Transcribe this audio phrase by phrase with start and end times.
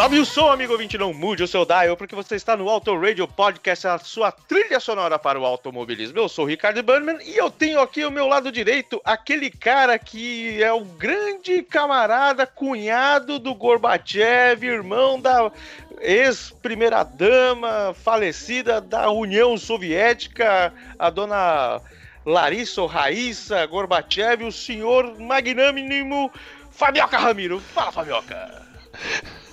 [0.00, 2.98] Sobe o som, amigo ouvinte, não mude o seu dial, porque você está no Auto
[2.98, 6.18] Radio Podcast, a sua trilha sonora para o automobilismo.
[6.18, 9.98] Eu sou o Ricardo Burnman e eu tenho aqui ao meu lado direito aquele cara
[9.98, 15.52] que é o grande camarada, cunhado do Gorbachev, irmão da
[16.00, 21.82] ex-primeira-dama falecida da União Soviética, a dona
[22.24, 26.32] Larissa Raíssa Gorbachev, o senhor magnânimo
[26.70, 27.60] Fabioca Ramiro.
[27.60, 28.66] Fala, Fabioca!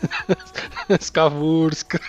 [0.99, 1.99] Skavurska.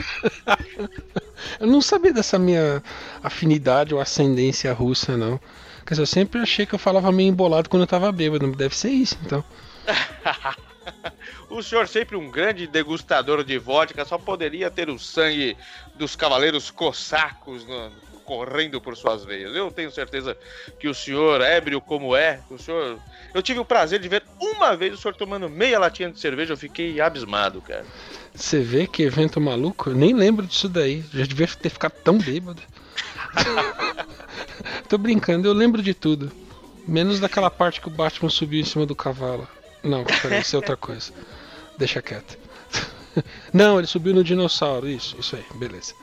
[1.60, 2.82] eu não sabia dessa minha
[3.22, 5.41] afinidade ou ascendência russa, não.
[5.87, 8.50] Quer dizer, eu sempre achei que eu falava meio embolado quando eu tava bêbado.
[8.53, 9.43] Deve ser isso, então.
[11.49, 15.56] o senhor sempre um grande degustador de vodka, só poderia ter o sangue
[15.94, 17.91] dos cavaleiros cossacos no,
[18.28, 19.56] correndo por suas veias.
[19.56, 20.36] Eu tenho certeza
[20.78, 22.98] que o senhor, ébrio como é, o senhor.
[23.32, 26.52] Eu tive o prazer de ver uma vez o senhor tomando meia latinha de cerveja,
[26.52, 27.86] eu fiquei abismado, cara.
[28.34, 29.88] Você vê que evento maluco?
[29.88, 31.02] Eu nem lembro disso daí.
[31.10, 32.60] Já devia ter ficado tão bêbado.
[34.90, 36.30] Tô brincando, eu lembro de tudo.
[36.86, 39.48] Menos daquela parte que o Batman subiu em cima do cavalo.
[39.82, 41.12] Não, peraí, isso é outra coisa.
[41.78, 42.36] Deixa quieto.
[43.54, 44.86] Não, ele subiu no dinossauro.
[44.86, 45.94] Isso, isso aí, beleza.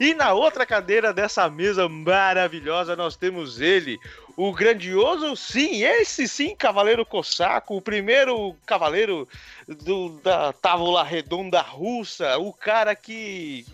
[0.00, 4.00] E na outra cadeira dessa mesa maravilhosa nós temos ele,
[4.34, 9.28] o grandioso, sim, esse sim, Cavaleiro Cossaco, o primeiro cavaleiro
[9.68, 13.66] do, da Távola Redonda Russa, o cara que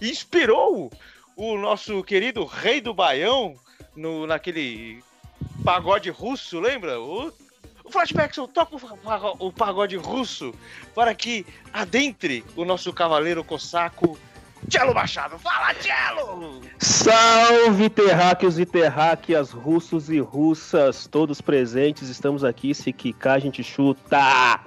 [0.00, 0.88] inspirou
[1.34, 3.56] o nosso querido Rei do Baião
[3.96, 5.02] no, naquele
[5.64, 7.00] pagode russo, lembra?
[7.00, 7.32] O,
[7.90, 10.54] Flashback, toca o, o pagode russo
[10.94, 14.16] para que adentre o nosso Cavaleiro Cossaco
[14.72, 15.38] Tchelo Machado.
[15.38, 16.62] Fala, Tchelo!
[16.78, 23.62] Salve, terráqueos e terráqueas, russos e russas, todos presentes, estamos aqui, se quicar a gente
[23.62, 24.60] chuta!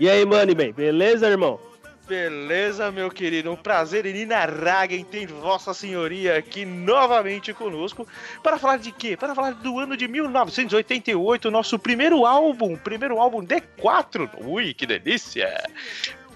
[0.00, 1.60] E aí, Moneyman, beleza, irmão?
[2.08, 3.52] Beleza, meu querido.
[3.52, 8.08] Um prazer inenarrável em ter Vossa Senhoria aqui novamente conosco.
[8.42, 9.16] Para falar de quê?
[9.16, 14.28] Para falar do ano de 1988, nosso primeiro álbum, primeiro álbum D4.
[14.44, 15.62] Ui, que delícia!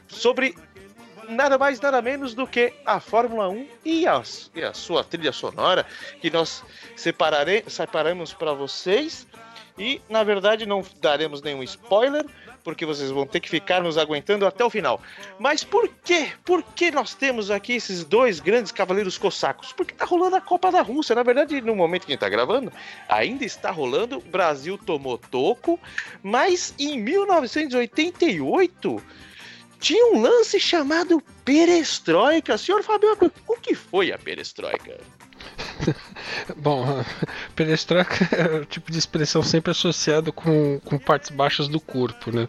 [0.06, 0.54] Sobre
[1.28, 4.22] nada mais, nada menos do que a Fórmula 1 e a,
[4.54, 5.86] e a sua trilha sonora,
[6.20, 6.64] que nós
[6.96, 9.26] separare, separamos para vocês.
[9.78, 12.26] E, na verdade, não daremos nenhum spoiler,
[12.64, 15.00] porque vocês vão ter que ficar nos aguentando até o final.
[15.38, 16.32] Mas por quê?
[16.44, 19.72] Por que nós temos aqui esses dois grandes cavaleiros cossacos?
[19.72, 21.14] Porque tá rolando a Copa da Rússia.
[21.14, 22.72] Na verdade, no momento que a gente tá gravando,
[23.08, 24.18] ainda está rolando.
[24.18, 25.78] O Brasil tomou toco,
[26.22, 29.00] mas em 1988
[29.78, 32.58] tinha um lance chamado perestroika.
[32.58, 34.98] Senhor Fabioco, o que foi a perestroika?
[36.56, 37.04] Bom,
[37.54, 42.48] perestroika é o tipo de expressão sempre associado com, com partes baixas do corpo, né?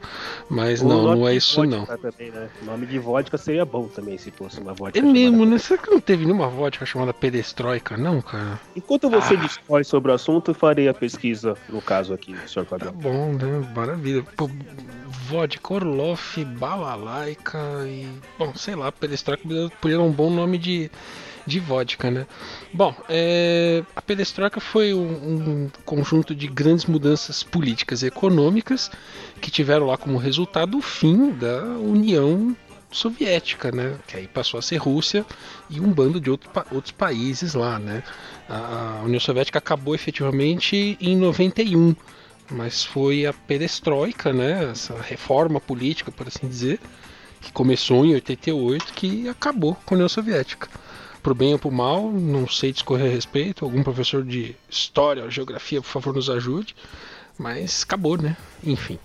[0.50, 1.86] Mas o não, não é isso não.
[1.86, 2.50] Também, né?
[2.62, 5.00] O nome de vodka seria bom também se fosse uma vodka.
[5.00, 5.58] É mesmo, né?
[5.58, 8.60] Será que não teve nenhuma vodka chamada perestroika, não, cara?
[8.76, 9.38] Enquanto você ah.
[9.38, 12.94] discorre sobre o assunto, eu farei a pesquisa, no caso aqui, senhor Fabiano.
[12.94, 13.70] Tá bom, né?
[13.76, 14.24] Maravilha.
[14.36, 14.50] Pô,
[15.30, 18.08] vodka, Orloff, Balalaika e...
[18.38, 19.44] Bom, sei lá, perestroika
[19.80, 20.90] poderia dar um bom nome de
[21.48, 22.28] de vodka, né?
[22.72, 28.92] Bom, é, a perestroika foi um, um, conjunto de grandes mudanças políticas e econômicas
[29.42, 32.56] que tiveram lá como resultado o fim da União
[32.92, 33.98] Soviética, né?
[34.08, 35.26] Que aí passou a ser Rússia
[35.70, 38.04] e um bando de outro, outros países lá, né?
[38.48, 41.96] A União Soviética acabou efetivamente em 91,
[42.50, 44.72] mas foi a perestroika, né?
[44.72, 46.80] Essa reforma política, por assim dizer,
[47.42, 50.68] que começou em 88, que acabou com a União Soviética
[51.22, 53.66] pro bem ou pro mal, não sei discorrer a respeito.
[53.66, 56.76] Algum professor de história ou geografia, por favor, nos ajude.
[57.38, 58.36] Mas acabou, né?
[58.64, 59.00] Enfim.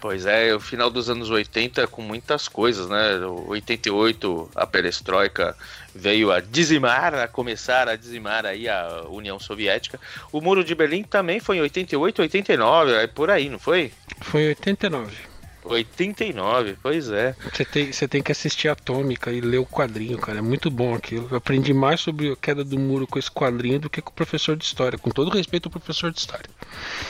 [0.00, 3.18] Pois é, o final dos anos 80 com muitas coisas, né?
[3.18, 5.56] 88, a perestroika
[5.94, 10.00] veio a dizimar, a começar a dizimar aí a União Soviética.
[10.32, 13.92] O Muro de Berlim também foi em 88, 89, é por aí, não foi?
[14.20, 15.30] Foi em 89.
[15.64, 17.34] 89, pois é.
[17.52, 20.38] Você tem, você tem que assistir Atômica e ler o quadrinho, cara.
[20.38, 21.28] É muito bom aquilo.
[21.30, 24.14] Eu aprendi mais sobre a queda do muro com esse quadrinho do que com o
[24.14, 24.98] professor de história.
[24.98, 26.48] Com todo respeito ao professor de história.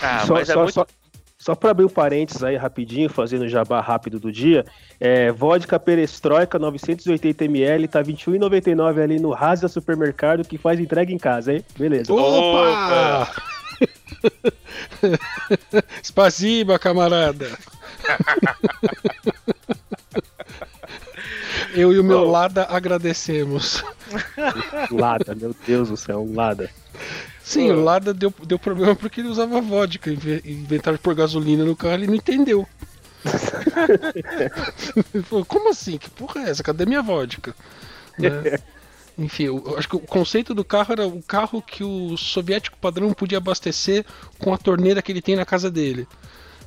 [0.03, 0.75] Ah, só, mas é só, muito...
[0.75, 0.87] só,
[1.41, 4.63] só para abrir o um parênteses aí rapidinho, fazendo o jabá rápido do dia,
[5.01, 11.55] é, vodka perestroika 980ml, tá R$21,99 ali no Rasa Supermercado, que faz entrega em casa,
[11.55, 11.65] hein?
[11.79, 12.13] Beleza.
[12.13, 13.33] Opa!
[16.05, 17.49] Spasiba, camarada!
[21.75, 22.25] Eu e o meu.
[22.25, 23.83] Lada agradecemos.
[24.91, 26.69] Lada, meu Deus do céu, Lada.
[27.51, 30.09] Sim, o Lada deu, deu problema porque ele usava vodka.
[30.09, 32.65] Inventaram de pôr gasolina no carro e ele não entendeu.
[35.25, 35.99] falou, Como assim?
[35.99, 36.63] Que porra é essa?
[36.63, 37.53] Cadê minha vodka?
[38.17, 38.57] Né?
[39.19, 43.13] Enfim, eu acho que o conceito do carro era o carro que o soviético padrão
[43.13, 44.07] podia abastecer
[44.39, 46.07] com a torneira que ele tem na casa dele.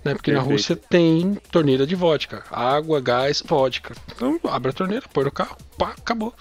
[0.04, 0.14] Né?
[0.14, 0.50] Porque Perfeito.
[0.50, 2.44] na Rússia tem torneira de vodka.
[2.52, 3.96] Água, gás, vodka.
[4.14, 6.34] Então abre a torneira, põe no carro, pá, acabou.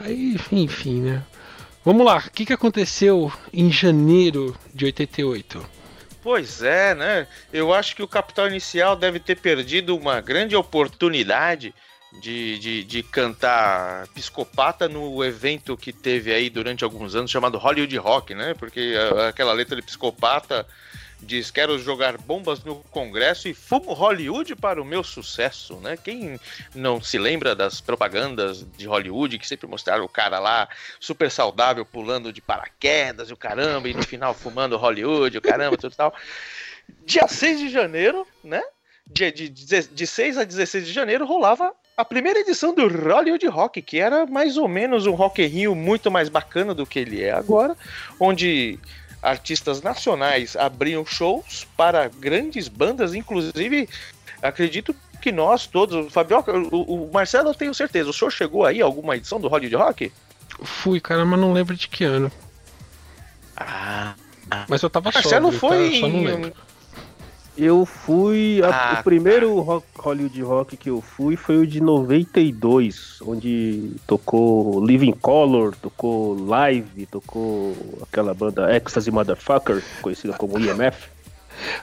[0.00, 1.22] Aí, enfim, né?
[1.88, 5.66] Vamos lá, o que, que aconteceu em janeiro de 88?
[6.22, 7.26] Pois é, né?
[7.50, 11.74] Eu acho que o capital inicial deve ter perdido uma grande oportunidade
[12.20, 17.96] de, de, de, cantar psicopata no evento que teve aí durante alguns anos chamado Hollywood
[17.96, 18.52] Rock, né?
[18.52, 18.92] Porque
[19.26, 20.66] aquela letra de psicopata
[21.20, 25.96] diz: Quero jogar bombas no Congresso e fumo Hollywood para o meu sucesso, né?
[25.96, 26.38] Quem
[26.74, 30.68] não se lembra das propagandas de Hollywood que sempre mostraram o cara lá
[31.00, 35.76] super saudável pulando de paraquedas e o caramba, e no final fumando Hollywood, o caramba,
[35.76, 36.14] tudo tal.
[37.04, 38.62] Dia 6 de janeiro, né?
[39.06, 43.44] De, de, de, de 6 a 16 de janeiro rolava a primeira edição do Hollywood
[43.48, 47.00] Rock, que era mais ou menos um Rock in Rio muito mais bacana do que
[47.00, 47.76] ele é agora,
[48.20, 48.78] onde
[49.22, 53.88] artistas nacionais abriam shows para grandes bandas, inclusive,
[54.42, 58.80] acredito que nós todos, Fabioca, o, o Marcelo eu tenho certeza, o senhor chegou aí
[58.80, 60.12] a alguma edição do Hollywood Rock?
[60.62, 62.30] Fui, cara, mas não lembro de que ano.
[63.56, 64.14] Ah.
[64.68, 66.00] Mas eu tava Marcelo sóbrio, foi tá?
[66.00, 66.52] só não lembro.
[67.58, 68.62] Eu fui.
[68.62, 73.96] A, ah, o primeiro rock, Hollywood Rock que eu fui foi o de 92, onde
[74.06, 81.08] tocou Living Color, tocou Live, tocou aquela banda Ecstasy Motherfucker, conhecida como IMF.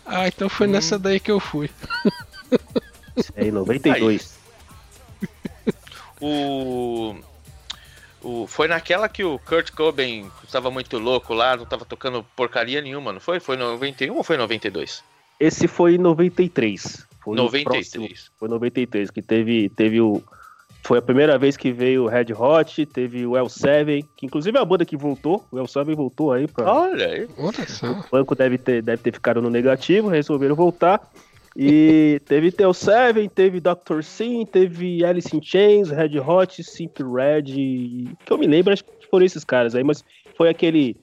[0.06, 0.72] Ah, então foi hum.
[0.72, 1.70] nessa daí que eu fui.
[3.36, 4.40] É, em 92.
[5.22, 5.74] Aí.
[6.22, 7.16] O.
[8.24, 12.82] O, foi naquela que o Kurt Cobain estava muito louco lá, não estava tocando porcaria
[12.82, 13.42] nenhuma, não foi?
[13.42, 15.04] Foi 91 ou foi 92?
[15.40, 17.06] Esse foi em 93.
[17.24, 17.90] Foi 93.
[17.90, 20.22] Próximo, foi 93, que teve, teve o.
[20.84, 24.62] Foi a primeira vez que veio o Red Hot, teve o L7, que inclusive é
[24.62, 25.44] a banda que voltou.
[25.52, 26.72] O L7 voltou aí pra.
[26.72, 27.28] Olha aí.
[27.36, 31.02] O banco deve ter, deve ter ficado no negativo, resolveram voltar.
[31.58, 34.04] E teve Tel 7, teve Dr.
[34.04, 39.08] Sim, teve Alice in Chains, Red Hot, Simp Red, que eu me lembro, acho que
[39.10, 40.04] foram esses caras aí, mas
[40.38, 40.96] foi aquele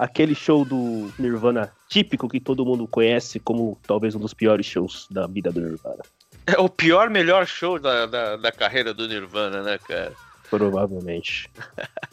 [0.00, 5.06] aquele show do Nirvana típico que todo mundo conhece como talvez um dos piores shows
[5.10, 6.02] da vida do Nirvana.
[6.46, 10.12] É o pior, melhor show da, da, da carreira do Nirvana, né, cara?
[10.48, 11.50] Provavelmente.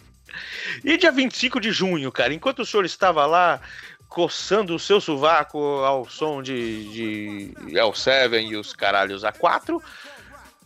[0.83, 3.61] e dia 25 de junho, cara, enquanto o senhor estava lá
[4.09, 9.81] coçando o seu sovaco ao som de, de L7 e os caralhos A4,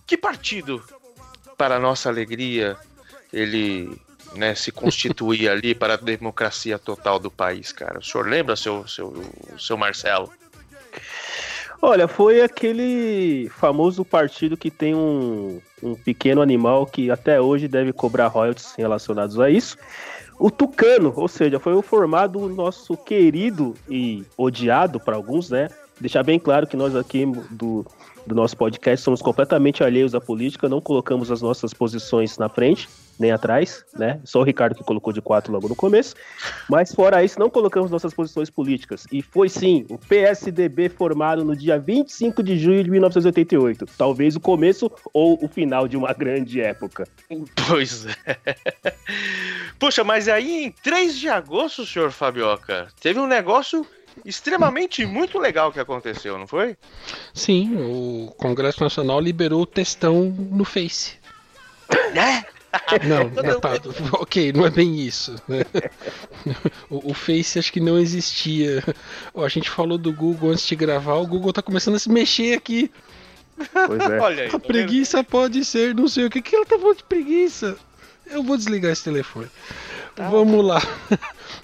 [0.07, 0.83] que partido,
[1.55, 2.75] para nossa alegria,
[3.31, 3.95] ele
[4.35, 7.99] né, se constituir ali para a democracia total do país, cara?
[7.99, 9.13] O senhor lembra, seu, seu,
[9.57, 10.29] seu Marcelo?
[11.81, 17.91] Olha, foi aquele famoso partido que tem um, um pequeno animal que até hoje deve
[17.91, 19.77] cobrar royalties relacionados a isso.
[20.37, 25.69] O Tucano, ou seja, foi o formado o nosso querido e odiado para alguns, né?
[25.99, 27.85] Deixar bem claro que nós aqui do,
[28.25, 32.87] do nosso podcast somos completamente alheios à política, não colocamos as nossas posições na frente
[33.21, 34.19] nem atrás, né?
[34.25, 36.15] Só o Ricardo que colocou de quatro logo no começo.
[36.67, 39.05] Mas fora isso, não colocamos nossas posições políticas.
[39.11, 43.85] E foi sim o PSDB formado no dia 25 de junho de 1988.
[43.97, 47.07] Talvez o começo ou o final de uma grande época.
[47.67, 48.15] Pois é.
[49.79, 53.85] Poxa, mas aí em 3 de agosto, senhor Fabioca, teve um negócio
[54.25, 56.75] extremamente muito legal que aconteceu, não foi?
[57.33, 61.17] Sim, o Congresso Nacional liberou o textão no Face.
[62.13, 62.43] Né?
[63.07, 63.73] Não, tá,
[64.19, 65.35] ok, não é bem isso.
[65.47, 65.63] Né?
[66.89, 68.83] O, o, Face acho que não existia.
[69.35, 72.57] a gente falou do Google antes de gravar, o Google tá começando a se mexer
[72.57, 72.91] aqui.
[73.55, 74.19] Pois é.
[74.19, 75.27] Olha aí, a tá preguiça vendo?
[75.27, 77.77] pode ser, não sei o que, que ela tá falando de preguiça.
[78.25, 79.47] Eu vou desligar esse telefone.
[80.15, 80.29] Tá.
[80.29, 80.81] Vamos lá.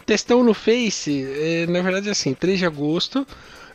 [0.06, 3.28] Testão no Face, é, na verdade, assim, 3 de agosto.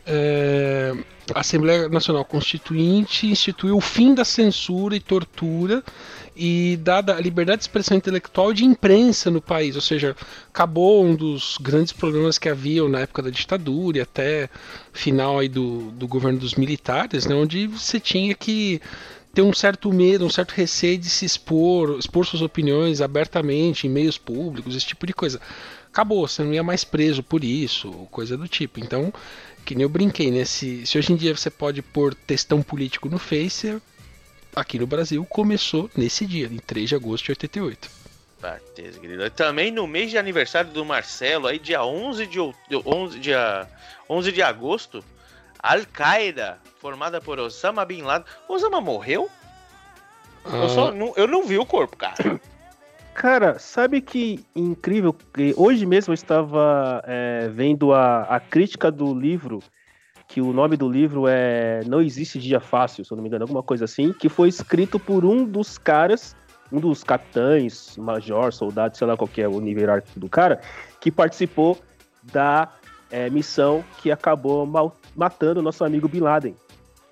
[0.05, 0.93] É,
[1.33, 5.83] a Assembleia Nacional Constituinte instituiu o fim da censura e tortura
[6.35, 10.15] e dada a liberdade de expressão intelectual de imprensa no país, ou seja,
[10.49, 14.49] acabou um dos grandes problemas que haviam na época da ditadura e até
[14.91, 18.81] final aí do, do governo dos militares, né, onde você tinha que
[19.33, 23.89] ter um certo medo, um certo receio de se expor, expor suas opiniões abertamente em
[23.89, 25.41] meios públicos, esse tipo de coisa.
[25.91, 28.79] Acabou, você não ia mais preso por isso, coisa do tipo.
[28.79, 29.11] Então,
[29.65, 30.45] que nem eu brinquei, né?
[30.45, 33.81] Se, se hoje em dia você pode pôr textão político no Face,
[34.55, 37.89] aqui no Brasil começou nesse dia, em 3 de agosto de 88.
[38.41, 38.99] Batez,
[39.35, 42.39] Também no mês de aniversário do Marcelo, aí dia 11 de,
[42.85, 43.67] 11, dia
[44.09, 45.03] 11 de agosto,
[45.59, 48.27] Al-Qaeda, formada por Osama Bin Laden.
[48.49, 49.29] Osama morreu?
[50.43, 50.57] Ah.
[50.57, 52.15] Eu, só, não, eu não vi o corpo, cara.
[53.13, 55.15] Cara, sabe que incrível?
[55.55, 59.61] Hoje mesmo eu estava é, vendo a, a crítica do livro
[60.33, 63.43] que o nome do livro é Não Existe Dia Fácil, se eu não me engano,
[63.43, 66.35] alguma coisa assim, que foi escrito por um dos caras,
[66.71, 70.59] um dos capitães, major, soldado, sei lá qual é o nível hierárquico do cara,
[70.99, 71.77] que participou
[72.23, 72.67] da
[73.11, 76.55] é, missão que acabou mal, matando o nosso amigo Bin Laden.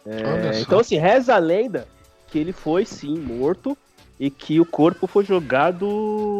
[0.03, 1.87] É, então, assim, reza a lenda
[2.25, 3.77] que ele foi sim morto
[4.19, 5.85] e que o corpo foi jogado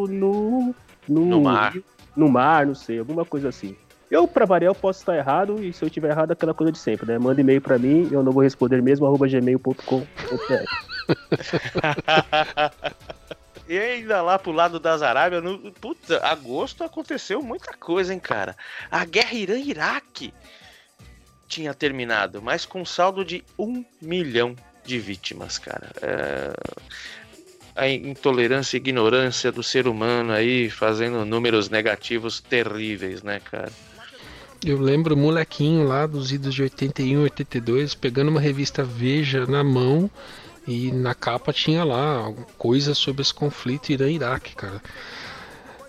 [0.09, 0.73] no,
[1.07, 1.75] no, no mar.
[2.15, 3.75] No mar, não sei, alguma coisa assim.
[4.11, 6.77] Eu, pra variar, eu posso estar errado, e se eu estiver errado, aquela coisa de
[6.77, 7.17] sempre, né?
[7.17, 10.05] Manda e-mail pra mim, eu não vou responder mesmo, arroba gmail.com.
[13.69, 18.53] e ainda lá pro lado das Arábias, no, puta, agosto aconteceu muita coisa, hein, cara?
[18.91, 20.33] A guerra Irã-Iraque
[21.47, 25.89] tinha terminado, mas com saldo de um milhão de vítimas, cara.
[26.01, 26.51] É...
[27.73, 33.71] A intolerância e ignorância do ser humano aí fazendo números negativos terríveis, né, cara?
[34.63, 40.09] Eu lembro molequinho lá dos idos de 81, 82, pegando uma revista Veja na mão
[40.67, 44.79] e na capa tinha lá coisa sobre esse conflito Irã-Iraque, cara.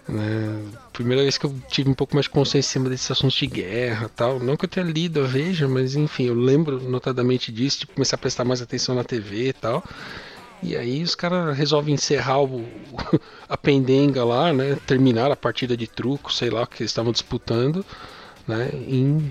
[0.08, 0.64] Né?
[0.90, 3.46] Primeira vez que eu tive um pouco mais de consciência em cima desses assuntos de
[3.46, 4.38] guerra tal.
[4.40, 8.16] Não que eu tenha lido a Veja, mas enfim, eu lembro notadamente disso, de começar
[8.16, 9.84] a prestar mais atenção na TV e tal.
[10.62, 12.64] E aí os caras resolvem encerrar o,
[13.46, 14.78] a pendenga lá, né?
[14.86, 17.84] Terminar a partida de truco, sei lá, que eles estavam disputando
[18.46, 18.70] né?
[18.72, 19.30] Em,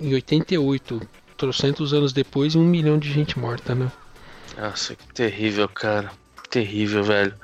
[0.00, 1.00] em 88,
[1.36, 3.90] trocentos anos depois, um milhão de gente morta, né?
[4.56, 6.10] Nossa, que terrível, cara.
[6.54, 7.34] Terrível, velho.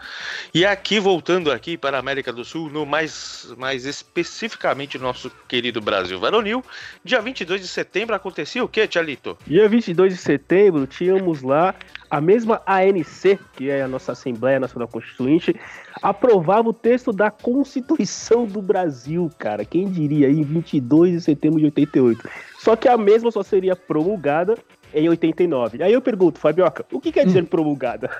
[0.54, 5.80] E aqui, voltando aqui para a América do Sul, no mais, mais especificamente nosso querido
[5.80, 6.64] Brasil varonil,
[7.04, 9.36] dia 22 de setembro acontecia o que, Tialito?
[9.44, 11.74] Dia 22 de setembro, tínhamos lá
[12.08, 15.56] a mesma ANC, que é a nossa Assembleia Nacional Constituinte,
[16.00, 19.64] aprovava o texto da Constituição do Brasil, cara.
[19.64, 22.28] Quem diria, em 22 de setembro de 88.
[22.60, 24.56] Só que a mesma só seria promulgada
[24.94, 25.82] em 89.
[25.82, 28.10] Aí eu pergunto, Fabioca, o que quer dizer promulgada?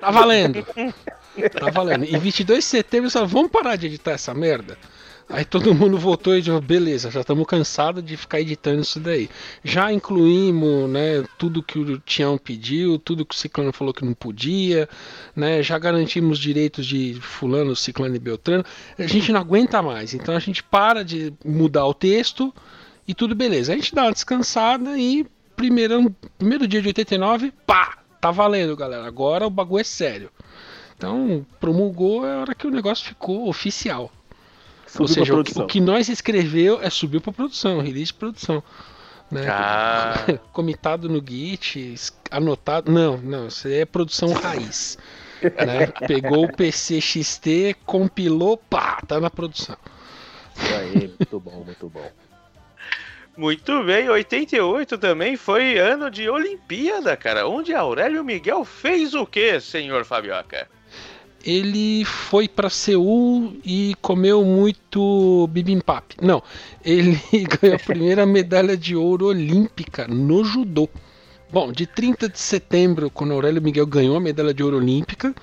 [0.00, 0.64] Tá valendo.
[1.58, 2.04] Tá valendo.
[2.04, 4.76] E 22 de setembro, só vamos parar de editar essa merda?
[5.32, 9.30] Aí todo mundo votou e disse, beleza, já estamos cansados de ficar editando isso daí.
[9.62, 14.12] Já incluímos, né, tudo que o Tião pediu, tudo que o Ciclano falou que não
[14.12, 14.88] podia,
[15.34, 18.64] né, já garantimos direitos de fulano, Ciclano e Beltrano.
[18.98, 22.52] A gente não aguenta mais, então a gente para de mudar o texto
[23.06, 23.72] e tudo beleza.
[23.72, 25.24] A gente dá uma descansada e
[25.60, 29.06] primeiro, primeiro dia de 89, pá, tá valendo, galera.
[29.06, 30.30] Agora o bagulho é sério.
[30.96, 34.10] Então, promulgou é a hora que o negócio ficou oficial.
[34.86, 38.14] Subiu Ou seja, o que, o que, nós escreveu é subiu para produção, release de
[38.14, 38.62] produção.
[39.30, 39.46] Né?
[39.48, 40.14] Ah.
[40.50, 41.94] Comitado no Git,
[42.30, 42.90] anotado.
[42.90, 44.96] Não, não, isso é produção raiz.
[45.42, 45.86] né?
[46.06, 49.76] Pegou o PC XT, compilou, pá, tá na produção.
[50.56, 52.10] Isso aí, muito bom, muito bom.
[53.40, 57.48] Muito bem, 88 também foi ano de Olimpíada, cara.
[57.48, 60.68] Onde Aurélio Miguel fez o que, senhor Fabioca?
[61.42, 66.14] ele foi para Seul e comeu muito bibimbap.
[66.20, 66.42] Não,
[66.84, 67.18] ele
[67.62, 70.86] ganhou a primeira medalha de ouro olímpica no judô.
[71.50, 75.34] Bom, de 30 de setembro, quando Aurélio Miguel ganhou a medalha de ouro olímpica,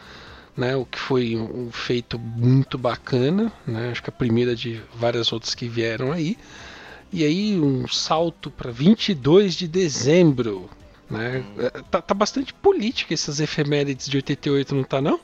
[0.55, 5.33] né, o que foi um feito muito bacana, né, acho que a primeira de várias
[5.33, 6.37] outras que vieram aí.
[7.11, 10.69] E aí um salto para 22 de dezembro,
[11.09, 11.43] né?
[11.57, 15.19] É, tá, tá bastante política essas efemérides de 88, não tá não?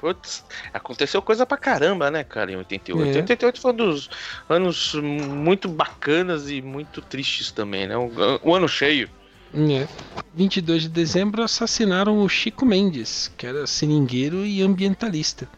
[0.00, 3.18] Putz, aconteceu coisa pra caramba, né, cara, em 88.
[3.18, 3.20] É.
[3.20, 4.10] 88 foi um dos
[4.48, 7.96] anos muito bacanas e muito tristes também, né?
[7.96, 8.10] Um,
[8.42, 9.08] um ano cheio.
[9.54, 9.86] É.
[10.34, 15.48] 22 de dezembro assassinaram o Chico Mendes, que era seringueiro e ambientalista.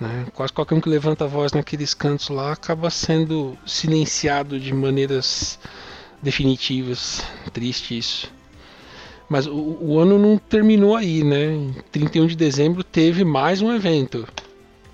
[0.00, 0.26] Né?
[0.34, 5.58] Quase qualquer um que levanta a voz naqueles cantos lá acaba sendo silenciado de maneiras
[6.22, 7.22] definitivas.
[7.52, 8.32] Triste isso.
[9.28, 11.52] Mas o, o, ano não terminou aí, né?
[11.52, 14.26] Em 31 de dezembro teve mais um evento.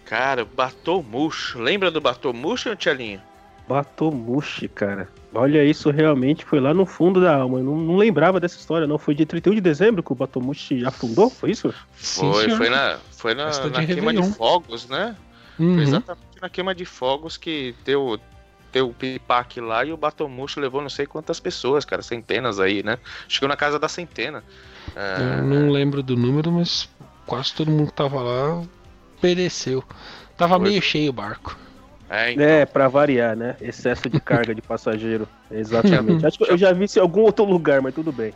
[0.05, 1.59] Cara, Batomuxo.
[1.59, 3.23] Lembra do Batomuxo, Tchelinho?
[3.69, 5.09] Batomuxo, cara.
[5.35, 7.59] Olha, isso realmente foi lá no fundo da alma.
[7.59, 8.97] Eu não, não lembrava dessa história, não.
[8.97, 11.29] Foi de 31 de dezembro que o Batomuxo afundou?
[11.29, 11.75] Foi isso?
[11.93, 15.17] Foi, Sim, foi na, foi na, na queima de fogos, né?
[15.59, 15.75] Uhum.
[15.75, 18.19] Foi exatamente na queima de fogos que deu,
[18.71, 22.83] ter o Pipac lá e o Batomuxo levou não sei quantas pessoas, cara, centenas aí,
[22.83, 22.99] né?
[23.29, 24.45] Chegou na casa da centena.
[24.95, 25.39] É...
[25.39, 26.89] Eu não lembro do número, mas
[27.27, 28.63] quase todo mundo que tava lá
[29.21, 29.83] pereceu.
[30.37, 30.69] Tava Foi.
[30.69, 31.59] meio cheio o barco.
[32.09, 32.45] É, então.
[32.45, 33.57] é, pra variar, né?
[33.61, 35.29] Excesso de carga de passageiro.
[35.51, 36.25] Exatamente.
[36.25, 38.33] Acho que eu já vi isso em algum outro lugar, mas tudo bem.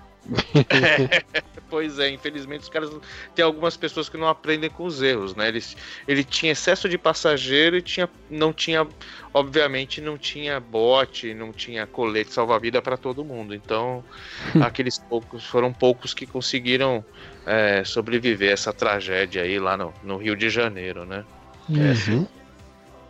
[0.68, 1.22] É,
[1.70, 2.90] pois é, infelizmente os caras.
[3.34, 5.48] Tem algumas pessoas que não aprendem com os erros, né?
[5.48, 5.62] Ele,
[6.06, 8.86] ele tinha excesso de passageiro e tinha, não tinha.
[9.32, 13.54] Obviamente, não tinha bote, não tinha colete salva-vida para todo mundo.
[13.54, 14.04] Então,
[14.60, 15.44] aqueles poucos.
[15.46, 17.04] Foram poucos que conseguiram
[17.46, 21.24] é, sobreviver a essa tragédia aí lá no, no Rio de Janeiro, né?
[21.68, 22.26] Uhum.
[22.36, 22.39] É,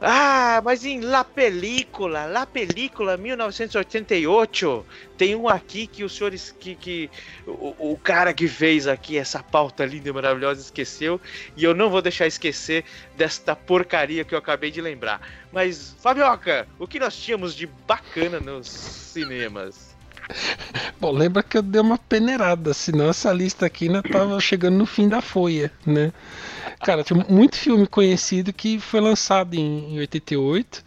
[0.00, 4.86] ah, mas em La Película, La Película 1988,
[5.18, 7.10] tem um aqui que os senhores, que, que
[7.46, 11.20] o, o, cara que fez aqui essa pauta linda e maravilhosa esqueceu,
[11.54, 12.84] e eu não vou deixar esquecer
[13.14, 15.20] desta porcaria que eu acabei de lembrar.
[15.52, 19.89] Mas, Fabioca, o que nós tínhamos de bacana nos cinemas?
[21.00, 24.86] Bom, lembra que eu dei uma peneirada, senão essa lista aqui ainda tava chegando no
[24.86, 26.12] fim da folha, né?
[26.80, 30.84] Cara, tem muito filme conhecido que foi lançado em, em 88,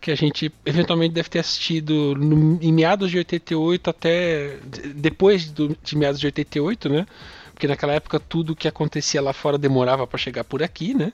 [0.00, 4.56] que a gente eventualmente deve ter assistido no, em meados de 88 até
[4.94, 7.06] depois do, de meados de 88, né?
[7.54, 11.12] Porque naquela época tudo que acontecia lá fora demorava para chegar por aqui, né?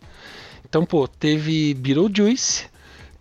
[0.68, 2.66] Então, pô, teve Beetlejuice,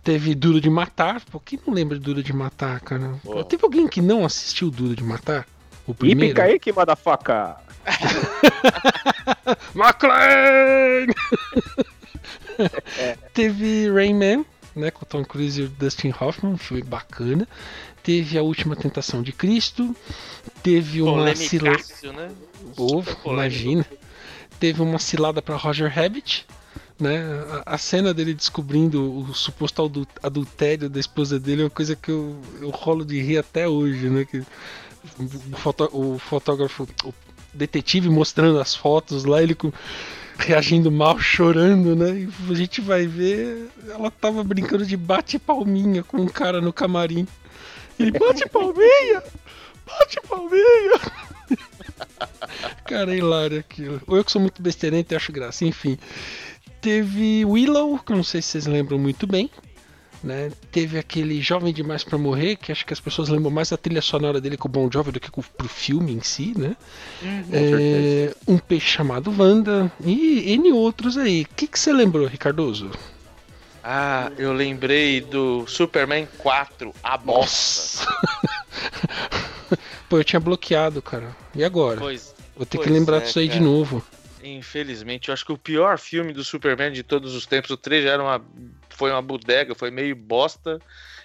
[0.08, 1.20] teve Duro de Matar.
[1.30, 3.20] Pô, quem não lembra de Duro de Matar, cara?
[3.22, 5.46] Pô, teve alguém que não assistiu Duro de Matar?
[5.86, 6.40] O primeiro?
[6.40, 7.58] aí que faca.
[9.76, 11.12] McLean!
[13.34, 17.46] Teve Rayman, né, com Tom Cruise e o Dustin Hoffman, um filme bacana.
[18.02, 19.94] Teve A Última Tentação de Cristo.
[20.62, 21.76] Teve uma cilada.
[22.02, 22.30] Né?
[23.26, 23.86] imagina.
[24.58, 26.46] Teve uma cilada para Roger Rabbit.
[26.98, 27.18] Né?
[27.64, 32.10] A, a, cena dele descobrindo o suposto adultério da esposa dele é uma coisa que
[32.10, 34.24] eu, eu rolo de rir até hoje, né?
[34.24, 34.38] Que
[35.18, 37.14] o, o fotógrafo, o
[37.54, 39.72] detetive mostrando as fotos lá, ele com,
[40.38, 42.10] reagindo mal, chorando, né?
[42.20, 46.72] E a gente vai ver, ela tava brincando de bate palminha com um cara no
[46.72, 47.26] camarim.
[47.98, 49.22] Ele bate palminha!
[49.86, 51.00] Bate palminha!
[52.86, 54.00] cara, é hilário aquilo.
[54.06, 55.98] Ou eu que sou muito besteirento e acho graça, enfim.
[56.80, 59.50] Teve Willow, que eu não sei se vocês lembram muito bem,
[60.22, 60.50] né?
[60.70, 64.02] Teve aquele Jovem Demais para Morrer, que acho que as pessoas lembram mais da trilha
[64.02, 66.76] sonora dele com o Bon Jovi do que pro filme em si, né?
[67.22, 71.42] Uhum, é, um peixe chamado Wanda e N outros aí.
[71.42, 72.90] O que, que você lembrou, Ricardoso?
[73.82, 78.06] Ah, eu lembrei do Superman 4, a bosta.
[80.08, 81.34] Pô, eu tinha bloqueado, cara.
[81.54, 81.98] E agora?
[81.98, 83.64] Pois, Vou ter que lembrar é, disso aí de cara.
[83.64, 84.02] novo.
[84.42, 88.04] Infelizmente, eu acho que o pior filme do Superman de todos os tempos, o 3
[88.04, 88.44] já era uma,
[88.88, 90.78] foi uma bodega, foi meio bosta.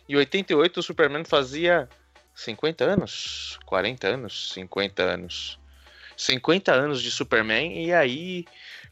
[0.08, 1.88] Em 88 o Superman fazia
[2.36, 5.60] 50 anos, 40 anos, 50 anos.
[6.15, 8.45] 50 anos de Superman e aí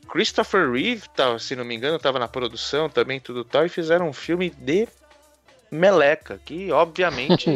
[0.09, 4.09] Christopher Reeve, tá, se não me engano, estava na produção também tudo tal e fizeram
[4.09, 4.87] um filme de
[5.69, 7.49] meleca que obviamente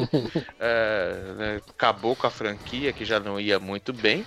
[0.59, 4.25] é, acabou com a franquia que já não ia muito bem.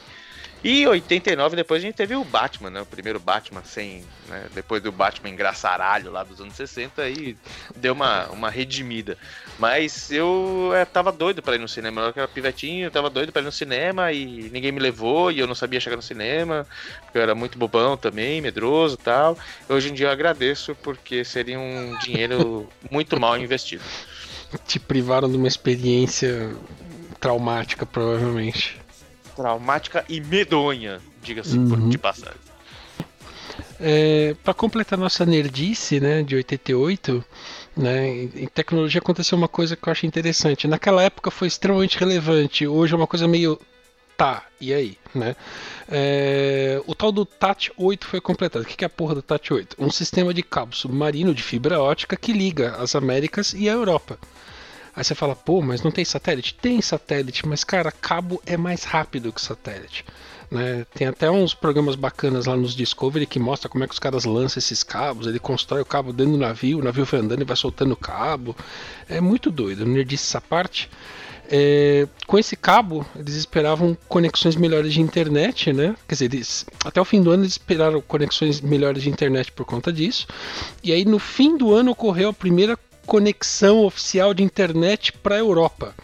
[0.62, 2.80] E em 89 depois a gente teve o Batman, né?
[2.80, 4.04] O primeiro Batman sem.
[4.28, 7.36] né, depois do Batman engraçaralho lá dos anos 60 aí
[7.76, 9.16] deu uma, uma redimida.
[9.58, 12.00] Mas eu é, tava doido pra ir no cinema.
[12.00, 15.38] Eu era pivetinho, eu tava doido pra ir no cinema e ninguém me levou e
[15.38, 16.66] eu não sabia chegar no cinema,
[17.04, 19.38] porque eu era muito bobão também, medroso e tal.
[19.68, 23.82] Hoje em dia eu agradeço porque seria um dinheiro muito mal investido.
[24.66, 26.52] Te privaram de uma experiência
[27.20, 28.87] traumática, provavelmente.
[29.38, 31.88] Traumática e medonha, diga-se Uhum.
[31.88, 32.40] de passagem.
[33.78, 37.24] É, para completar nossa nerdice, né, de 88,
[37.76, 40.66] né, em tecnologia aconteceu uma coisa que eu acho interessante.
[40.66, 43.56] Naquela época foi extremamente relevante, hoje é uma coisa meio
[44.16, 45.36] tá, e aí, né?
[45.88, 48.64] É, o tal do TAT 8 foi completado.
[48.64, 49.76] O que que é a porra do TAT 8?
[49.78, 54.18] Um sistema de cabo submarino de fibra ótica que liga as Américas e a Europa.
[54.98, 56.54] Aí você fala, pô, mas não tem satélite?
[56.54, 60.04] Tem satélite, mas cara, cabo é mais rápido que satélite.
[60.50, 60.84] Né?
[60.92, 64.24] Tem até uns programas bacanas lá nos Discovery que mostra como é que os caras
[64.24, 65.28] lançam esses cabos.
[65.28, 67.96] Ele constrói o cabo dentro do navio, o navio vai andando e vai soltando o
[67.96, 68.56] cabo.
[69.08, 70.90] É muito doido, não disse essa parte.
[71.48, 75.94] É, com esse cabo, eles esperavam conexões melhores de internet, né?
[76.08, 79.64] Quer dizer, eles, até o fim do ano eles esperaram conexões melhores de internet por
[79.64, 80.26] conta disso.
[80.82, 82.76] E aí no fim do ano ocorreu a primeira
[83.08, 85.94] conexão oficial de internet para a Europa.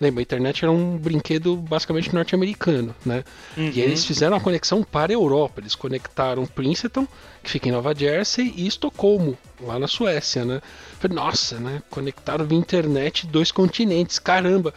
[0.00, 3.22] Lembra, a internet era um brinquedo basicamente norte-americano, né?
[3.56, 5.60] E aí eles fizeram a conexão para a Europa.
[5.60, 7.06] Eles conectaram Princeton,
[7.42, 10.60] que fica em Nova Jersey, e Estocolmo, lá na Suécia, né?
[10.98, 11.82] Falei, nossa, né?
[11.88, 14.74] Conectaram via internet dois continentes, caramba!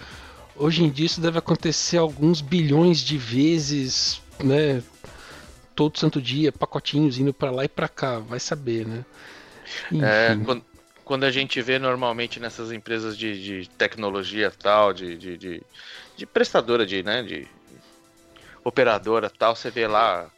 [0.56, 4.84] Hoje em dia isso deve acontecer alguns bilhões de vezes, né?
[5.74, 9.04] Todo santo dia, pacotinhos indo para lá e para cá, vai saber, né?
[9.92, 10.44] É, Enfim.
[10.44, 10.64] quando,
[11.04, 15.63] quando a gente vê normalmente nessas empresas de, de tecnologia tal, de, de, de,
[16.16, 17.48] de prestadora de, né, de
[18.63, 20.30] operadora tal, você vê lá.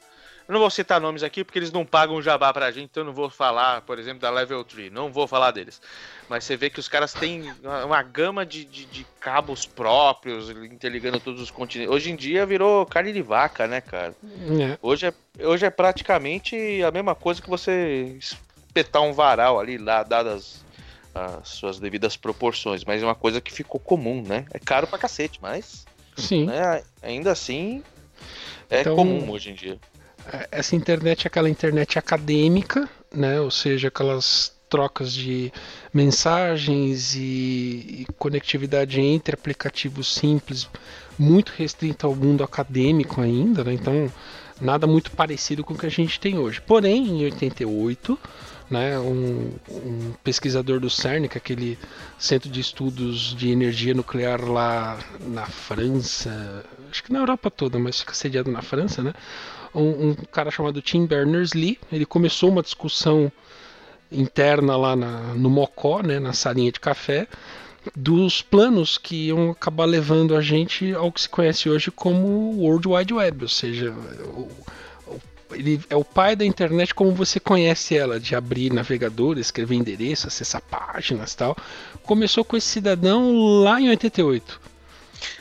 [0.47, 3.08] Eu não vou citar nomes aqui porque eles não pagam jabá pra gente, então eu
[3.08, 5.82] não vou falar, por exemplo, da Level 3, não vou falar deles.
[6.30, 7.51] Mas você vê que os caras têm
[7.84, 11.91] uma, gama de, de, de cabos próprios, interligando todos os continentes.
[11.91, 14.15] Hoje em dia virou carne de vaca, né, cara?
[14.23, 15.13] É, Hoje é,
[15.47, 18.15] hoje é praticamente a mesma coisa que você
[18.75, 20.63] espetar um varal ali, lá, dadas
[21.13, 22.83] as suas devidas proporções.
[22.83, 24.45] Mas é uma coisa que ficou comum, né?
[24.53, 25.85] É caro pra cacete, mas
[26.17, 26.45] sim.
[26.45, 27.81] né, ainda assim
[28.69, 29.79] é Então- comum hoje em dia.
[30.51, 33.39] essa internet é aquela internet acadêmica, né?
[33.39, 35.53] Ou seja, aquelas trocas de
[35.93, 37.19] mensagens e,
[38.01, 40.67] e conectividade entre aplicativos simples,
[41.17, 43.71] muito restrita ao mundo acadêmico ainda, né?
[43.73, 44.11] Então,
[44.59, 46.59] nada muito parecido com o que a gente tem hoje.
[46.59, 48.19] Porém, em 88,
[48.69, 51.78] né, um, um pesquisador do CERN, que é aquele
[52.17, 57.99] centro de estudos de energia nuclear lá na França, acho que na Europa toda, mas
[57.99, 59.13] fica sediado na França, né?
[59.73, 61.78] um, um cara chamado Tim Berners-Lee.
[61.91, 63.32] Ele começou uma discussão
[64.12, 67.28] interna lá na, no Mocó, né, na salinha de café,
[67.95, 72.88] dos planos que iam acabar levando a gente ao que se conhece hoje como World
[72.88, 74.49] Wide Web, ou seja, o-
[75.51, 80.27] ele é o pai da internet como você conhece ela, de abrir navegador, escrever endereço,
[80.27, 81.58] acessar páginas e tal.
[82.03, 84.60] Começou com esse cidadão lá em 88.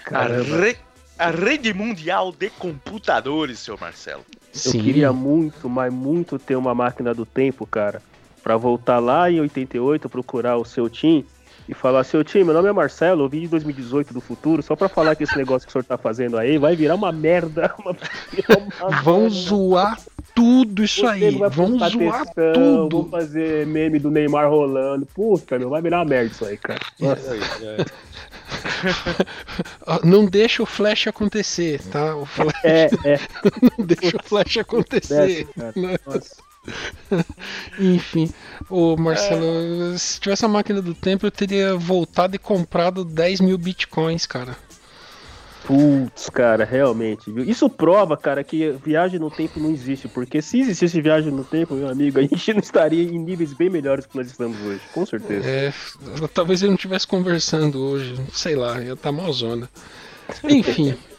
[0.07, 0.57] A, Caramba.
[0.61, 0.77] re-
[1.19, 4.25] a rede mundial de computadores, seu Marcelo.
[4.65, 8.03] Eu queria muito, mas muito ter uma máquina do tempo, cara,
[8.43, 11.25] Pra voltar lá em 88, procurar o seu Tim
[11.69, 14.75] e falar: Seu Tim, meu nome é Marcelo, eu vim de 2018 do futuro, só
[14.77, 17.75] pra falar que esse negócio que o senhor tá fazendo aí vai virar uma merda.
[18.81, 19.37] Uma, Vão merda.
[19.37, 20.01] zoar
[20.35, 21.31] tudo isso Você aí.
[21.51, 22.53] Vão zoar atenção,
[22.89, 23.03] tudo.
[23.03, 25.07] Vão fazer meme do Neymar rolando.
[25.07, 26.81] Puta, meu, vai virar uma merda isso aí, cara.
[27.01, 27.37] Nossa.
[29.87, 32.17] Ó, Não deixa o flash acontecer, tá?
[32.17, 33.21] O flash É, é,
[33.79, 35.27] não deixa o flash acontecer.
[35.27, 35.73] desce, cara.
[35.77, 35.97] né?
[36.07, 36.37] Nossa.
[37.79, 38.31] Enfim,
[38.69, 43.59] ô Marcelo, se tivesse a máquina do tempo, eu teria voltado e comprado 10 mil
[43.59, 44.57] bitcoins, cara.
[45.65, 47.31] Putz, cara, realmente.
[47.31, 47.43] Viu?
[47.43, 50.07] Isso prova, cara, que viagem no tempo não existe.
[50.07, 53.71] Porque se existisse viagem no tempo, meu amigo, a gente não estaria em níveis bem
[53.71, 54.83] melhores que nós estamos hoje.
[54.93, 55.49] Com certeza.
[55.49, 55.73] É,
[56.35, 58.15] talvez ele não estivesse conversando hoje.
[58.31, 59.69] Sei lá, ia estar tá malzona.
[60.45, 60.95] Enfim.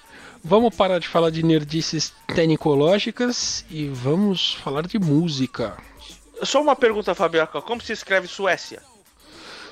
[0.48, 5.76] Vamos parar de falar de nerdices tecnológicas e vamos falar de música.
[6.44, 7.60] Só uma pergunta, Fabioca.
[7.64, 8.80] Como se escreve Suécia?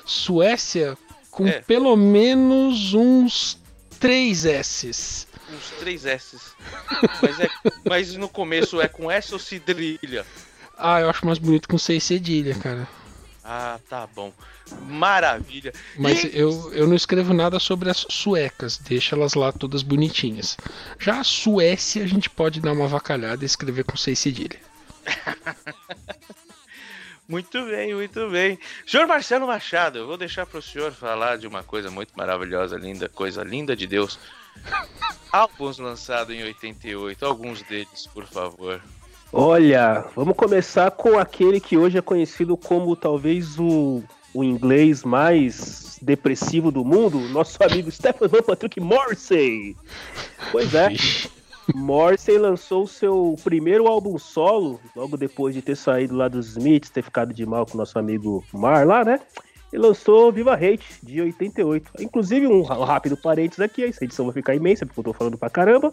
[0.04, 0.98] Suécia
[1.30, 1.60] com é.
[1.60, 3.56] pelo menos uns
[4.00, 5.28] três S's.
[5.48, 6.56] Uns três S's.
[7.22, 7.48] mas, é,
[7.88, 10.26] mas no começo é com S ou cedrilha?
[10.76, 12.88] Ah, eu acho mais bonito com seis cedilha, cara.
[13.44, 14.32] Ah, tá bom.
[14.88, 15.72] Maravilha.
[15.98, 16.38] Mas e...
[16.38, 20.56] eu, eu não escrevo nada sobre as suecas, deixa elas lá todas bonitinhas.
[20.98, 24.58] Já a Suécia a gente pode dar uma vacalhada e escrever com seis cedilha.
[27.28, 28.58] muito bem, muito bem.
[28.86, 32.76] Senhor Marcelo Machado, eu vou deixar para o senhor falar de uma coisa muito maravilhosa,
[32.76, 34.18] linda, coisa linda de Deus.
[35.30, 38.80] Álbuns lançados em 88, alguns deles, por favor.
[39.32, 44.02] Olha, vamos começar com aquele que hoje é conhecido como talvez o,
[44.34, 49.76] o inglês mais depressivo do mundo, nosso amigo Stephen Patrick Morrissey.
[50.50, 50.88] Pois é.
[51.74, 57.02] Morrissey lançou seu primeiro álbum solo, logo depois de ter saído lá dos Smiths, ter
[57.02, 59.20] ficado de mal com nosso amigo Mar lá, né?
[59.72, 61.90] E lançou Viva Hate, de 88.
[62.00, 65.50] Inclusive, um rápido parênteses aqui, essa edição vai ficar imensa, porque eu tô falando pra
[65.50, 65.92] caramba.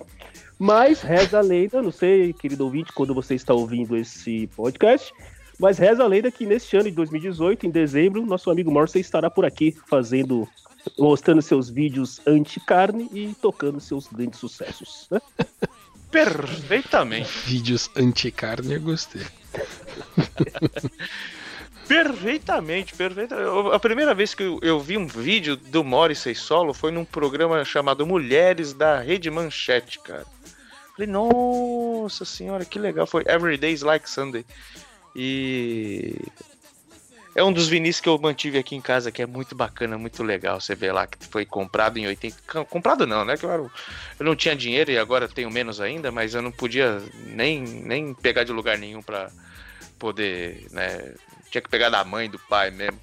[0.60, 5.12] Mas reza a lenda, não sei, querido ouvinte, quando você está ouvindo esse podcast,
[5.62, 9.30] mas reza a lenda que neste ano de 2018, em dezembro, nosso amigo Morrissey estará
[9.30, 10.50] por aqui fazendo,
[10.98, 15.08] mostrando seus vídeos anti-carne e tocando seus grandes sucessos.
[15.12, 15.22] Né?
[16.10, 17.30] Perfeitamente.
[17.46, 19.22] Vídeos anti-carne, eu gostei.
[21.88, 23.52] Perfeitamente, perfeitamente.
[23.74, 27.66] A primeira vez que eu, eu, vi um vídeo do Morrissey solo foi num programa
[27.66, 30.26] chamado Mulheres da Rede Manchete, cara.
[30.96, 33.06] Falei, nossa senhora, que legal.
[33.06, 34.46] Foi Every Day's Like Sunday.
[35.16, 36.16] E
[37.34, 40.22] é um dos vinis que eu mantive aqui em casa, que é muito bacana, muito
[40.24, 40.60] legal.
[40.60, 42.66] Você vê lá que foi comprado em 80.
[42.66, 43.38] Comprado não, né?
[43.38, 43.72] Claro,
[44.20, 48.14] eu não tinha dinheiro e agora tenho menos ainda, mas eu não podia nem, nem
[48.14, 49.32] pegar de lugar nenhum para
[49.98, 51.14] poder, né?
[51.52, 53.00] tinha que pegar da mãe, do pai mesmo.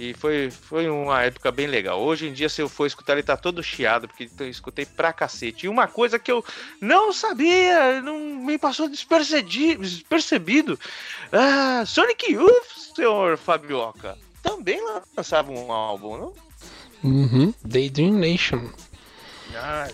[0.00, 2.00] E foi, foi uma época bem legal.
[2.00, 5.12] Hoje em dia, se eu for escutar, ele tá todo chiado, porque eu escutei pra
[5.12, 5.66] cacete.
[5.66, 6.42] E uma coisa que eu
[6.80, 10.80] não sabia, não me passou despercebido.
[11.30, 14.80] Ah, Sonic Youth, senhor Fabioca, também
[15.14, 16.34] lançava um álbum, não?
[17.04, 18.70] Uhum, Daydream Nation.
[19.54, 19.86] Ah,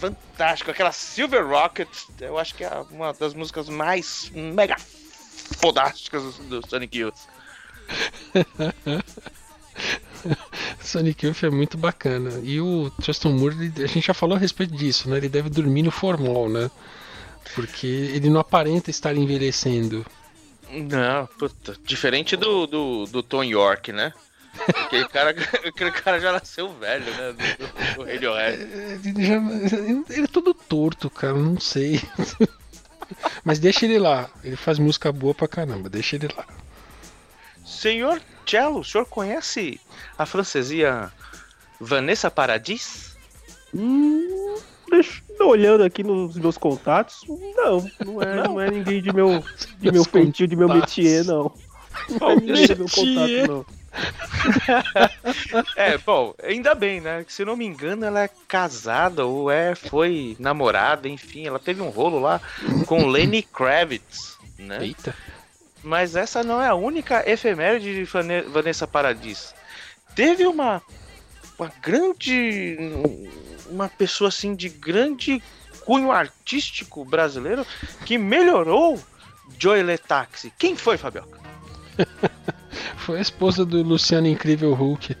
[0.00, 0.72] fantástico.
[0.72, 1.88] Aquela Silver Rocket,
[2.20, 4.74] eu acho que é uma das músicas mais mega
[5.60, 7.20] fodásticas do Sonic Youth.
[10.80, 12.40] Sonic Youth é muito bacana.
[12.42, 15.16] E o Justin Moore, a gente já falou a respeito disso, né?
[15.18, 16.70] Ele deve dormir no formal, né?
[17.54, 20.04] Porque ele não aparenta estar envelhecendo.
[20.70, 21.76] Não, puta.
[21.84, 24.12] Diferente do, do, do Tom York, né?
[24.68, 25.30] Aquele cara,
[25.66, 27.32] aquele cara já nasceu velho, né?
[27.32, 28.62] Do, do Radiohead.
[28.62, 29.34] Ele, já,
[30.10, 32.00] ele é todo torto, cara, não sei.
[33.44, 34.30] Mas deixa ele lá.
[34.42, 36.46] Ele faz música boa pra caramba, deixa ele lá.
[37.84, 39.78] Senhor Cello, o senhor conhece
[40.16, 41.12] a francesia
[41.78, 43.14] Vanessa Paradis?
[43.74, 44.56] Hum,
[44.88, 48.44] deixa, olhando aqui nos meus contatos, não, não é, não.
[48.44, 49.44] não é ninguém de meu,
[49.78, 51.52] de meu feitio, de meu métier, não.
[52.18, 52.36] Não é
[52.74, 53.66] meu contato, não.
[55.76, 57.22] é, bom, ainda bem, né?
[57.28, 61.90] Se não me engano, ela é casada ou é, foi namorada, enfim, ela teve um
[61.90, 62.40] rolo lá
[62.86, 64.78] com Lenny Kravitz, né?
[64.80, 65.14] Eita.
[65.84, 68.04] Mas essa não é a única efeméride de
[68.48, 69.54] Vanessa Paradis.
[70.14, 70.82] Teve uma,
[71.58, 72.76] uma grande.
[73.68, 75.42] Uma pessoa assim de grande
[75.84, 77.66] cunho artístico brasileiro
[78.06, 78.98] que melhorou
[79.58, 80.52] Joy Taxi.
[80.58, 81.38] Quem foi, Fabioca?
[82.96, 85.16] foi a esposa do Luciano Incrível Hulk.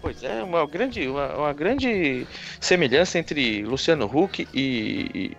[0.00, 2.26] Pois é, uma grande, uma, uma grande
[2.60, 4.60] semelhança entre Luciano Huck e,
[5.14, 5.36] e,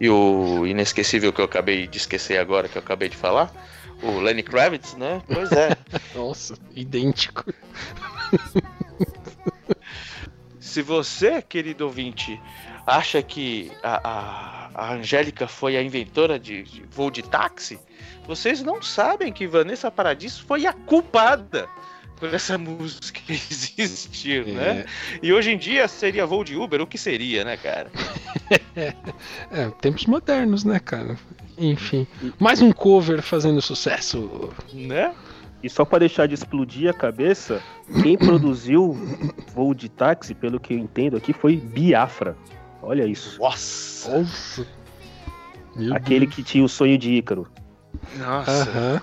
[0.00, 3.52] e, o inesquecível que eu acabei de esquecer agora, que eu acabei de falar.
[4.02, 5.22] O Lenny Kravitz, né?
[5.26, 5.76] Pois é.
[6.14, 7.44] Nossa, idêntico.
[10.60, 12.40] Se você, querido ouvinte,
[12.86, 17.78] acha que a, a, a Angélica foi a inventora de, de voo de táxi,
[18.26, 21.68] vocês não sabem que Vanessa Paradiso foi a culpada
[22.16, 23.20] por essa música
[23.78, 24.52] existir, é.
[24.52, 24.84] né?
[25.22, 27.90] E hoje em dia seria voo de Uber, o que seria, né, cara?
[29.50, 31.18] é, tempos modernos, né, cara?
[31.58, 32.06] Enfim,
[32.38, 34.50] mais um cover fazendo sucesso.
[34.72, 35.14] Né?
[35.62, 37.62] E só para deixar de explodir a cabeça,
[38.02, 38.92] quem produziu
[39.54, 42.36] Voo de Táxi, pelo que eu entendo aqui, foi Biafra.
[42.82, 43.40] Olha isso.
[43.40, 44.18] Nossa!
[44.18, 44.66] Nossa.
[45.92, 46.34] Aquele Deus.
[46.34, 47.48] que tinha o sonho de Ícaro.
[48.16, 48.70] Nossa!
[48.70, 49.02] Aham.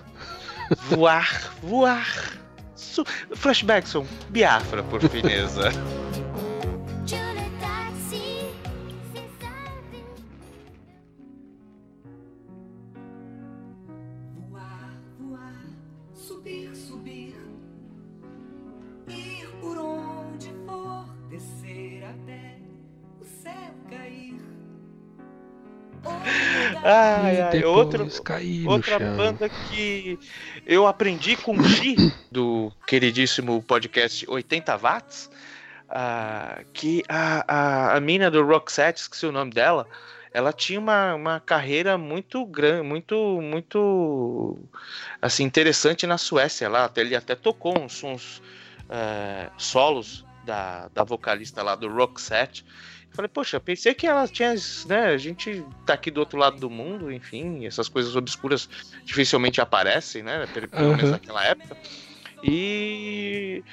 [0.90, 2.40] Voar, voar!
[2.76, 3.04] Su
[3.36, 5.70] Flashbackson, Biafra, por fineza.
[26.84, 28.08] Ai, ai, outro,
[28.66, 30.20] outra banda que
[30.66, 35.30] eu aprendi com o Xi, do queridíssimo podcast 80 Watts,
[35.90, 39.88] ah, que a, a, a mina do Roxette, esqueci o nome dela,
[40.34, 44.58] ela tinha uma, uma carreira muito grande, muito, muito
[45.22, 46.68] assim, interessante na Suécia.
[46.68, 48.42] Lá, até, ele até tocou uns sons
[48.90, 52.66] eh, solos da, da vocalista lá do Roxette.
[53.14, 54.56] Falei, poxa, pensei que ela tinha,
[54.88, 58.68] né, a gente tá aqui do outro lado do mundo, enfim, essas coisas obscuras
[59.06, 61.12] dificilmente aparecem, né, pelo menos Aham.
[61.12, 61.78] naquela época.
[62.44, 63.64] E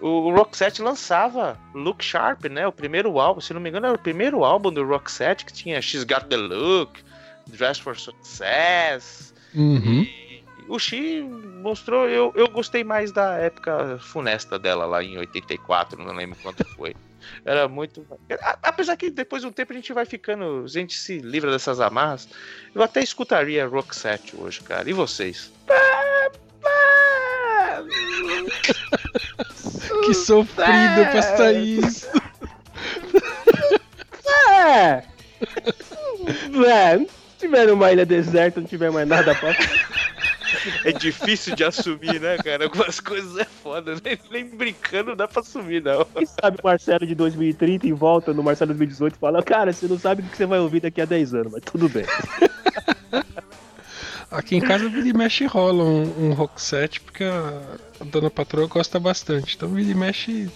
[0.00, 4.00] o Roxette lançava Look Sharp, né, o primeiro álbum, se não me engano era o
[4.00, 7.00] primeiro álbum do Roxette que tinha She's Got the Look,
[7.46, 10.02] Dress for Success, Uhum.
[10.02, 16.02] e o Xi mostrou, eu, eu gostei mais da época funesta dela lá em 84,
[16.02, 16.94] não lembro quanto foi.
[17.44, 18.06] Era muito.
[18.62, 20.64] Apesar que depois de um tempo a gente vai ficando.
[20.64, 22.28] A gente se livra dessas amarras.
[22.74, 24.88] Eu até escutaria Roxette hoje, cara.
[24.88, 25.50] E vocês?
[30.04, 32.08] Que sofrido pra sair isso.
[34.26, 35.02] É!
[36.66, 37.06] é, se
[37.38, 39.54] tiver numa ilha deserta, não tiver mais nada pra.
[40.84, 42.64] É difícil de assumir, né, cara?
[42.64, 43.94] Algumas coisas é foda.
[44.02, 46.04] Nem, nem brincando dá pra assumir, não.
[46.04, 49.86] Quem sabe o Marcelo de 2030 e volta no Marcelo 2018 e fala: Cara, você
[49.86, 52.04] não sabe o que você vai ouvir daqui a 10 anos, mas tudo bem.
[54.30, 57.60] Aqui em casa vira e mexe rola um, um rock set, porque a,
[58.00, 59.56] a dona patroa gosta bastante.
[59.56, 60.48] Então vira e mexe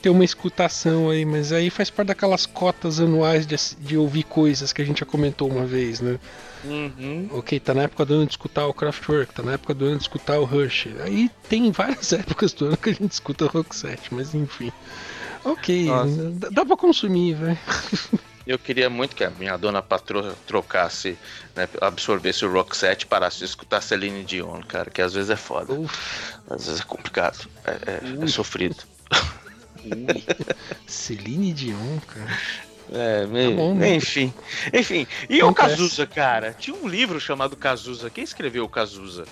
[0.00, 4.72] tem uma escutação aí, mas aí faz parte daquelas cotas anuais de, de ouvir coisas
[4.72, 6.20] que a gente já comentou uma vez, né?
[6.64, 7.28] Uhum.
[7.32, 9.96] Ok, tá na época do ano de escutar o Kraftwerk, tá na época do ano
[9.96, 10.88] de escutar o Rush.
[11.04, 14.72] Aí tem várias épocas do ano que a gente escuta rock set, mas enfim.
[15.44, 16.30] Ok, Nossa.
[16.32, 17.58] dá, dá pra consumir, velho.
[18.46, 21.18] Eu queria muito que a minha dona patroa trocasse,
[21.56, 25.36] né, absorvesse o Roxette e parasse de escutar Celine Dion, cara, que às vezes é
[25.36, 25.74] foda.
[26.48, 27.48] Às vezes é complicado.
[27.64, 28.76] É, é- é sofrido.
[30.86, 32.38] Celine Dion, cara.
[32.92, 33.96] É, meio- bom, né?
[33.96, 34.32] enfim.
[34.72, 35.52] Enfim, e o.
[35.52, 36.54] Cazuza, cara?
[36.58, 38.10] Tinha um livro chamado Cazuza.
[38.10, 39.24] Quem escreveu o Cazuza?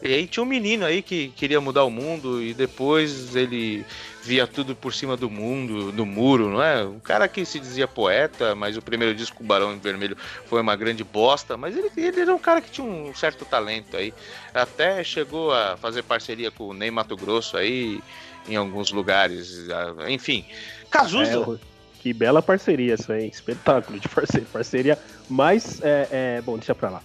[0.00, 3.84] E aí tinha um menino aí que queria mudar o mundo e depois ele
[4.22, 6.84] via tudo por cima do mundo, do muro, não é?
[6.84, 10.16] Um cara que se dizia poeta, mas o primeiro disco, o Barão Vermelho,
[10.46, 13.96] foi uma grande bosta, mas ele, ele era um cara que tinha um certo talento
[13.96, 14.14] aí.
[14.54, 18.00] Até chegou a fazer parceria com o Ney Mato Grosso aí,
[18.48, 19.68] em alguns lugares.
[19.70, 20.44] ah, Enfim,
[20.90, 21.58] Cazuza.
[21.60, 21.67] É,
[21.98, 24.46] que bela parceria essa aí, espetáculo de parceria.
[24.52, 25.80] Parceria mais.
[25.82, 27.02] É, é, bom, deixa pra lá.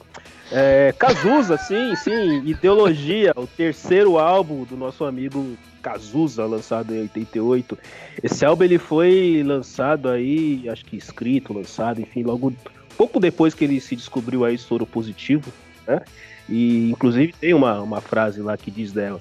[0.51, 7.77] É, Cazuza, sim, sim, Ideologia, o terceiro álbum do nosso amigo Cazuza, lançado em 88.
[8.21, 12.53] Esse álbum ele foi lançado aí, acho que escrito, lançado, enfim, logo
[12.97, 15.51] pouco depois que ele se descobriu aí soro positivo,
[15.87, 16.01] né?
[16.47, 19.19] E inclusive tem uma, uma frase lá que diz dela.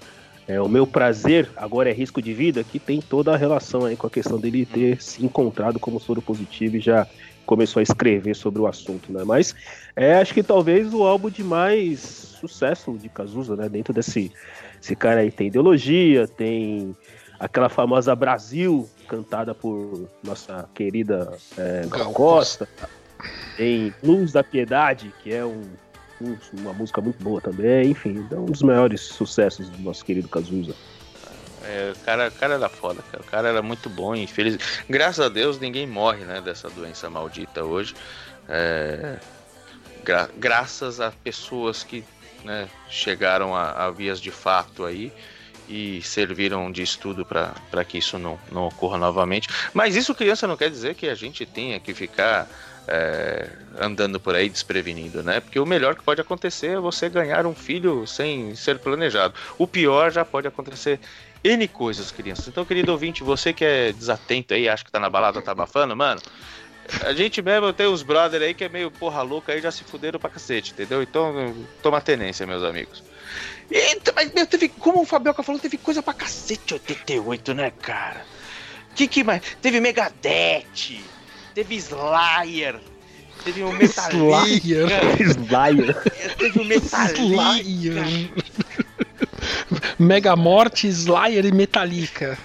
[0.49, 3.97] É, o meu prazer agora é risco de vida, que tem toda a relação aí
[3.97, 7.07] com a questão dele ter se encontrado como soro positivo e já
[7.47, 9.23] começou a escrever sobre o assunto, né?
[9.25, 9.55] Mas
[9.95, 13.69] é, acho que talvez o álbum de mais sucesso de Cazuza, né?
[13.69, 14.33] Dentro desse
[14.83, 16.97] esse cara aí tem ideologia, tem
[17.39, 22.69] aquela famosa Brasil cantada por nossa querida é, Gal Costa,
[23.57, 25.63] tem Luz da Piedade, que é um-
[26.53, 30.75] uma música muito boa também, enfim, é um dos maiores sucessos do nosso querido Cazuza.
[31.65, 33.23] É, o cara, cara era foda, cara.
[33.23, 34.59] O cara era muito bom e infeliz.
[34.89, 37.95] Graças a Deus ninguém morre, né, dessa doença maldita hoje.
[38.49, 39.17] É,
[40.05, 42.05] gra- graças a pessoas que
[42.45, 45.13] né, chegaram a, a vias de fato aí
[45.69, 49.49] e serviram de estudo para que isso não, não ocorra novamente.
[49.73, 52.49] Mas isso, criança, não quer dizer que a gente tenha que ficar
[52.89, 55.41] é, andando por aí desprevenido, né?
[55.41, 59.35] Porque o melhor que pode acontecer é você ganhar um filho sem ser planejado.
[59.59, 60.99] O pior já pode acontecer
[61.45, 62.49] N coisas, crianças.
[62.49, 65.97] Então, querido ouvinte, você que é desatento aí, acha que tá na balada, tá abafando,
[65.97, 66.21] mano.
[67.05, 69.85] A gente mesmo tem uns brother aí que é meio porra louca aí, já se
[69.85, 71.03] fuderam pra cacete, entendeu?
[71.03, 73.03] Então, toma tenência, meus amigos.
[73.71, 78.25] E, mas, meu, teve, como o Fabioca falou, teve coisa pra cacete 88, né, cara?
[78.95, 79.43] Que que mais?
[79.63, 81.01] Teve Megadeth,
[81.55, 82.81] teve Slayer,
[83.45, 84.89] teve um Metallica,
[85.21, 86.03] Slayer.
[86.39, 87.19] Teve um Metallica.
[87.19, 88.33] Slayer.
[89.99, 92.39] Mega Morte, Slayer e Metallica.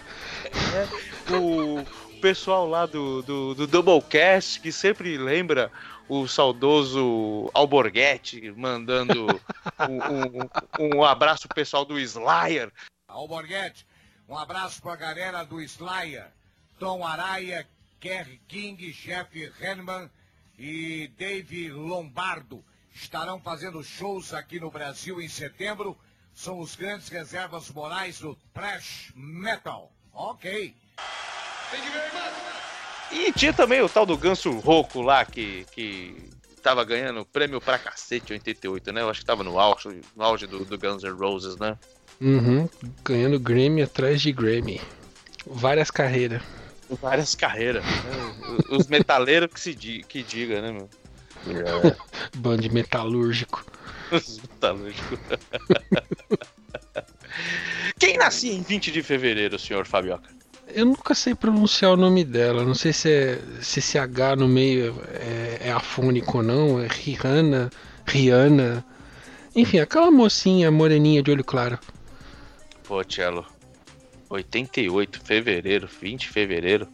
[1.30, 1.86] o
[2.22, 5.72] pessoal lá do, do, do Doublecast que sempre lembra
[6.10, 9.28] o saudoso Alborguete mandando
[9.88, 12.72] um, um- um abraço pro pessoal do Slayer.
[13.08, 13.86] Alborguete,
[14.28, 16.28] um abraço pra galera do Slayer,
[16.80, 17.68] Tom Araia,
[18.00, 20.10] Kerry King, Jeff Henman
[20.58, 22.64] e Dave Lombardo.
[22.94, 25.98] Estarão fazendo shows aqui no Brasil em setembro.
[26.34, 29.92] São os grandes reservas morais do thrash metal.
[30.14, 30.76] Ok.
[33.12, 36.30] E tinha também o tal do Ganso Roco lá que, que
[36.62, 39.02] tava ganhando prêmio pra cacete em 88, né?
[39.02, 41.78] Eu acho que tava no auge, no auge do, do Guns N' Roses, né?
[42.20, 42.68] Uhum,
[43.04, 44.82] ganhando Grammy atrás de Grammy.
[45.46, 46.42] Várias carreiras.
[46.90, 47.84] Várias carreiras.
[47.84, 48.64] né?
[48.70, 50.90] Os metaleiros que se di, que diga, né, meu?
[52.38, 53.66] Band metalúrgico.
[54.12, 55.20] Os metalúrgicos.
[58.00, 60.30] Quem nascia em 20 de fevereiro, senhor Fabioca?
[60.70, 62.64] Eu nunca sei pronunciar o nome dela.
[62.66, 66.82] Não sei se, é, se esse H no meio é, é afônico ou não.
[66.82, 67.70] É Rihanna,
[68.06, 68.86] Rihanna.
[69.56, 71.80] Enfim, aquela mocinha moreninha de olho claro.
[72.84, 73.46] Pô, Cello.
[74.30, 76.88] 88, fevereiro, 20 de fevereiro.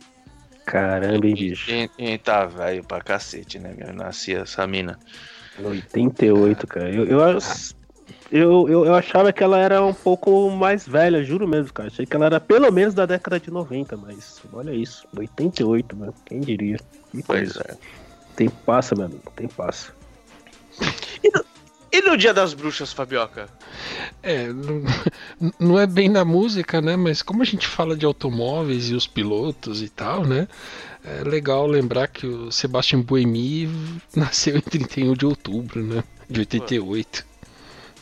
[0.66, 1.70] Caramba, hein, bicho.
[1.72, 3.94] E, e tá velho pra cacete, né, meu?
[3.94, 4.98] Nascia essa mina.
[5.62, 6.90] 88, cara.
[6.90, 7.20] Eu, eu,
[8.32, 11.90] eu, eu, eu achava que ela era um pouco mais velha, juro mesmo, cara.
[11.90, 15.08] Achei que ela era pelo menos da década de 90, mas olha isso.
[15.16, 16.14] 88, mano.
[16.26, 16.78] Quem diria?
[17.12, 17.66] Que Pois coisa.
[17.70, 17.78] é.
[18.36, 19.32] Tempo passa, meu amigo.
[19.36, 19.92] Tempo passa.
[21.24, 21.32] E
[22.02, 23.48] no dia das bruxas, Fabioca?
[24.22, 24.48] É,
[25.60, 26.96] não, é bem na música, né?
[26.96, 30.48] Mas como a gente fala de automóveis e os pilotos e tal, né?
[31.06, 33.70] É legal lembrar que o Sebastian Buemi
[34.16, 36.04] nasceu em 31 de outubro, né?
[36.30, 37.26] De 88.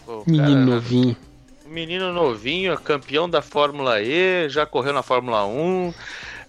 [0.06, 1.18] Pô, Menino cara- novinho.
[1.66, 5.94] Menino novinho, campeão da Fórmula E, já correu na Fórmula 1.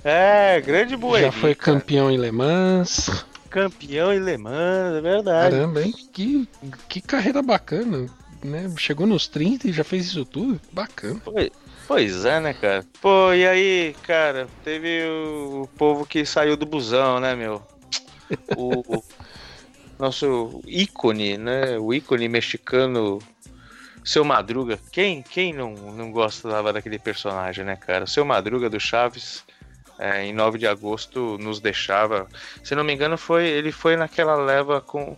[0.05, 1.27] É, grande Buemi.
[1.27, 1.79] Já foi cara.
[1.79, 3.25] campeão em Le Mans.
[3.53, 5.55] Campeão em Le Mans, é verdade.
[5.55, 5.93] Caramba, hein?
[6.13, 6.49] Que,
[6.89, 8.07] que carreira bacana.
[8.43, 8.73] Né?
[8.79, 10.61] Chegou nos 30 e já fez isso tudo?
[10.73, 11.21] Bacana.
[11.23, 11.51] Pois,
[11.87, 12.85] pois é, né, cara?
[13.01, 17.63] Pô, e aí, cara, teve o, o povo que saiu do busão, né, meu?
[18.57, 19.05] O, o
[19.99, 21.79] nosso ícone, né?
[21.79, 23.21] O ícone mexicano,
[24.03, 24.79] Seu Madruga.
[24.91, 28.07] Quem, quem não, não gostava daquele personagem, né, cara?
[28.07, 29.45] Seu Madruga do Chaves,
[30.03, 32.27] é, em 9 de agosto, nos deixava.
[32.65, 35.17] Se não me engano, foi ele foi naquela leva com.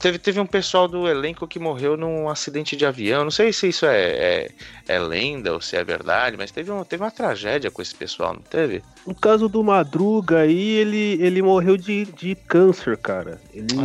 [0.00, 3.22] Teve, teve um pessoal do elenco que morreu num acidente de avião.
[3.22, 4.50] Não sei se isso é, é,
[4.88, 8.32] é lenda ou se é verdade, mas teve, um, teve uma tragédia com esse pessoal,
[8.32, 8.82] não teve?
[9.06, 13.38] No caso do Madruga aí, ele, ele morreu de, de câncer, cara.
[13.52, 13.76] Ele,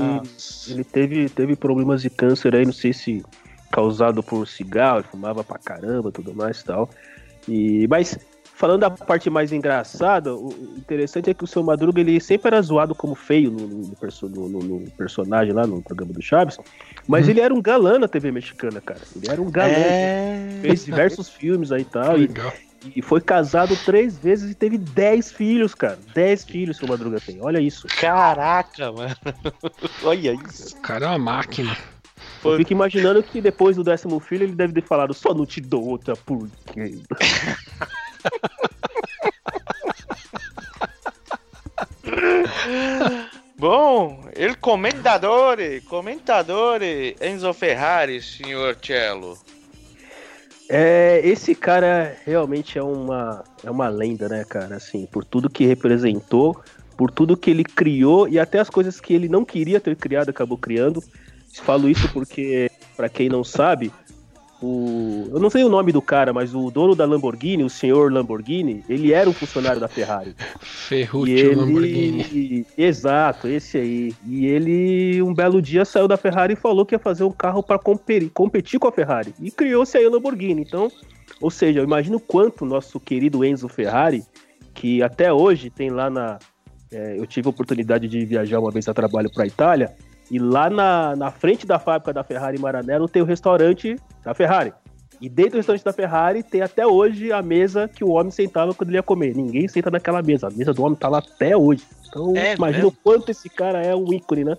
[0.70, 3.22] ele teve, teve problemas de câncer aí, não sei se
[3.70, 6.90] causado por cigarro, ele fumava pra caramba tudo mais e tal.
[7.46, 8.18] E, mas
[8.60, 12.62] falando da parte mais engraçada, o interessante é que o seu Madruga ele sempre era
[12.62, 16.58] zoado como feio no, no- no no- personagem lá no programa do Chaves,
[17.08, 17.32] mas Uhum.
[17.32, 19.00] ele era um galã na TV mexicana, cara.
[19.16, 19.72] Ele era um galã.
[19.72, 20.60] É.
[20.62, 22.18] Fez diversos filmes aí e tal.
[22.18, 22.52] E, Legal.
[22.96, 25.98] e foi casado três vezes e teve dez filhos, cara.
[26.14, 27.38] Dez filhos que o Madruga tem.
[27.42, 27.88] Olha isso.
[27.88, 29.16] Caraca, mano.
[30.04, 30.76] Olha isso.
[30.78, 31.78] O cara é uma máquina.
[32.44, 35.62] Eu fico imaginando que depois do décimo filho ele deve ter falado, só não te
[35.62, 36.98] dou outra por quê?
[43.58, 49.38] Bom, ele comentadore, comentadore Enzo Ferrari, senhor Cello.
[50.70, 54.76] É, esse cara realmente é uma, é uma lenda, né, cara?
[54.76, 56.62] Assim, por tudo que representou,
[56.96, 60.30] por tudo que ele criou e até as coisas que ele não queria ter criado,
[60.30, 61.04] acabou criando.
[61.64, 63.92] Falo isso porque, pra quem não sabe,
[64.62, 68.12] o, eu não sei o nome do cara, mas o dono da Lamborghini, o senhor
[68.12, 70.36] Lamborghini, ele era um funcionário da Ferrari.
[70.60, 71.56] Ferruccio ele...
[71.56, 72.66] Lamborghini.
[72.78, 74.14] Exato, esse aí.
[74.28, 77.64] E ele, um belo dia, saiu da Ferrari e falou que ia fazer um carro
[77.64, 79.34] para competir com a Ferrari.
[79.40, 80.62] E criou-se aí a Lamborghini.
[80.62, 80.92] Então,
[81.40, 84.26] ou seja, eu imagino o quanto nosso querido Enzo Ferrari,
[84.74, 86.38] que até hoje tem lá na.
[86.92, 89.96] é, eu tive a oportunidade de viajar uma vez a trabalho para a Itália.
[90.32, 93.96] E lá na, na frente da fábrica da Ferrari Maranello tem o restaurante
[94.30, 94.74] da Ferrari.
[95.22, 98.74] E dentro do restaurante da Ferrari tem até hoje a mesa que o homem sentava
[98.74, 99.36] quando ele ia comer.
[99.36, 100.48] Ninguém senta naquela mesa.
[100.48, 101.84] A mesa do homem tá lá até hoje.
[102.08, 102.90] Então, É imagina mesmo?
[102.90, 104.58] o quanto esse cara é um ícone, né?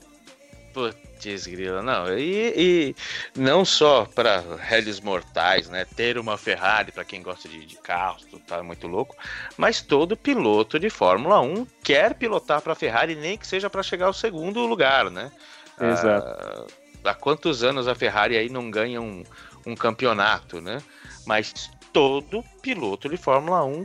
[0.73, 2.17] Putz, grila, não.
[2.17, 2.95] E, e
[3.35, 5.87] não só para réis mortais, né?
[5.97, 9.17] Ter uma Ferrari, para quem gosta de, de carros, tá muito louco.
[9.57, 14.07] Mas todo piloto de Fórmula 1 quer pilotar para Ferrari, nem que seja para chegar
[14.07, 15.33] ao segundo lugar, né?
[15.81, 16.27] Exato.
[16.29, 19.25] Ah, há quantos anos a Ferrari aí não ganha um,
[19.67, 20.83] um campeonato, né?
[21.27, 23.85] Mas todo piloto de Fórmula 1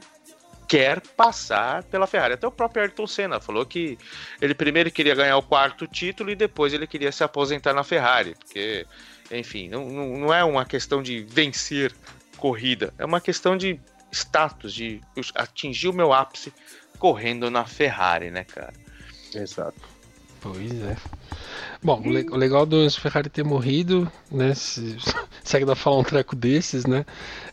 [0.68, 2.34] quer passar pela Ferrari.
[2.34, 3.98] Até o próprio Ayrton Senna falou que
[4.42, 8.36] ele primeiro queria ganhar o quarto título e depois ele queria se aposentar na Ferrari,
[8.36, 8.86] porque,
[9.32, 11.94] enfim, não, não, é uma questão de vencer
[12.38, 13.80] corrida, é uma questão de
[14.12, 15.02] status, de
[15.36, 16.54] atingir o meu ápice
[16.98, 18.74] correndo na Ferrari, né, cara?
[19.34, 19.95] Exato.
[20.46, 20.96] Pois é.
[21.84, 24.54] Bom, o le- o legal do Enzo Ferrari ter morrido, né?
[24.54, 24.96] Se,
[25.44, 27.04] se pra falar um treco desses, né?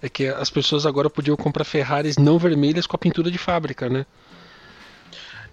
[0.03, 3.88] É que as pessoas agora podiam comprar Ferraris não vermelhas com a pintura de fábrica,
[3.88, 4.05] né?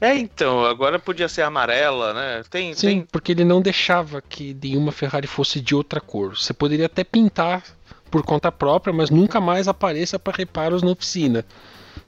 [0.02, 2.44] É, então, agora podia ser amarela, né?
[2.50, 6.38] Tem, Sim, tem porque ele não deixava que nenhuma Ferrari fosse de outra cor.
[6.38, 7.64] Você poderia até pintar
[8.12, 11.46] por conta própria, mas nunca mais apareça para reparos na oficina.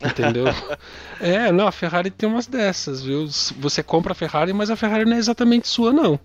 [0.03, 0.45] Entendeu?
[1.19, 3.27] é, não, a Ferrari tem umas dessas, viu?
[3.59, 6.19] Você compra a Ferrari, mas a Ferrari não é exatamente sua, não.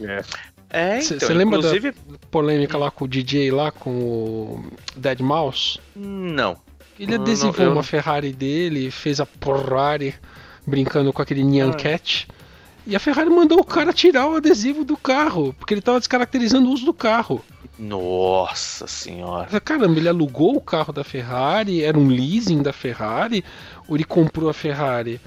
[0.00, 0.22] É.
[0.68, 4.64] É, Você então, lembra inclusive, da polêmica lá com o DJ lá, com o
[4.96, 5.78] Dead Mouse?
[5.94, 6.56] não.
[6.98, 10.14] Ele Não, não, adesivou eu uma não- Ferrari dele, fez a Ferrari
[10.66, 11.74] brincando com aquele Nyan Ah.
[11.76, 12.26] Cat.
[12.86, 16.68] E a Ferrari mandou o cara tirar o adesivo do carro, porque ele tava descaracterizando
[16.68, 17.44] o uso do carro.
[17.78, 19.60] Nossa senhora.
[19.60, 23.44] Caramba, ele alugou o carro da Ferrari, era um leasing da Ferrari,
[23.86, 25.20] ou ele comprou a Ferrari,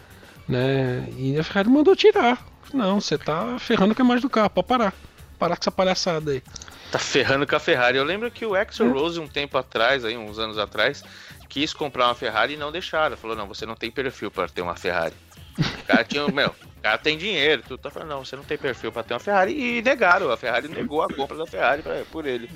[0.47, 1.07] né?
[1.17, 2.43] E a Ferrari mandou tirar.
[2.73, 4.93] Não, você tá ferrando com a imagem do carro, pode parar.
[5.37, 6.43] Parar com essa palhaçada aí.
[6.91, 7.97] Tá ferrando com a Ferrari.
[7.97, 8.93] Eu lembro que o Axel Hum.
[8.93, 11.03] Rose, um tempo atrás, aí, uns anos atrás,
[11.47, 13.15] quis comprar uma Ferrari e não deixaram.
[13.15, 15.13] Falou, não, você não tem perfil para ter uma Ferrari.
[15.59, 17.79] O cara tinha, meu, o cara tem dinheiro, tudo.
[17.79, 19.53] Tá falando, não, você não tem perfil para ter uma Ferrari.
[19.53, 22.49] E negaram, a Ferrari negou a compra da Ferrari pra- por ele.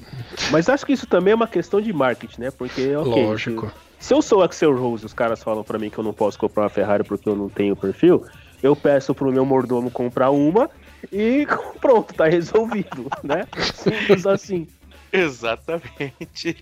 [0.51, 2.51] Mas acho que isso também é uma questão de marketing, né?
[2.51, 3.11] Porque, ok.
[3.25, 3.71] Lógico.
[3.99, 6.03] Se, se eu sou o Axel Rose e os caras falam pra mim que eu
[6.03, 8.25] não posso comprar uma Ferrari porque eu não tenho perfil,
[8.61, 10.69] eu peço pro meu mordomo comprar uma
[11.11, 11.45] e
[11.81, 13.45] pronto, tá resolvido, né?
[13.73, 14.67] Simples assim.
[15.11, 16.57] Exatamente.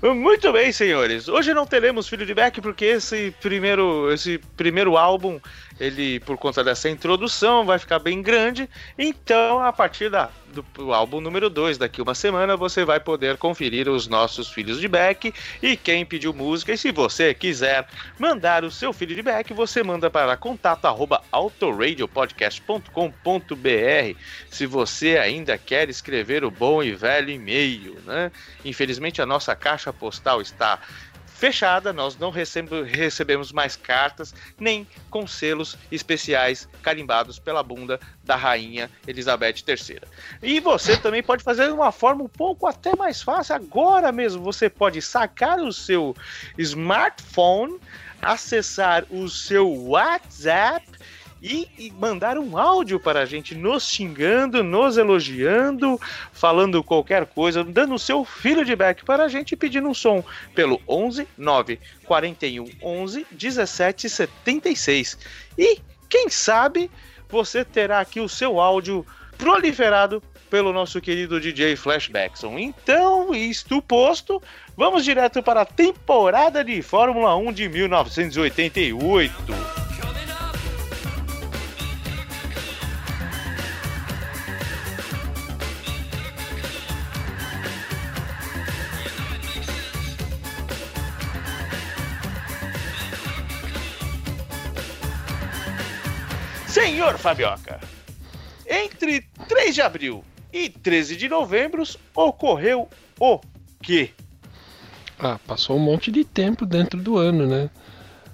[0.00, 1.28] Muito bem, senhores.
[1.28, 5.40] Hoje não teremos filho de Beck porque esse primeiro, esse primeiro álbum,
[5.78, 8.68] ele por conta dessa introdução vai ficar bem grande.
[8.96, 13.36] Então, a partir da, do, do álbum número 2, daqui uma semana, você vai poder
[13.36, 16.72] conferir os nossos filhos de Beck e quem pediu música.
[16.72, 17.88] E se você quiser
[18.18, 24.18] mandar o seu filho de Beck, você manda para contato arroba autoradiopodcast.com.br
[24.50, 28.30] se você ainda quer escrever o bom e velho e-mail, né?
[28.64, 30.78] Infelizmente a nossa caixa postal está
[31.42, 38.88] fechada, nós não recebemos mais cartas, nem com selos especiais carimbados pela bunda da rainha
[39.08, 40.02] Elizabeth III.
[40.40, 44.40] E você também pode fazer de uma forma um pouco até mais fácil, agora mesmo
[44.40, 46.14] você pode sacar o seu
[46.58, 47.80] smartphone,
[48.20, 50.91] acessar o seu WhatsApp
[51.42, 56.00] e, e mandar um áudio para a gente, nos xingando, nos elogiando,
[56.32, 60.24] falando qualquer coisa, dando o seu feedback para a gente pedindo um som
[60.54, 65.18] pelo 11 9 41 11 17 76.
[65.58, 66.88] E quem sabe
[67.28, 69.04] você terá aqui o seu áudio
[69.36, 72.58] proliferado pelo nosso querido DJ Flashbackson.
[72.58, 74.40] Então, isto posto,
[74.76, 79.91] vamos direto para a temporada de Fórmula 1 de 1988.
[96.82, 97.78] Senhor Fabioca,
[98.68, 102.88] entre 3 de abril e 13 de novembro ocorreu
[103.20, 103.40] o
[103.80, 104.10] quê?
[105.16, 107.70] Ah, passou um monte de tempo dentro do ano, né?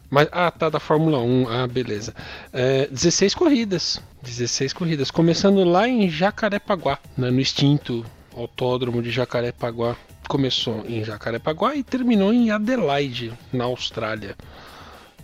[0.09, 1.47] Mas, ah, tá, da Fórmula 1.
[1.47, 2.15] Ah, beleza.
[2.51, 4.01] É, 16 corridas.
[4.23, 5.11] 16 corridas.
[5.11, 8.03] Começando lá em Jacarepaguá, né, no extinto
[8.35, 9.95] Autódromo de Jacarepaguá.
[10.27, 14.35] Começou em Jacarepaguá e terminou em Adelaide, na Austrália.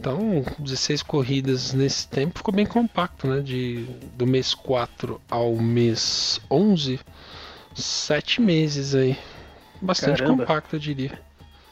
[0.05, 3.41] Então, 16 corridas nesse tempo ficou bem compacto, né?
[3.41, 3.87] De,
[4.19, 7.01] do mês 4 ao mês 11,
[7.75, 9.17] 7 meses aí.
[9.81, 10.43] Bastante Caramba.
[10.43, 11.19] compacto, eu diria.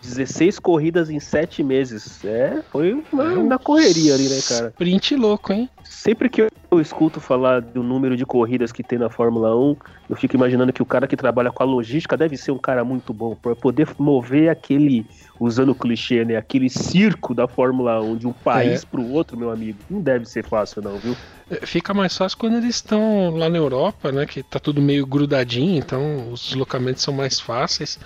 [0.01, 2.25] 16 corridas em 7 meses.
[2.25, 4.69] É, foi uma, na correria ali, né, cara?
[4.69, 5.69] Sprint louco, hein?
[5.85, 9.77] Sempre que eu eu escuto falar do número de corridas que tem na Fórmula 1,
[10.11, 12.83] eu fico imaginando que o cara que trabalha com a logística deve ser um cara
[12.85, 15.07] muito bom, para poder mover aquele,
[15.39, 18.87] usando o clichê, né, aquele circo da Fórmula 1 de um país É.
[18.87, 19.79] pro outro, meu amigo.
[19.91, 21.15] Não deve ser fácil não, viu?
[21.51, 24.25] É, Fica mais fácil quando eles estão lá na Europa, né?
[24.25, 27.99] Que tá tudo meio grudadinho, então os deslocamentos são mais fáceis.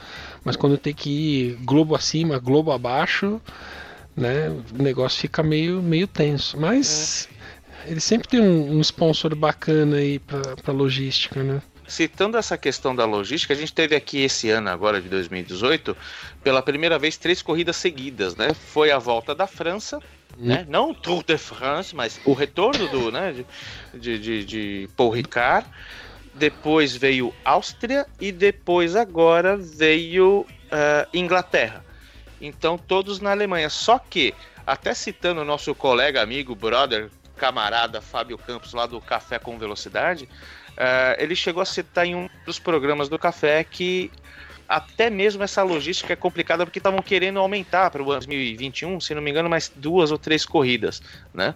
[0.45, 3.41] Mas quando tem que ir globo acima, globo abaixo,
[4.17, 4.49] né?
[4.79, 6.59] O negócio fica meio, meio tenso.
[6.59, 7.29] Mas
[7.85, 11.61] eles sempre têm um, um sponsor bacana aí pra logística, né?
[11.87, 15.97] Citando essa questão da logística, a gente teve aqui esse ano, agora de 2018,
[16.43, 18.53] pela primeira vez, três corridas seguidas, né?
[18.53, 20.01] Foi a volta da França,
[20.37, 20.67] né?
[20.69, 23.45] Não o Tour de France, mas o retorno do, né?
[23.95, 25.69] De, de, de, Paul Ricard.
[26.35, 31.85] Depois veio Áustria e depois agora veio ah, Inglaterra.
[32.41, 33.71] Então todos na Alemanha.
[33.71, 34.35] Só que,
[34.67, 40.29] até citando o nosso colega, amigo, brother, camarada Fábio Campos lá do Café com Velocidade,
[40.77, 44.11] ah, ele chegou a citar em um dos programas do Café que
[44.69, 49.15] até mesmo essa logística é complicada porque estavam querendo aumentar para o ano 2021, se
[49.15, 51.01] não me engano, mais duas ou três corridas,
[51.33, 51.55] né?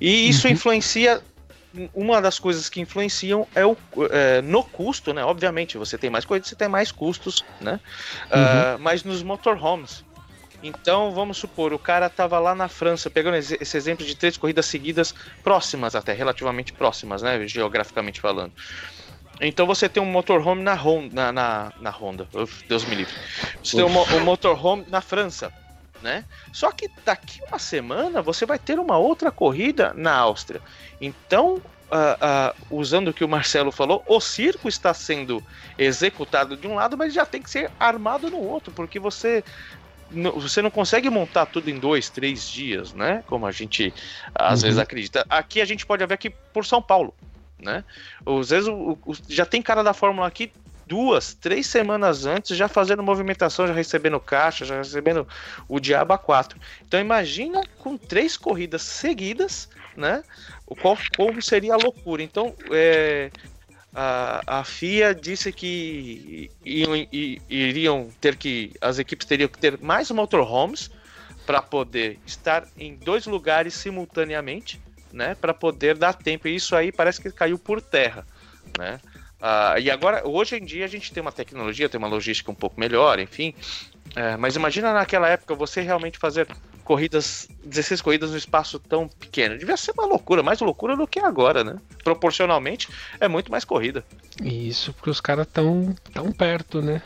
[0.00, 1.20] E isso influencia.
[1.92, 3.76] Uma das coisas que influenciam é o
[4.10, 5.22] é, no custo, né?
[5.22, 7.78] Obviamente, você tem mais corridas, você tem mais custos, né?
[8.30, 10.02] Ah, mas nos motorhomes.
[10.62, 14.66] Então, vamos supor, o cara tava lá na França, pegando esse exemplo de três corridas
[14.66, 17.46] seguidas, próximas até, relativamente próximas, né?
[17.46, 18.52] Geograficamente falando.
[19.40, 23.14] Então você tem um motorhome na Honda, na, na, na Honda, Uf, Deus me livre.
[23.62, 25.52] Você tem um, um motorhome na França,
[26.02, 26.24] né?
[26.52, 30.60] Só que daqui uma semana você vai ter uma outra corrida na Áustria.
[31.00, 35.42] Então, ah, ah, usando o que o Marcelo falou, o circo está sendo
[35.78, 39.42] executado de um lado, mas já tem que ser armado no outro, porque você
[40.10, 43.22] você não consegue montar tudo em dois, três dias, né?
[43.26, 43.92] Como a gente
[44.34, 44.66] às Uhum.
[44.66, 45.26] vezes acredita.
[45.28, 47.14] Aqui a gente pode ver aqui por São Paulo,
[47.60, 47.84] né?
[48.24, 50.50] Às vezes o- o- já tem cara da Fórmula aqui
[50.86, 55.28] duas, três semanas antes já fazendo movimentação, já recebendo caixa, já recebendo
[55.68, 56.58] o diabo a quatro.
[56.86, 60.24] Então imagina com três corridas seguidas, né?
[60.66, 62.22] O qual como seria a loucura.
[62.22, 63.30] Então é,
[63.94, 66.92] a, a FIA disse que iam,
[67.48, 70.90] iriam ter que as equipes teriam que ter mais motorhomes
[71.46, 74.80] para poder estar em dois lugares simultaneamente,
[75.12, 75.34] né?
[75.34, 76.46] Para poder dar tempo.
[76.46, 78.26] E isso aí parece que caiu por terra,
[78.78, 79.00] né?
[79.80, 82.78] E agora, hoje em dia, a gente tem uma tecnologia, tem uma logística um pouco
[82.78, 83.54] melhor, enfim.
[84.16, 86.46] É, mas imagina naquela época você realmente fazer
[86.88, 89.58] corridas, 16 corridas no espaço tão pequeno.
[89.58, 91.76] Devia ser uma loucura, mais loucura do que agora, né?
[92.02, 92.88] Proporcionalmente,
[93.20, 94.02] é muito mais corrida.
[94.42, 97.02] Isso porque os caras tão, tão perto, né?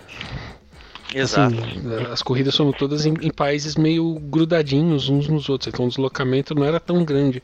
[1.12, 1.56] Exato.
[1.56, 5.88] Assim, as corridas são todas em, em países meio grudadinhos uns nos outros, então o
[5.88, 7.42] deslocamento não era tão grande.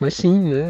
[0.00, 0.64] Mas sim, né?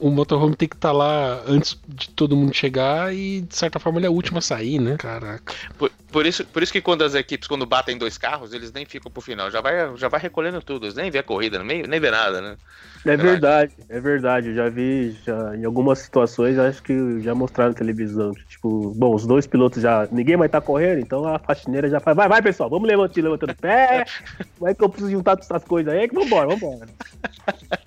[0.00, 3.78] O, o motorhome tem que estar lá antes de todo mundo chegar e, de certa
[3.78, 4.96] forma, ele é o último a sair, né?
[4.98, 5.52] Caraca.
[5.76, 8.86] Por, por isso, por isso que quando as equipes, quando batem dois carros, eles nem
[8.86, 9.50] ficam pro final.
[9.50, 10.86] Já vai, já vai recolhendo tudo.
[10.86, 12.56] Eles nem vê a corrida, nem, nem vê nada, né?
[13.04, 13.72] É Verdade.
[13.88, 14.48] é verdade.
[14.48, 18.32] Eu já vi já, em algumas situações, acho que já mostraram na televisão.
[18.32, 20.08] que, Tipo, bom, os dois pilotos já.
[20.10, 22.16] Ninguém vai estar correndo, então a faxineira já faz.
[22.16, 24.04] Vai, vai, pessoal, vamos levantando, levantando o pé.
[24.58, 26.88] Vai que eu preciso juntar todas essas coisas aí, que vambora, vambora.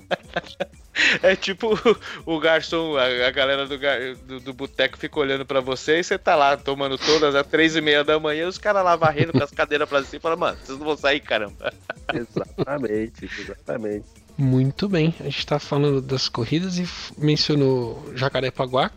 [1.22, 1.78] É tipo
[2.26, 6.04] o garçom, a, a galera do, gar- do, do boteco fica olhando pra você e
[6.04, 9.32] você tá lá tomando todas às três e meia da manhã, os caras lá varrendo
[9.34, 11.74] com as cadeiras pra cima e falam, mano, vocês não vão sair, caramba.
[12.14, 14.06] Exatamente, exatamente.
[14.38, 15.14] Muito bem.
[15.20, 16.88] A gente tá falando das corridas e
[17.18, 18.92] mencionou Jacarepaguá,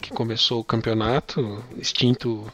[0.00, 2.52] que começou o campeonato, extinto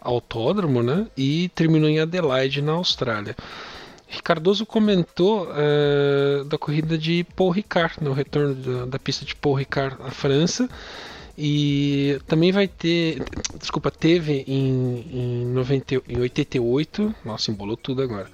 [0.00, 1.06] autódromo, né?
[1.16, 3.36] E terminou em Adelaide, na Austrália.
[4.12, 9.54] Ricardoso comentou eh, da corrida de Paul Ricard, no retorno da, da pista de Paul
[9.54, 10.68] Ricard à França.
[11.36, 13.22] E também vai ter,
[13.58, 18.30] desculpa, teve em, em, 90, em 88, nossa, embolou tudo agora.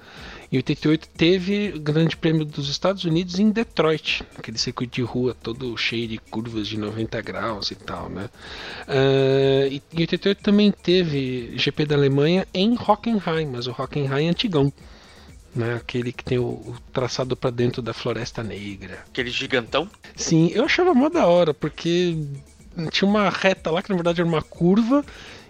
[0.51, 5.33] Em 88 teve o Grande Prêmio dos Estados Unidos em Detroit, aquele circuito de rua
[5.33, 8.29] todo cheio de curvas de 90 graus e tal, né?
[8.85, 14.29] Ah, e em 88 também teve GP da Alemanha em Hockenheim, mas o Hockenheim é
[14.29, 14.73] antigão,
[15.59, 15.75] né?
[15.75, 19.03] Aquele que tem o, o traçado para dentro da Floresta Negra.
[19.09, 19.89] Aquele gigantão.
[20.15, 22.17] Sim, eu achava mó da hora, porque
[22.91, 25.03] tinha uma reta lá que na verdade era uma curva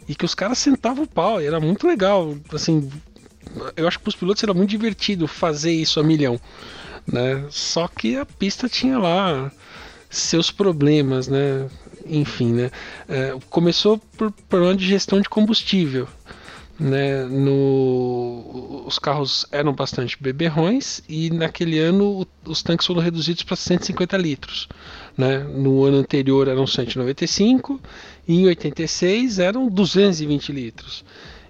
[0.07, 2.35] e que os caras sentavam o pau, e era muito legal.
[2.51, 2.89] Assim,
[3.77, 6.41] eu acho que para os pilotos era muito divertido fazer isso a milhão,
[7.07, 7.45] né?
[7.51, 9.51] Só que a pista tinha lá
[10.09, 11.69] seus problemas, né?
[12.07, 12.71] Enfim, né?
[13.07, 16.07] É, começou por problema de gestão de combustível.
[16.79, 23.55] Né, no, os carros eram bastante beberrões e naquele ano os tanques foram reduzidos para
[23.55, 24.69] 150 litros.
[25.17, 25.39] Né?
[25.39, 27.81] No ano anterior eram 195
[28.27, 31.03] e em 86 eram 220 litros.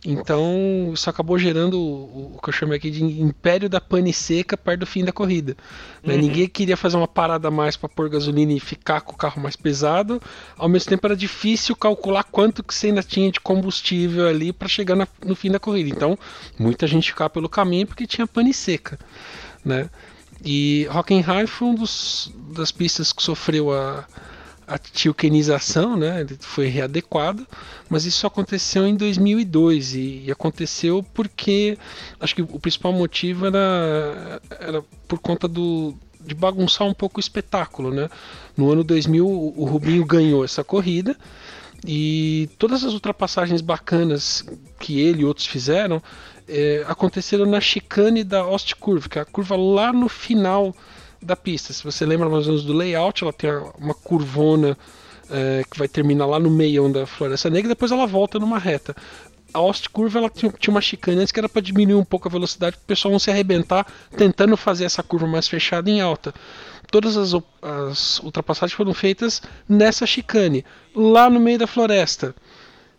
[0.05, 4.55] Então isso acabou gerando o, o que eu chamei aqui de império da pane seca
[4.55, 5.57] perto do fim da corrida.
[6.03, 6.15] né?
[6.15, 9.41] Ninguém queria fazer uma parada a mais para pôr gasolina e ficar com o carro
[9.41, 10.21] mais pesado.
[10.57, 14.67] Ao mesmo tempo era difícil calcular quanto que você ainda tinha de combustível ali para
[14.69, 15.89] chegar na- no fim da corrida.
[15.89, 16.17] Então
[16.57, 18.97] muita gente ficava pelo caminho porque tinha pane seca.
[19.65, 19.89] Né?
[20.45, 24.05] E Hockenheim foi um dos, das pistas que sofreu a,
[24.69, 26.25] a tilkenização, né?
[26.39, 27.45] Foi readequado,
[27.89, 31.77] mas isso aconteceu em 2002 e, e aconteceu porque
[32.19, 37.19] acho que o principal motivo era, era por conta do de bagunçar um pouco o
[37.19, 38.09] espetáculo, né?
[38.55, 41.15] No ano 2000 o Rubinho ganhou essa corrida
[41.85, 44.45] e todas as ultrapassagens bacanas
[44.79, 46.03] que ele e outros fizeram
[46.47, 50.75] eh, aconteceram na chicane da Ostkurve, que é a curva lá no final
[51.21, 51.73] da pista.
[51.73, 54.77] Se você lembra mais ou menos do layout, ela tem uma curvona
[55.29, 58.95] eh, que vai terminar lá no meio da Floresta Negra depois ela volta numa reta.
[59.53, 62.31] A Ostkurve ela tinha, tinha uma chicane antes que era para diminuir um pouco a
[62.31, 66.33] velocidade para o pessoal não se arrebentar tentando fazer essa curva mais fechada em alta.
[66.91, 70.65] Todas as, as ultrapassagens foram feitas nessa chicane,
[70.95, 72.35] lá no meio da floresta.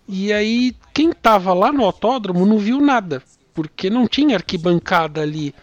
[0.08, 3.22] E aí, quem tava lá no autódromo não viu nada,
[3.54, 5.54] porque não tinha arquibancada ali.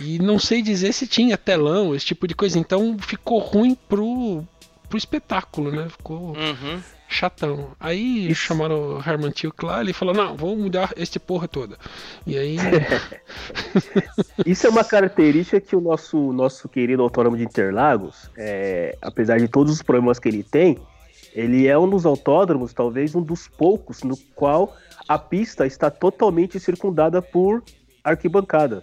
[0.00, 2.58] E não sei dizer se tinha telão, esse tipo de coisa.
[2.58, 4.44] Então ficou ruim pro,
[4.88, 5.88] pro espetáculo, né?
[5.88, 6.80] Ficou Uhum.
[7.08, 7.70] chatão.
[7.80, 11.76] Aí chamaram o Herman Tilke lá, ele falou: Não, vamos mudar este porra toda.
[12.26, 12.56] E aí.
[14.46, 19.48] Isso é uma característica que o nosso, nosso querido autônomo de Interlagos, é, apesar de
[19.48, 20.78] todos os problemas que ele tem,
[21.34, 24.74] ele é um dos autódromos, talvez um dos poucos, no qual
[25.06, 27.62] a pista está totalmente circundada por
[28.02, 28.82] arquibancada.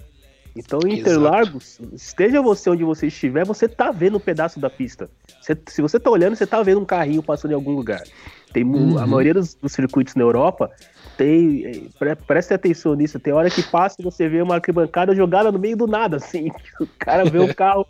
[0.56, 1.00] Então, em.
[1.00, 5.10] Interlagos, esteja você onde você estiver, você tá vendo um pedaço da pista.
[5.42, 8.08] Você- se você tá olhando, você tá vendo um carrinho passando em algum lugar.
[8.54, 9.08] Tem mu- A Uhum.
[9.08, 10.72] maioria dos, dos circuitos na Europa
[11.18, 11.66] tem.
[11.66, 13.20] eh, Pre, preste atenção nisso.
[13.20, 16.50] Tem hora que passa e você vê uma arquibancada jogada no meio do nada, assim.
[16.80, 17.86] O cara vê um carro.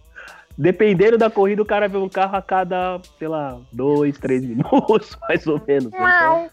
[0.57, 5.18] Dependendo da corrida, o cara vê um carro a cada, sei lá, dois, três minutos,
[5.28, 5.91] mais ou menos.
[5.93, 6.49] Então,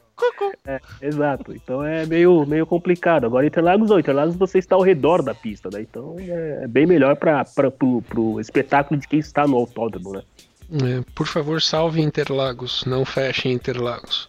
[0.67, 1.53] é, exato.
[1.53, 3.25] Então é meio, meio complicado.
[3.25, 3.99] Agora, Interlagos não.
[3.99, 5.83] Interlagos você está ao redor da pista, né?
[5.83, 10.23] Então é, é bem melhor para pro, pro espetáculo de quem está no autódromo, né?
[10.73, 14.27] É, por favor, salve Interlagos, não feche Interlagos.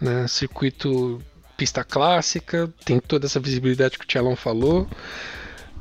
[0.00, 1.20] Né, circuito
[1.56, 4.88] pista clássica, tem toda essa visibilidade que o Tchalon falou.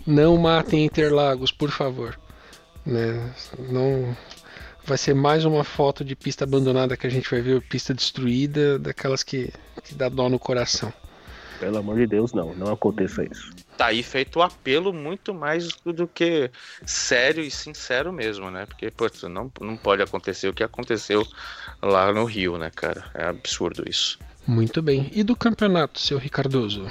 [0.06, 2.20] Não matem Interlagos, por favor.
[2.86, 3.34] Né,
[3.70, 4.16] não
[4.88, 8.80] vai ser mais uma foto de pista abandonada que a gente vai ver, pista destruída,
[8.80, 9.52] daquelas que,
[9.84, 10.92] que dá dó no coração.
[11.60, 12.56] Pelo amor de Deus, não.
[12.56, 13.52] Não aconteça isso.
[13.76, 16.50] Tá aí feito o apelo muito mais do que
[16.86, 18.66] sério e sincero mesmo, né?
[18.66, 21.28] Porque, putz, não, não pode acontecer o que aconteceu
[21.82, 23.12] lá no Rio, né, cara?
[23.14, 24.18] É absurdo isso.
[24.46, 25.12] Muito bem.
[25.14, 26.88] E do campeonato, seu Ricardoso?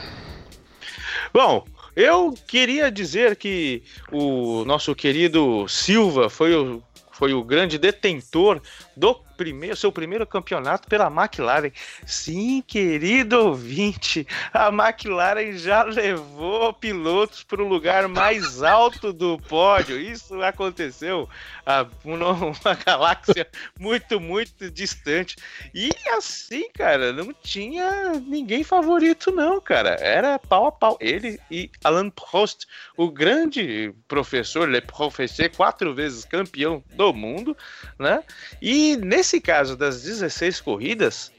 [1.32, 3.82] Bom, eu queria dizer que
[4.12, 6.82] o nosso querido Silva foi o,
[7.17, 8.61] foi o grande detentor
[8.95, 11.70] do primeiro, seu primeiro campeonato pela McLaren.
[12.07, 19.99] Sim, querido ouvinte, a McLaren já levou pilotos para o lugar mais alto do pódio.
[19.99, 21.28] Isso aconteceu
[21.64, 25.37] a uma galáxia muito, muito distante.
[25.74, 29.97] E assim, cara, não tinha ninguém favorito, não, cara.
[30.01, 30.97] Era pau a pau.
[31.01, 32.66] Ele e Alan Prost,
[32.97, 37.57] o grande professor, Le Professeur, quatro vezes campeão do mundo,
[37.99, 38.22] né?
[38.62, 41.33] E nesse caso das 16 corridas,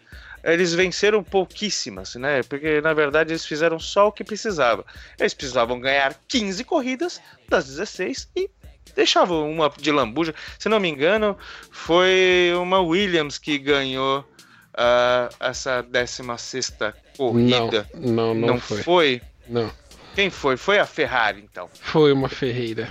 [0.44, 2.44] eles venceram pouquíssimas, né?
[2.44, 4.86] Porque na verdade eles fizeram só o que precisava.
[5.20, 8.50] Eles precisavam ganhar 15 corridas das 16 e
[8.96, 10.34] deixavam uma de lambuja.
[10.58, 11.38] Se não me engano,
[11.72, 14.26] foi uma Williams que ganhou
[14.74, 16.74] ah, essa 16
[17.18, 17.90] corrida.
[17.96, 18.84] Não, não, não, foi.
[18.84, 19.22] foi.
[19.48, 19.72] Não.
[20.16, 20.58] Quem foi?
[20.58, 21.70] Foi a Ferrari, então.
[21.74, 22.90] Foi uma Ferreira.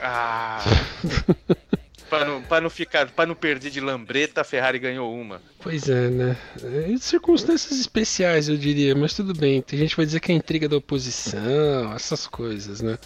[0.00, 0.62] Ah.
[2.12, 5.40] para não, não ficar, para não perder de lambreta, a Ferrari ganhou uma.
[5.58, 6.36] Pois é, né?
[6.62, 9.62] É, circunstâncias especiais, eu diria, mas tudo bem.
[9.62, 12.98] Tem gente que vai dizer que é intriga da oposição, essas coisas, né?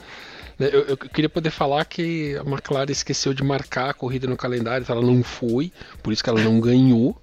[0.59, 4.37] Né, Eu, eu queria poder falar que a McLaren esqueceu de marcar a corrida no
[4.37, 5.71] calendário, então ela não foi,
[6.03, 7.17] por isso que ela não ganhou,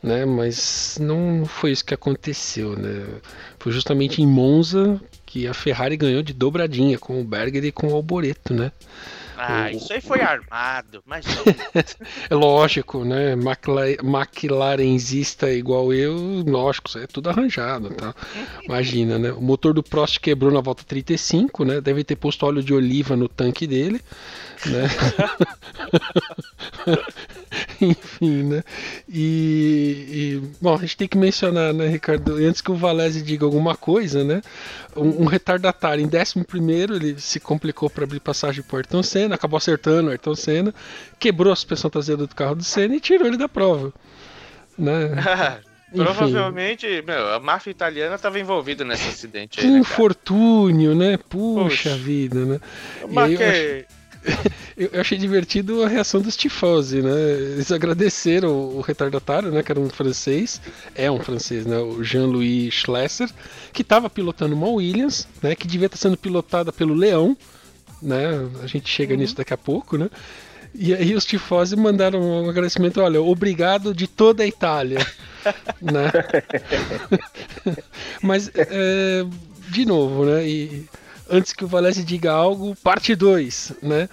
[0.00, 0.24] né?
[0.24, 3.06] Mas não foi isso que aconteceu, né?
[3.58, 7.88] Foi justamente em Monza que a Ferrari ganhou de dobradinha com o Berger e com
[7.88, 8.70] o Alboreto, né?
[9.36, 11.24] Ah, isso aí foi armado, mas
[12.30, 13.34] É lógico, né?
[13.34, 16.14] Macla- McLarenzista igual eu,
[16.46, 18.14] lógico, isso aí é tudo arranjado, tá?
[18.64, 19.32] Imagina, né?
[19.32, 21.80] O motor do Prost quebrou na volta 35, né?
[21.80, 24.00] Deve ter posto óleo de oliva no tanque dele,
[24.66, 24.88] né?
[27.80, 28.62] Enfim, né?
[29.08, 33.44] E, e, bom, a gente tem que mencionar, né, Ricardo, antes que o Valese diga
[33.44, 34.42] alguma coisa, né?
[34.96, 39.56] Um, um retardatário em 11 ele se complicou para abrir passagem pro Ayrton Senna, acabou
[39.56, 40.74] acertando o Ayrton Senna,
[41.18, 43.92] quebrou a suspensão traseira do carro do Senna e tirou ele da prova.
[44.78, 45.10] Né?
[45.94, 46.02] Enfim.
[46.02, 49.80] provavelmente, meu, a máfia italiana estava envolvida nesse acidente aí, Que né, cara?
[49.80, 51.16] infortúnio, né?
[51.16, 51.96] Puxa Poxa.
[51.96, 52.60] vida, né?
[53.16, 53.38] Aí eu
[54.76, 57.12] Eu, achei divertido a reação dos tifosi, né?
[57.52, 59.62] Eles agradeceram o, retardatário, né?
[59.62, 60.60] Que era um francês,
[60.94, 61.78] é um francês, né?
[61.78, 63.30] O Jean-Louis Schlesser,
[63.72, 65.54] que estava pilotando uma Williams, né?
[65.54, 67.36] Que devia estar sendo pilotada pelo Leão,
[68.02, 68.48] né?
[68.62, 70.10] A gente chega nisso daqui a pouco, né?
[70.74, 74.98] E aí os tifosi mandaram um agradecimento, olha, obrigado de toda a Itália,
[75.80, 76.10] né?
[78.20, 79.24] Mas, é,
[79.68, 80.44] de novo, né?
[80.44, 80.84] E
[81.28, 84.08] antes que o Valese diga algo, parte 2, né?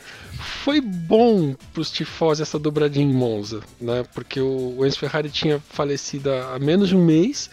[0.64, 4.03] Foi bom pros tifosi essa dobradinha em Monza, né?
[4.14, 7.49] Porque o Enzo Ferrari tinha falecido há menos de um mês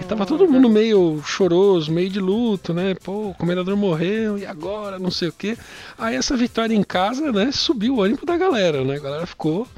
[0.00, 2.94] e tava todo mundo meio choroso, meio de luto, né?
[2.94, 5.56] Pô, o comendador morreu e agora, não sei o quê.
[5.96, 7.50] Aí essa vitória em casa, né?
[7.52, 8.96] Subiu o ânimo da galera, né?
[8.96, 9.68] A galera ficou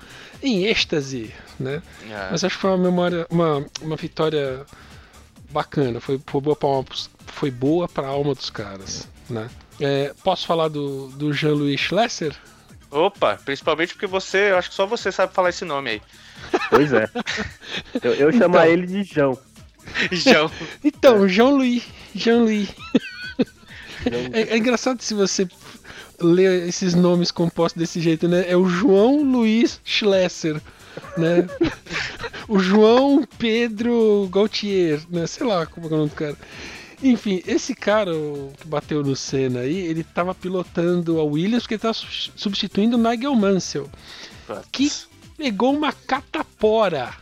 [0.42, 1.82] em êxtase, né?
[2.10, 4.64] Ah, Mas acho que foi uma memória, uma, uma vitória
[5.50, 6.00] bacana.
[6.00, 6.68] Foi, foi boa para
[7.26, 9.48] foi boa para a alma dos caras, né?
[9.80, 12.34] É, posso falar do, do Jean-Louis Schlesser?
[12.90, 16.02] Opa, principalmente porque você, eu acho que só você sabe falar esse nome aí.
[16.70, 17.08] Pois é.
[18.02, 18.64] Eu, eu chamo Então.
[18.66, 19.38] ele de João.
[20.12, 20.50] João.
[20.84, 21.82] Então, Jean-Louis,
[22.14, 22.68] Jean-Louis.
[22.68, 24.30] João.
[24.32, 25.48] É, é engraçado se você
[26.20, 28.44] ler esses nomes compostos desse jeito, né?
[28.48, 30.60] É o João Luiz Schlesser,
[31.16, 31.46] né?
[32.48, 35.26] o João Pedro Gautier, né?
[35.26, 36.36] Sei lá como é o nome do cara.
[37.04, 38.12] Enfim, esse cara
[38.56, 42.96] que bateu no Senna aí, ele tava pilotando a Williams porque ele tava su- substituindo
[42.96, 43.90] o Nigel Mansell,
[44.72, 44.90] que
[45.36, 47.12] pegou uma catapora.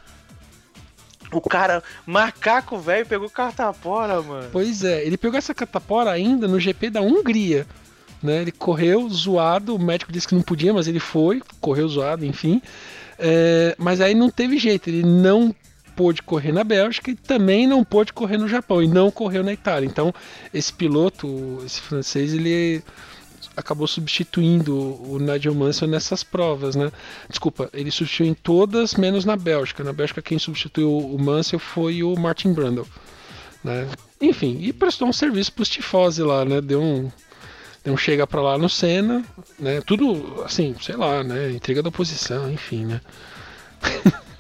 [1.33, 4.49] O cara, macaco velho, pegou catapora, mano.
[4.53, 7.67] Pois é, ele pegou essa catapora ainda no GP da Hungria.
[8.23, 8.43] Né?
[8.43, 12.63] Ele correu zoado, o médico disse que não podia, mas ele foi, correu zoado, enfim.
[13.19, 15.55] É, mas aí não teve jeito, ele não
[15.95, 19.53] pôde correr na Bélgica e também não pôde correr no Japão e não correu na
[19.53, 19.87] Itália.
[19.87, 20.15] Então,
[20.53, 22.83] esse piloto, esse francês, ele
[23.57, 26.91] acabou substituindo o Nigel Mansell nessas provas, né?
[27.29, 29.85] Desculpa, ele substituiu em todas, menos na Bélgica.
[29.85, 32.87] Na Bélgica, quem substituiu o Mansell foi o Martin Brundle,
[33.63, 33.89] né?
[34.21, 36.61] Enfim, e prestou um serviço para os tifosi lá, né?
[36.61, 37.11] Deu um,
[37.85, 39.25] deu um chega para lá no Senna,
[39.59, 39.81] né?
[39.81, 41.51] Tudo, assim, sei lá, né?
[41.51, 43.01] Intriga da oposição, enfim, né?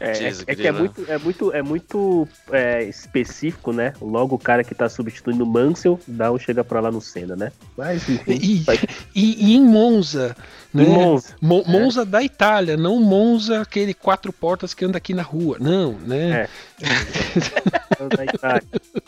[0.00, 0.78] É, é- é que é grila.
[0.78, 3.92] muito, é muito, é muito é, específico, né?
[4.00, 7.34] Logo o cara que tá substituindo o Mansell dá um chega pra lá no Senna,
[7.36, 7.52] né?
[7.76, 8.38] Mas enfim.
[8.40, 8.80] E, faz-
[9.14, 10.36] e- e em Monza,
[10.72, 10.84] né?
[10.84, 11.34] Monza.
[11.40, 15.92] Mo- Monza da Itália, não Monza aquele quatro portas que anda aqui na rua, não,
[16.00, 16.42] né?
[16.42, 16.48] É.
[18.16, 18.62] da Itália.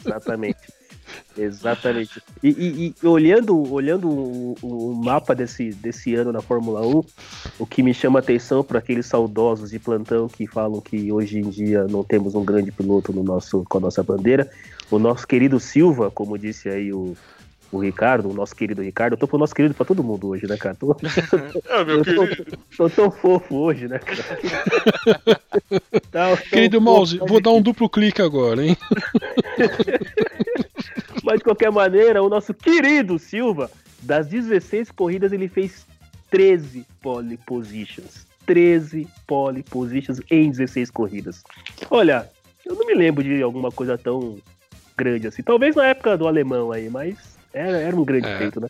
[0.04, 0.56] Exatamente.
[1.37, 2.22] Exatamente.
[2.43, 7.03] E, e- e olhando, olhando o, o mapa desse, desse ano na Fórmula 1,
[7.59, 11.49] o que me chama atenção para aqueles saudosos de plantão que falam que hoje em
[11.49, 14.49] dia não temos um grande piloto no nosso, com a nossa bandeira,
[14.91, 17.16] o nosso querido Silva, como disse aí o,
[17.76, 20.46] o Ricardo, o nosso querido Ricardo, eu tô pro nosso querido pra todo mundo hoje,
[20.46, 20.74] né, cara?
[20.74, 20.94] Tô,
[21.68, 22.58] Ah, meu eu tô- querido.
[22.76, 24.20] tô tão fofo hoje, né, cara?
[26.10, 28.76] Tá, tão Querido Mouse, vou dar um duplo clique agora, hein?
[31.22, 33.70] Mas de qualquer maneira, o nosso querido Silva,
[34.02, 35.86] das 16 corridas, ele fez
[36.30, 38.26] 13 pole positions.
[38.46, 41.42] 13 pole positions em 16 corridas.
[41.90, 42.28] Olha,
[42.66, 44.36] eu não me lembro de alguma coisa tão
[44.96, 45.42] grande assim.
[45.42, 48.38] Talvez na época do alemão aí, mas era, era um grande É.
[48.38, 48.68] feito, né?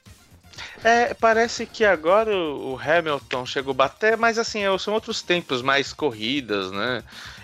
[0.85, 5.93] É, parece que agora o Hamilton chegou a bater, mas assim, são outros tempos, mais
[5.93, 7.03] corridas, né?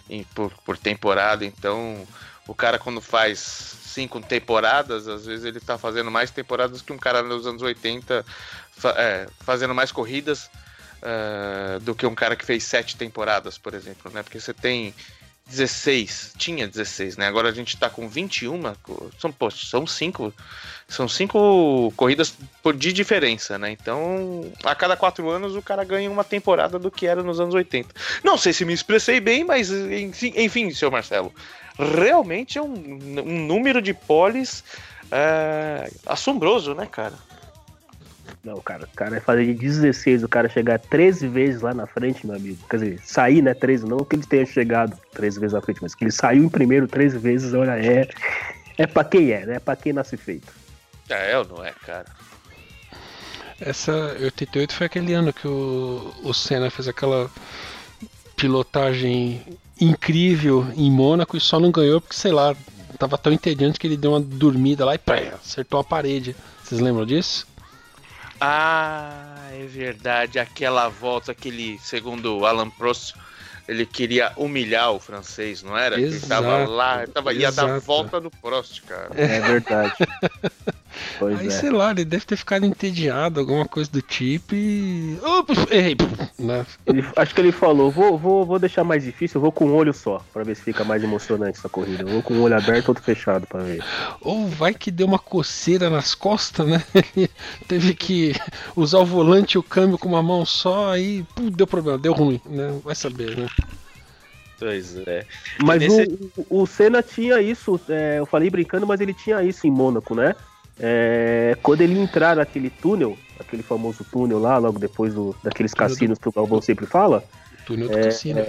[0.08, 2.06] em- por, por temporada, então
[2.46, 6.98] o cara quando faz cinco temporadas, às vezes ele tá fazendo mais temporadas que um
[6.98, 8.24] cara nos anos 80
[8.72, 10.50] fa- é, fazendo mais corridas
[11.02, 14.22] ah, do que um cara que fez sete temporadas, por exemplo, né?
[14.22, 14.94] Porque você tem
[15.50, 17.26] 16, tinha 16, né?
[17.26, 20.32] Agora a gente tá com 21, co- são, pô, são cinco,
[20.88, 22.32] são cinco corridas
[22.62, 23.72] por de diferença, né?
[23.72, 27.54] Então, a cada quatro anos o cara ganha uma temporada do que era nos anos
[27.54, 27.92] 80.
[28.22, 31.34] Não sei se me expressei bem, mas enfim, enfim seu Marcelo,
[31.76, 34.62] realmente é um, um número de poles
[35.10, 37.18] é, assombroso, né, cara?
[38.42, 41.86] Não, cara, o cara é fazer de 16, o cara chegar 13 vezes lá na
[41.86, 42.58] frente, meu amigo.
[42.68, 43.54] Quer dizer, sair, né?
[43.54, 46.48] 13, não que ele tenha chegado 13 vezes na frente, mas que ele saiu em
[46.48, 48.08] primeiro 13 vezes, olha, é.
[48.78, 49.56] É pra quem é, né?
[49.56, 50.52] É pra quem nasce feito.
[51.08, 52.06] É, ou não é, cara?
[53.60, 57.30] Essa 88 foi aquele ano que o, o Senna fez aquela
[58.34, 59.42] pilotagem
[59.78, 62.56] incrível em Mônaco e só não ganhou porque, sei lá,
[62.98, 66.34] tava tão entediante que ele deu uma dormida lá e pé, acertou a parede.
[66.64, 67.46] Vocês lembram disso?
[68.40, 70.38] Ah, é verdade.
[70.38, 73.14] Aquela volta que ele, segundo o Alan Prost,
[73.68, 75.96] ele queria humilhar o francês, não era?
[75.96, 77.80] Que Ele tava Exato, lá, ele tava, ia dar exato.
[77.86, 79.10] volta no Prost, cara.
[79.16, 79.92] É verdade.
[81.18, 81.50] pois Aí, é.
[81.50, 85.18] sei lá, ele deve ter ficado entediado, alguma coisa do tipo e.
[85.70, 85.96] Errei!
[86.38, 86.64] Né?
[86.86, 89.74] Ele- acho que ele falou, vou, vou, vou deixar mais difícil, eu vou com um
[89.74, 92.02] olho só, pra ver se fica mais emocionante essa corrida.
[92.04, 93.82] Eu vou com um olho aberto e outro fechado pra ver.
[94.20, 96.82] Ou vai que deu uma coceira nas costas, né?
[97.16, 97.30] Ele
[97.68, 98.34] teve que
[98.76, 102.12] usar o volante e o câmbio com uma mão só, aí pô, deu problema, deu
[102.12, 102.78] ruim, né?
[102.84, 103.46] Vai saber, né?
[104.58, 105.24] Pois é.
[105.58, 109.66] Mas nesse- o, o Senna tinha isso, é, eu falei brincando, mas ele tinha isso
[109.66, 110.34] em Mônaco, né?
[110.78, 115.88] É, quando ele entrar naquele túnel, aquele famoso túnel lá, logo depois do, daqueles Túnel
[115.88, 117.24] do- cassinos que o Galvão sempre fala,
[117.66, 118.40] Túnel do cassino.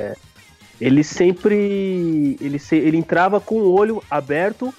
[0.80, 2.38] ele sempre.
[2.40, 4.74] Ele, se- ele entrava com o olho aberto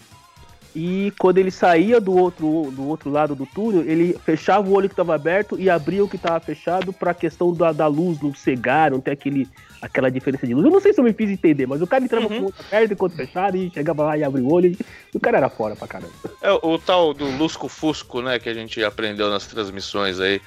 [0.75, 4.89] e quando ele saía do outro, do outro lado do túnel, ele fechava o olho
[4.89, 8.19] que estava aberto e abria o que estava fechado para a questão da, da luz
[8.23, 9.47] não cegar, não ter aquele,
[9.83, 10.65] aquela diferença de luz.
[10.65, 12.29] Eu não sei se eu me fiz entender, mas o cara entrava Uhum.
[12.29, 14.79] com o olho aberto enquanto fechado e chegava lá e abria o olho e,
[15.13, 16.13] e o cara era fora pra caramba.
[16.41, 20.41] É o, o tal do lusco-fusco, né, que a gente aprendeu nas transmissões aí.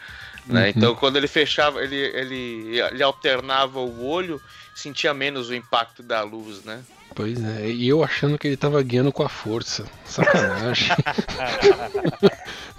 [0.47, 0.63] Né?
[0.63, 0.67] Uhum.
[0.69, 4.39] Então, quando ele fechava, ele, ele, ele alternava o olho,
[4.75, 6.81] sentia menos o impacto da luz, né?
[7.15, 9.85] Pois é, e eu achando que ele tava guiando com a força.
[10.03, 10.89] Sacanagem.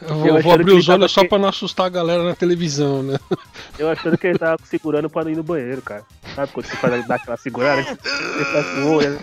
[0.07, 3.03] eu vou, abrir ele os olhos só que- pra não assustar a galera na televisão,
[3.03, 3.18] né?
[3.78, 6.05] Eu achando que ele tava segurando pra não ir no banheiro, cara.
[6.34, 7.82] Sabe quando você faz dar aquela segurada?
[8.03, 9.20] Você fecha o olho, né?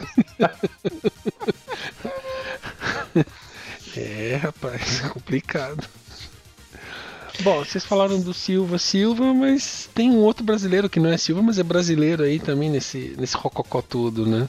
[3.96, 5.88] É, rapaz, é complicado.
[7.42, 11.42] Bom, vocês falaram do Silva Silva, mas tem um outro brasileiro que não é Silva,
[11.42, 14.48] mas é brasileiro aí também nesse, nesse rococó todo, né?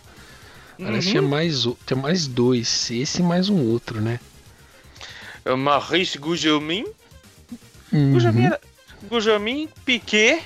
[0.78, 4.20] Parece que tinha mais, o- tinha mais dois, esse e mais um outro, né?
[5.46, 6.84] O Maurice Gugelmin,
[7.92, 8.12] Uhum.
[8.12, 8.60] Gugelmin, era-
[9.08, 10.42] Gugelmin, Piquet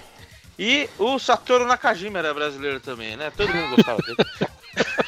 [0.58, 3.30] e o Satoru Nakajima era brasileiro também, né?
[3.36, 4.16] Todo mundo gostava dele.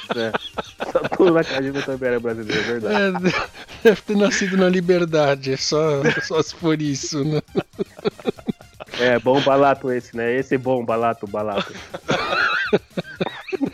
[1.16, 3.28] Tudo na Kajima também era brasileiro, é verdade.
[3.28, 7.40] É, deve ter nascido na liberdade, é só, só se for isso, né?
[8.98, 10.34] É, bom balato esse, né?
[10.34, 11.72] Esse é bom balato, balato.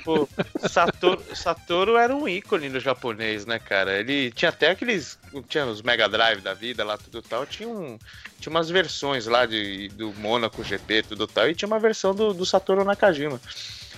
[0.04, 0.28] Pô,
[0.68, 3.98] Satoru, Satoru era um ícone no japonês, né, cara?
[3.98, 5.18] Ele tinha até aqueles.
[5.48, 7.46] Tinha os Mega Drive da vida lá, tudo tal.
[7.46, 7.98] Tinha, um,
[8.40, 11.48] tinha umas versões lá de, do Monaco GP, tudo tal.
[11.48, 13.40] E tinha uma versão do, do Satoru Nakajima.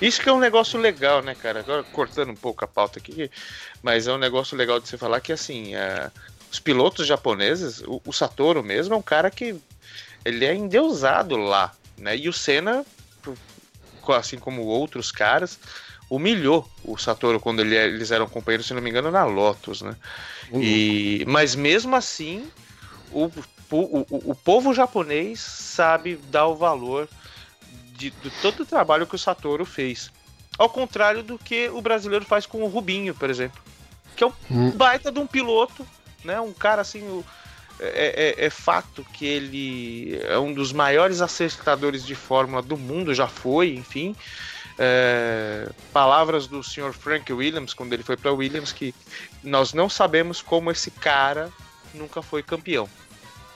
[0.01, 1.61] Isso que é um negócio legal, né, cara?
[1.61, 3.31] Agora cortando um pouco a pauta aqui,
[3.83, 6.11] mas é um negócio legal de você falar que, assim, é,
[6.51, 9.57] os pilotos japoneses, o, o Satoru mesmo é um cara que
[10.25, 12.17] ele é endeusado lá, né?
[12.17, 12.85] E o Senna,
[14.17, 15.59] assim como outros caras,
[16.11, 19.95] humilhou o Satoru quando ele- eles eram companheiros, se não me engano, na Lotus, né?
[20.63, 22.51] E, mas mesmo assim,
[23.13, 23.27] o,
[23.71, 27.09] o, o, o povo japonês sabe dar o valor
[27.99, 30.11] de, de todo o trabalho que o Satoru fez.
[30.57, 33.61] Ao contrário do que o brasileiro faz com o Rubinho, por exemplo.
[34.17, 34.71] Que é um Hum.
[34.71, 35.87] baita de um piloto,
[36.25, 36.41] né?
[36.41, 37.03] Um cara assim.
[37.03, 37.25] o-
[37.81, 43.15] é, é- é fato que ele é um dos maiores acertadores de Fórmula do mundo,
[43.15, 44.17] já foi, enfim.
[44.81, 46.93] É, palavras do Sr.
[46.93, 48.95] Frank Williams, quando ele foi para Williams, que
[49.45, 51.51] nós não sabemos como esse cara
[51.95, 52.89] nunca foi campeão,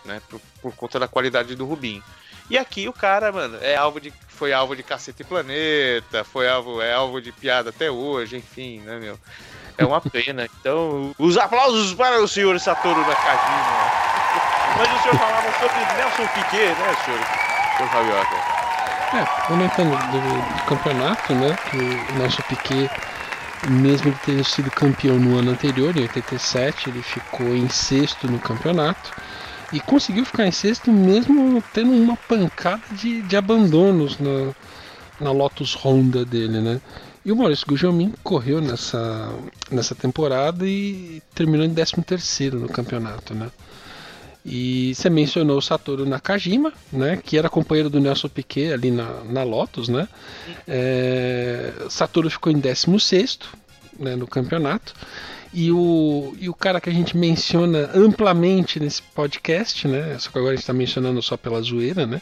[0.04, 0.20] né?
[0.28, 2.02] Por, por conta da qualidade do Rubinho.
[2.50, 4.12] E aqui o cara, mano, é alvo de,
[4.42, 8.80] foi alvo de cacete e planeta, foi alvo, é alvo de piada até hoje, enfim,
[8.80, 9.16] né, meu?
[9.78, 10.48] É uma pena.
[10.58, 13.92] Então, os aplausos para o senhor Satoru Nakajima.
[14.76, 17.20] Mas o senhor falava sobre Nelson Piquet, né, senhor?
[17.76, 18.36] Senhor Fabioca?
[19.14, 21.56] É, comentando do, do campeonato, né?
[21.70, 22.90] Que o Nelson Piquet,
[23.68, 28.40] mesmo ele tendo sido campeão no ano anterior, em 87, ele ficou em sexto no
[28.40, 29.14] campeonato.
[29.72, 34.52] E conseguiu ficar em sexto mesmo tendo uma pancada de, de abandonos na,
[35.20, 36.80] na Lotus Honda dele, né?
[37.24, 39.32] E o Maurício Gugelmin correu nessa,
[39.70, 43.48] nessa temporada e terminou em 13 terceiro no campeonato, né?
[44.44, 49.22] E você mencionou o Satoru Nakajima, né, que era companheiro do Nelson Piquet ali na,
[49.24, 50.08] na Lotus, né?
[50.66, 53.38] É, Satoru ficou em 16
[54.00, 54.94] né, no campeonato.
[55.54, 60.18] E o, e o cara que a gente menciona amplamente nesse podcast, né?
[60.18, 62.20] Só que agora a gente tá mencionando só pela zoeira, né?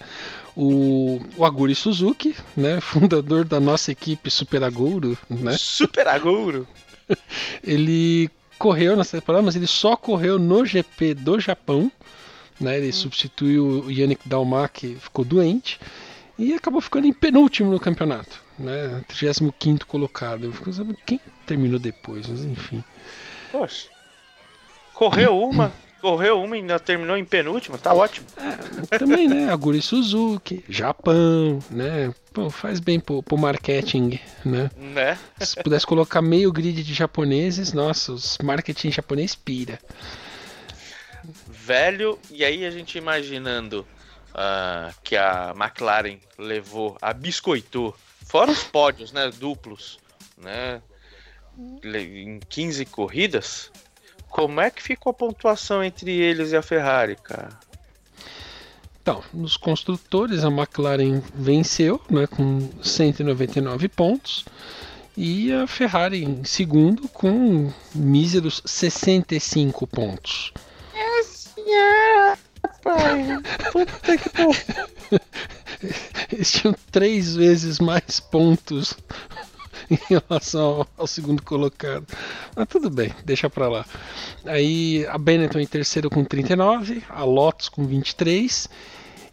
[0.56, 2.80] O, o Aguri Suzuki, né?
[2.82, 5.56] Fundador da nossa equipe Super Agouro, né?
[5.56, 6.66] Super agouro.
[7.62, 8.28] Ele
[8.58, 11.90] correu nessa temporada, mas ele só correu no GP do Japão.
[12.60, 12.76] Né?
[12.76, 15.80] Ele substituiu o Yannick Dalmar, que ficou doente.
[16.38, 18.42] E acabou ficando em penúltimo no campeonato.
[18.58, 19.02] Né?
[19.08, 20.44] 35 colocado.
[20.44, 22.84] Eu fico sabendo quem terminou depois, mas enfim.
[23.51, 23.88] Poxa.
[24.94, 28.26] Correu uma, correu uma e ainda terminou em penúltimo, tá ótimo.
[28.98, 29.51] Também, né?
[29.51, 32.12] Aguri Suzuki, Japão, né?
[32.32, 34.70] Pô, faz bem pro, pro marketing, né?
[34.76, 35.18] Né?
[35.40, 39.78] Se pudesse colocar meio grid de japoneses, nossa, os marketing japonês pira.
[41.46, 43.86] Velho, e aí a gente imaginando
[44.34, 47.96] ah, que a McLaren levou, a biscoitou,
[48.26, 49.30] fora os pódios, né?
[49.30, 49.98] Duplos,
[50.38, 50.80] né?
[51.59, 53.70] Em 15 corridas.
[54.28, 57.59] Como é que ficou a pontuação entre eles e a Ferrari, cara?
[59.03, 64.44] Então, nos construtores, a McLaren venceu né, com 199 pontos
[65.16, 70.53] e a Ferrari em segundo com míseros 65 pontos.
[76.32, 78.94] Eles tinham três vezes mais pontos
[79.91, 82.07] em relação ao, ao segundo colocado.
[82.55, 83.84] Mas tudo bem, deixa pra lá.
[84.45, 88.68] Aí a Benetton em terceiro com 39, a Lotus com 23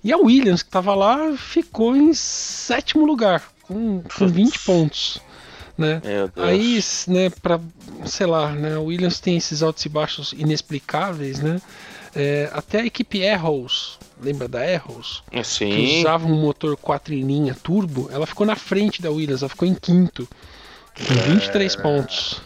[0.03, 5.21] e a Williams, que estava lá, ficou em sétimo lugar, com, com 20 pontos.
[5.77, 6.01] Né?
[6.37, 7.59] Aí, né, pra,
[8.05, 11.61] sei lá, né, a Williams tem esses altos e baixos inexplicáveis, né?
[12.17, 15.23] É, até a equipe Arrows, lembra da Arrows?
[15.31, 15.99] Que Sim.
[15.99, 19.67] usava um motor 4 em linha turbo, ela ficou na frente da Williams, ela ficou
[19.67, 20.27] em quinto,
[20.95, 22.41] com 23 pontos.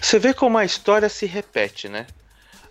[0.00, 2.06] Você vê como a história se repete, né?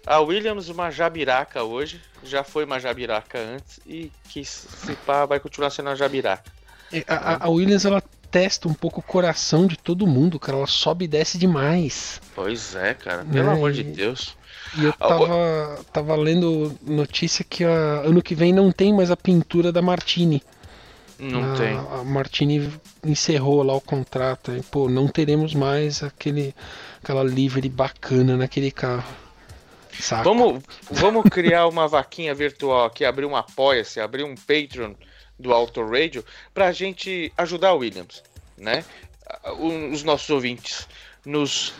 [0.05, 5.39] A Williams, uma jabiraca hoje, já foi uma jabiraca antes e que se pá vai
[5.39, 6.49] continuar sendo uma jabiraca.
[6.93, 10.57] É, A, a- Williams ela testa um pouco o coração de todo mundo, cara.
[10.59, 12.21] Ela sobe e desce demais.
[12.33, 14.35] Pois é, cara, pelo É, amor de Deus.
[14.77, 19.17] E eu tava, tava lendo notícia que a- ano que vem não tem mais a
[19.17, 20.41] pintura da Martini.
[21.19, 21.77] Não a, tem.
[21.77, 22.71] A Martini
[23.03, 24.51] encerrou lá o contrato.
[24.51, 26.53] E, pô, não teremos mais aquele,
[27.01, 29.11] aquela livery bacana naquele carro.
[29.99, 30.23] Saco.
[30.23, 34.93] Vamos, vamos criar uma vaquinha virtual aqui, abrir um apoia-se, abrir um Patreon
[35.39, 36.23] do Auto Radio
[36.53, 38.21] pra gente ajudar a Williams,
[38.55, 38.85] né?
[39.59, 40.87] Os nossos ouvintes
[41.27, 41.73] nos,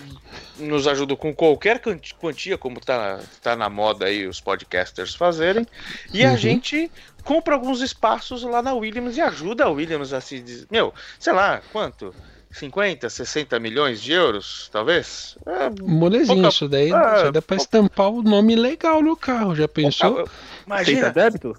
[0.59, 5.65] nos ajudam com qualquer quanti- quantia, como tá, tá na moda aí os podcasters fazerem,
[6.13, 6.37] e a Uhum.
[6.37, 6.91] gente
[7.23, 10.67] compra alguns espaços lá na Williams e ajuda a Williams a se.
[10.69, 12.13] Meu, sei lá, quanto?
[12.51, 15.37] 50, 60 milhões de euros, talvez?
[15.45, 19.15] É, Molezinho, pouca- isso daí, Ah, isso daí dá pra estampar o nome legal no
[19.17, 19.53] carro.
[19.55, 20.19] Já pensou?
[20.21, 20.29] Aceita
[20.65, 21.55] Imagina, débito?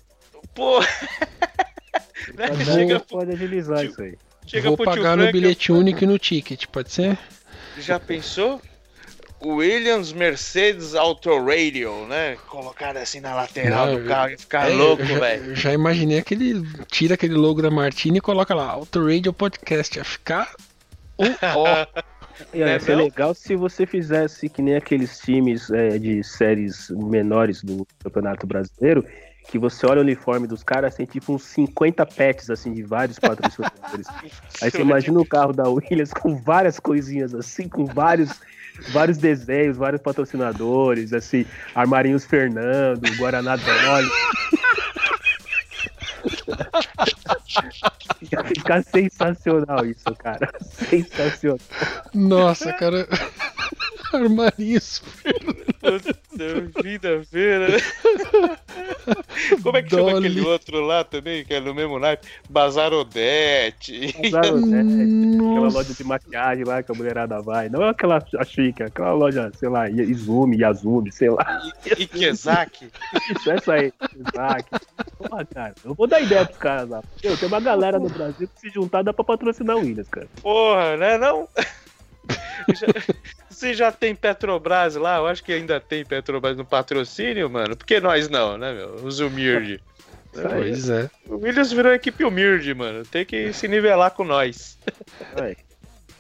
[0.55, 0.81] pô.
[0.81, 0.87] Né?
[2.49, 4.15] Pode, Chega, pode agilizar tio- isso aí.
[4.47, 7.19] chega Vou pagar no bilhete único e no ticket, pode ser?
[7.81, 8.61] Já pensou?
[9.41, 12.37] Williams Mercedes Auto Radio, né?
[12.49, 15.55] Colocado assim na lateral Não, do carro e ficar É, louco, velho.
[15.55, 16.63] já imaginei aquele.
[16.91, 19.97] Tira aquele logo da Martini e coloca lá, Auto Radio Podcast.
[19.97, 20.53] Ia ficar
[21.17, 21.87] o ó.
[22.55, 23.05] Ia Né, ser não?
[23.05, 29.05] legal se você fizesse que nem aqueles times é, de séries menores do Campeonato Brasileiro,
[29.49, 33.19] que você olha o uniforme dos caras, tem tipo uns 50 pets assim de vários
[33.19, 34.07] patrocinadores.
[34.63, 38.31] Aí você imagina o carro da Williams com várias coisinhas assim, com vários
[38.91, 41.45] vários desenhos, vários patrocinadores, assim,
[41.75, 44.09] Armarinhos Fernando, Guaraná Dolly.
[48.31, 50.49] Ia ficar sensacional isso, cara.
[50.61, 51.59] Sensacional.
[52.15, 53.09] Nossa, cara.
[54.13, 55.03] Armarinhos.
[56.83, 57.67] Vida-feira.
[59.63, 60.27] Como é que chama Dolly.
[60.27, 62.27] aquele outro lá também, que é no mesmo naipe?
[62.49, 64.15] Bazarodete.
[64.31, 67.69] Né, Aquela loja de maquiagem lá que a mulherada vai.
[67.69, 71.63] Não é aquela a chique, é aquela loja, sei lá, Izumi, Yazumi, sei lá.
[71.99, 72.91] E Kezaki.
[73.31, 73.93] Isso, essa aí.
[74.17, 74.69] Isaac.
[75.17, 77.03] Porra, cara, eu vou dar ideia pros caras lá.
[77.23, 80.29] Meu, tem uma galera no Brasil que se juntar dá pra patrocinar o Williams, cara.
[80.43, 81.19] Porra, né?
[81.19, 81.49] Não.
[82.75, 82.87] Já-
[83.51, 85.17] Você já tem Petrobras lá?
[85.17, 87.77] Eu acho que ainda tem Petrobras no patrocínio, mano.
[87.77, 88.95] Por que nós não, né, meu?
[89.05, 89.81] Os humildes.
[90.31, 91.11] Pois é.
[91.27, 93.05] O Williams virou equipe humilde, mano.
[93.05, 94.79] Tem que se nivelar com nós.
[95.35, 95.57] Vai.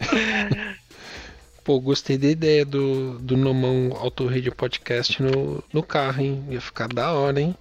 [1.62, 6.42] Pô, gostei da ideia do, do Nomão Auto Radio Podcast no, no carro, hein?
[6.48, 7.54] Ia ficar da hora, hein?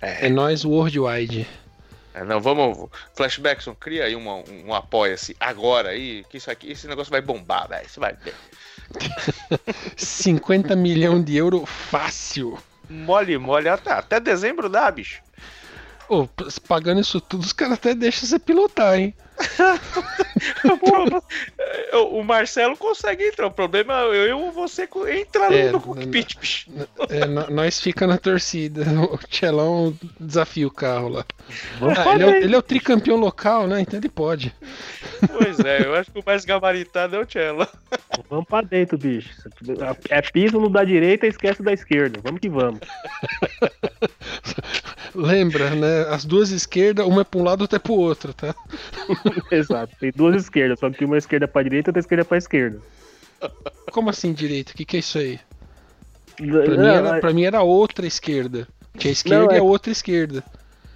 [0.00, 1.46] É, nóis Worldwide.
[2.14, 2.88] É, não, vamos.
[3.14, 7.20] Flashbackson, cria aí um, um, um apoia-se agora aí, que isso aqui, esse negócio vai
[7.20, 7.88] bombar, velho.
[7.88, 8.34] Você vai ver.
[9.96, 12.56] 50 milhões de euro fácil.
[12.88, 15.20] Mole, mole, até, até dezembro dá, bicho.
[16.08, 19.14] Ô, p- pagando isso tudo, os caras até deixam você pilotar, hein?
[20.64, 21.22] O problema-
[22.10, 26.36] o Marcelo consegue entrar, o problema é eu e você entrar no- É, no cockpit,
[26.38, 26.70] bicho.
[27.08, 28.84] É, nó- nós fica na torcida.
[29.14, 31.24] O Tchelão desafia o carro lá.
[31.96, 33.80] Ah, ele, é, ele é o tricampeão local, né?
[33.80, 34.54] Então ele pode.
[35.32, 37.66] Pois é, eu acho que o mais gabaritado é o Cello.
[38.28, 39.30] Vamos pra dentro, bicho.
[40.10, 42.20] É piso no da direita e esquece da esquerda.
[42.22, 42.80] Vamos que vamos.
[45.14, 46.02] Lembra, né?
[46.08, 48.54] As duas esquerdas, uma é pra um lado, outra é pro outro, tá?
[49.50, 49.94] Exato.
[49.98, 52.80] Tem duas esquerdas, só que uma esquerda pra direita e outra esquerda pra esquerda.
[53.90, 54.70] Como assim direito?
[54.70, 55.38] O que, que é isso aí?
[56.40, 58.66] Não, mim, era, é- mim era outra esquerda.
[58.96, 60.42] Tinha esquerda Não, é- a outra esquerda.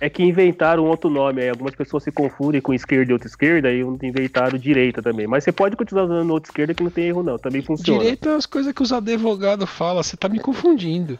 [0.01, 1.49] É que inventaram um outro nome aí.
[1.49, 5.27] Algumas pessoas se confundem com esquerda e outra esquerda e inventaram direita também.
[5.27, 7.37] Mas você pode continuar usando outra esquerda que não tem erro, não.
[7.37, 7.99] Também funciona.
[8.01, 10.01] Direito é as coisas que os advogados falam.
[10.01, 11.19] Você tá me confundindo.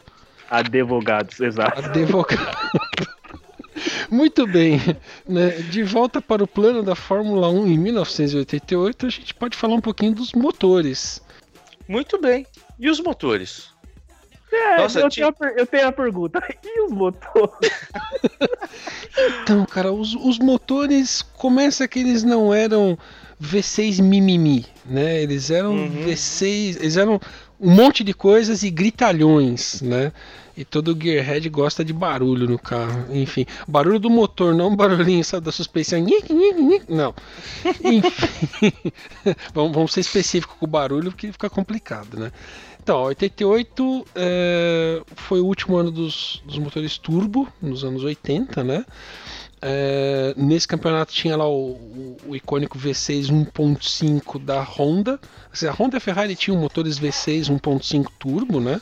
[0.49, 1.79] Advogados, exato.
[1.85, 2.57] Advogado.
[4.11, 4.79] Muito bem.
[5.27, 5.49] né?
[5.69, 9.81] De volta para o plano da Fórmula 1 em 1988, a gente pode falar um
[9.81, 11.21] pouquinho dos motores.
[11.87, 12.45] Muito bem.
[12.79, 13.69] E os motores?
[14.51, 16.41] É, Nossa, eu, tinha- tenho a per- eu tenho a pergunta.
[16.63, 17.71] E os motores?
[19.43, 22.97] Então, cara, os, os motores começa que eles não eram
[23.41, 25.21] V6 mimimi, né?
[25.21, 26.05] Eles eram Uhum.
[26.05, 27.19] V6, eles eram
[27.59, 30.11] um monte de coisas e gritalhões, né?
[30.55, 33.05] E todo gearhead gosta de barulho no carro.
[33.15, 36.05] Enfim, barulho do motor, não barulhinho sabe, da suspensão.
[36.87, 37.15] Não.
[37.83, 38.73] Enfim,
[39.53, 42.31] vamos, ser específicos com o barulho porque fica complicado, né?
[42.81, 48.85] Então, 88 é, foi o último ano dos, dos motores turbo, nos anos 80, né?
[49.61, 55.19] É, nesse campeonato tinha lá o, o- o icônico V6 1.5 da Honda.
[55.51, 58.79] Dizer, a Honda e a Ferrari tinham motores V6 1.5 turbo, né?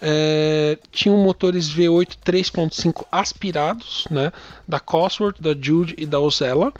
[0.00, 4.32] É, tinham motores V8 3.5 aspirados, né?
[4.66, 6.72] Da Cosworth, da Jude e da Ozella.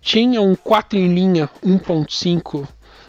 [0.00, 2.66] Tinha um 4 em linha 1.5,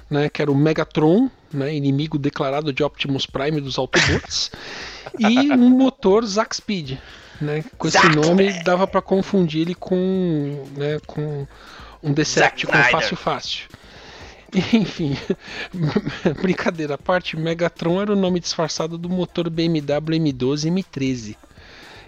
[0.09, 0.27] né?
[0.29, 1.73] Que era o Megatron, né?
[1.75, 4.51] Inimigo declarado de Optimus Prime dos Autobots.
[5.19, 6.97] e um motor Zack Speed,
[7.41, 7.63] né?
[7.77, 11.47] Com esse nome dava para confundir ele com, né, com
[12.01, 13.67] um Decepticon fácil fácil.
[14.73, 15.15] Enfim,
[16.41, 21.37] brincadeira à parte, Megatron era o nome disfarçado do motor BMW M12 M13,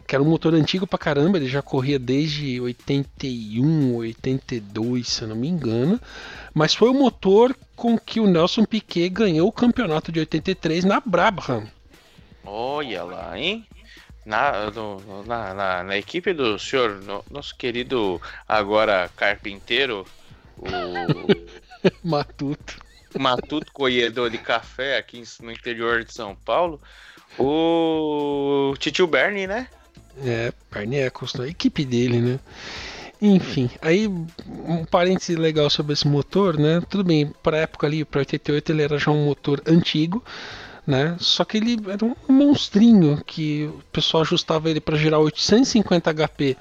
[0.05, 5.29] que era um motor antigo pra caramba, ele já corria desde 81, 82, se eu
[5.29, 5.99] não me engano,
[6.53, 10.99] mas foi o motor com que o Nelson Piquet ganhou o campeonato de 83 na
[10.99, 11.65] Brabham.
[12.45, 13.65] Olha lá, hein?
[14.25, 20.05] Na, no- na, na, na equipe do senhor, no- nosso querido agora carpinteiro,
[20.57, 20.67] o
[22.03, 22.81] Matuto.
[23.19, 26.81] Matuto Colhedor de Café aqui no interior de São Paulo,
[27.37, 29.67] o Titio Bernie, né?
[30.23, 32.39] É, Parnecos, a equipe dele, né?
[33.21, 36.81] Enfim, aí um parêntese legal sobre esse motor, né?
[36.89, 40.23] Tudo bem, para época ali, para 88, ele era já um motor antigo,
[40.85, 41.15] né?
[41.19, 46.57] Só que ele era um monstrinho que o pessoal ajustava ele para gerar 850 HP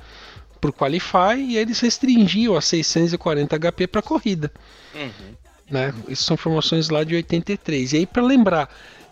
[0.61, 4.51] pro Qualify e eles restringiam a 640 HP para corrida,
[4.95, 5.35] Uhum.
[5.71, 5.93] né?
[6.09, 7.93] Isso são informações lá de 83.
[7.93, 8.69] E aí para lembrar,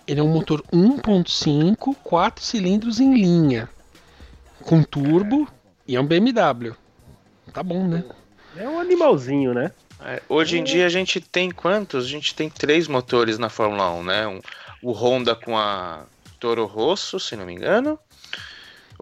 [0.07, 3.69] ele é um motor 1.5, 4 cilindros em linha,
[4.63, 5.49] com turbo
[5.89, 6.75] e é um BMW.
[7.53, 8.05] Tá bom, né?
[8.57, 9.73] É um animalzinho, né?
[10.03, 12.05] É, hoje em dia a gente tem quantos?
[12.07, 14.27] A gente tem três motores na Fórmula 1, né?
[14.27, 14.41] Um-
[14.83, 16.05] o Honda com a
[16.39, 17.99] Toro Rosso, se não me engano.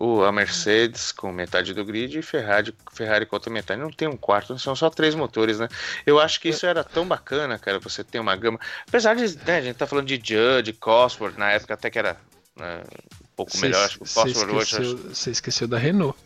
[0.00, 3.80] O, a Mercedes com metade do grid e Ferrari, Ferrari com outra metade.
[3.80, 5.68] Não tem um quarto, são só três motores, né?
[6.06, 8.60] Eu acho que isso era tão bacana, cara, você ter uma gama.
[8.86, 12.16] Apesar de, né, a gente tá falando de Judd, Cosworth, na época até que era
[12.56, 12.82] né,
[13.20, 13.84] um pouco Cê- melhor.
[13.84, 14.94] Acho que o Cosworth hoje.
[15.08, 16.16] você esqueceu da Renault.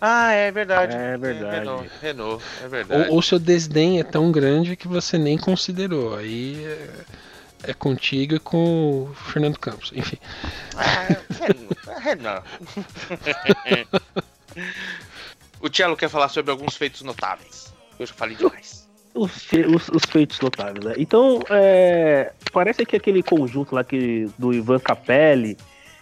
[0.00, 0.96] Ah, é verdade.
[0.96, 1.58] É verdade.
[1.60, 3.10] Renault, Renault, é verdade.
[3.10, 6.16] Ou, ou seu desdém é tão grande que você nem considerou.
[6.16, 6.88] Aí é,
[7.64, 9.92] é contigo e com o Fernando Campos.
[9.94, 10.16] Enfim.
[10.76, 12.42] Ah, Renan.
[15.60, 17.72] o Tielo quer falar sobre alguns feitos notáveis.
[17.98, 18.88] Eu já falei demais.
[19.14, 20.94] Os, os- os feitos notáveis, né?
[20.96, 25.56] Então, é, parece que aquele conjunto lá que, do Ivan Capelli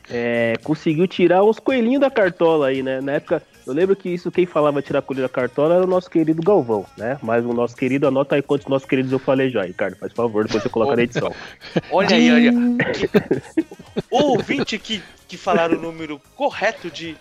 [0.08, 3.00] é, conseguiu tirar uns coelhinhos da cartola aí, né?
[3.00, 6.08] Na época, eu lembro que isso, quem falava tirar coelho da cartola era o nosso
[6.10, 7.18] querido Galvão, né?
[7.22, 10.44] Mas o nosso querido, anota aí quantos nossos queridos eu falei já, Ricardo, faz favor,
[10.44, 11.34] depois você coloca na edição.
[11.90, 12.52] Olha aí, olha.
[14.10, 17.16] O ouvinte que, que falar o número correto de,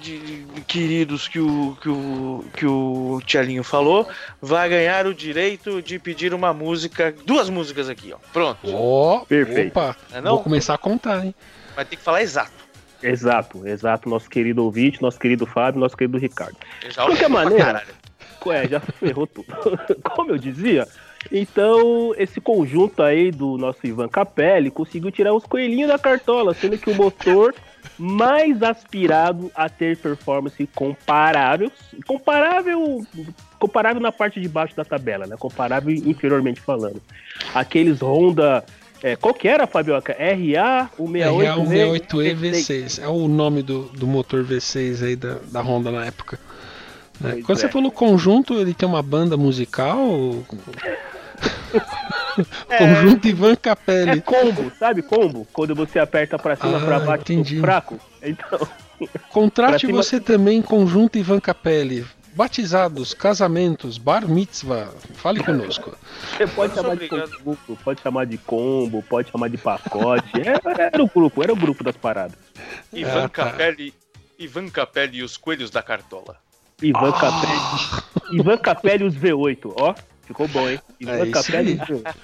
[0.00, 4.06] de- queridos que o, que, o, que o Tchelinho falou,
[4.40, 8.18] vai ganhar o direito de pedir uma música, duas músicas aqui, ó.
[8.32, 8.58] Pronto.
[8.72, 9.68] Ó, Perfeito.
[9.78, 10.30] opa, Não é não?
[10.32, 11.34] vou começar a contar, hein?
[11.74, 12.52] Vai ter que falar exato.
[13.04, 14.08] Exato, exato.
[14.08, 16.56] Nosso querido ouvinte, nosso querido Fábio, nosso querido Ricardo.
[16.80, 17.82] De qualquer maneira-.
[18.46, 19.46] É, já ferrou tudo.
[20.14, 20.86] Como eu dizia,
[21.32, 26.76] então esse conjunto aí do nosso Ivan Capelli conseguiu tirar uns coelhinhos da cartola, sendo
[26.76, 27.54] que o motor
[27.98, 31.70] mais aspirado a ter performance comparável,
[32.06, 33.06] comparável,
[33.58, 35.36] comparável na parte de baixo da tabela, né?
[35.38, 37.00] Comparável inferiormente falando.
[37.54, 38.64] Aqueles Honda,
[39.12, 40.12] é, qual que era, Fabioca?
[40.18, 43.02] RA, o 68 RA168E V6.
[43.02, 46.38] É o nome do, do motor V6 aí da, da Honda na época.
[47.20, 47.68] Pois Quando você é.
[47.68, 49.98] falou conjunto, ele tem uma banda musical?
[52.68, 52.78] É.
[52.78, 54.20] Conjunto Ivan É Capelli.
[54.20, 55.46] combo, sabe combo?
[55.52, 57.60] Quando você aperta pra cima, Ah, pra baixo, entendi.
[57.60, 57.98] fraco.
[58.22, 58.66] Então,
[59.30, 62.04] Contrate cima- você também Conjunto Ivan Capelli.
[62.34, 64.88] Batizados, casamentos, bar mitzvah.
[65.14, 65.96] Fale conosco.
[66.36, 70.40] Você pode chamar de combo, pode chamar de combo, pode chamar de pacote.
[70.40, 72.36] Era, era o grupo, era o grupo das paradas.
[72.92, 73.44] Ivan Ah, tá.
[73.50, 73.94] Capelli.
[74.36, 76.36] Ivan Capelli e os coelhos da cartola.
[76.82, 77.20] Ivan Ah.
[77.20, 78.40] Capelli.
[78.40, 79.94] Ivan Capelli e os V8, ó.
[80.26, 80.80] Ficou bom, hein?
[80.98, 82.14] Ivan É isso Capelli e os V8.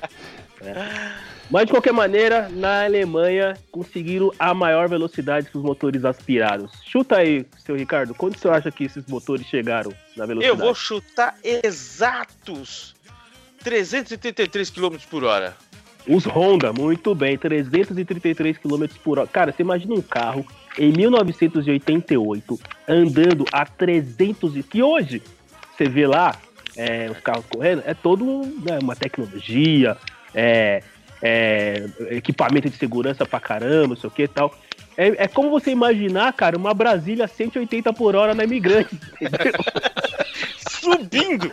[0.62, 1.12] É.
[1.51, 6.71] Mas de qualquer maneira, na Alemanha conseguiram a maior velocidade que os motores aspirados.
[6.85, 10.61] Chuta aí, seu Ricardo, quando você acha que esses motores chegaram na Eu velocidade?
[10.61, 12.95] vou chutar exatos
[13.65, 15.57] 333 km por hora.
[16.09, 19.29] Os Honda, muito bem, 333 km por hora.
[19.29, 20.47] Cara, você imagina um carro
[20.79, 25.21] em 1988 andando a 300 e que hoje
[25.77, 26.37] você vê lá
[26.77, 29.97] é, os carros correndo, é todo um, né, uma tecnologia,
[30.35, 30.83] é,
[31.23, 34.55] é, equipamento de segurança pra caramba, não sei o que e tal.
[34.97, 39.53] É, é como você imaginar, cara, uma Brasília 180 por hora na imigrante, entendeu?
[40.81, 41.53] Subindo!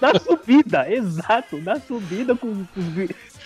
[0.00, 2.80] Na subida, exato, na subida com, com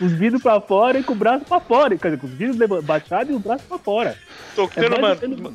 [0.05, 2.85] os, vidros pra fora e com o braço pra fora, quer dizer, com os vidros
[2.85, 4.17] baixados e o braço pra fora.
[4.55, 5.53] Tocando, É uma, mais menos-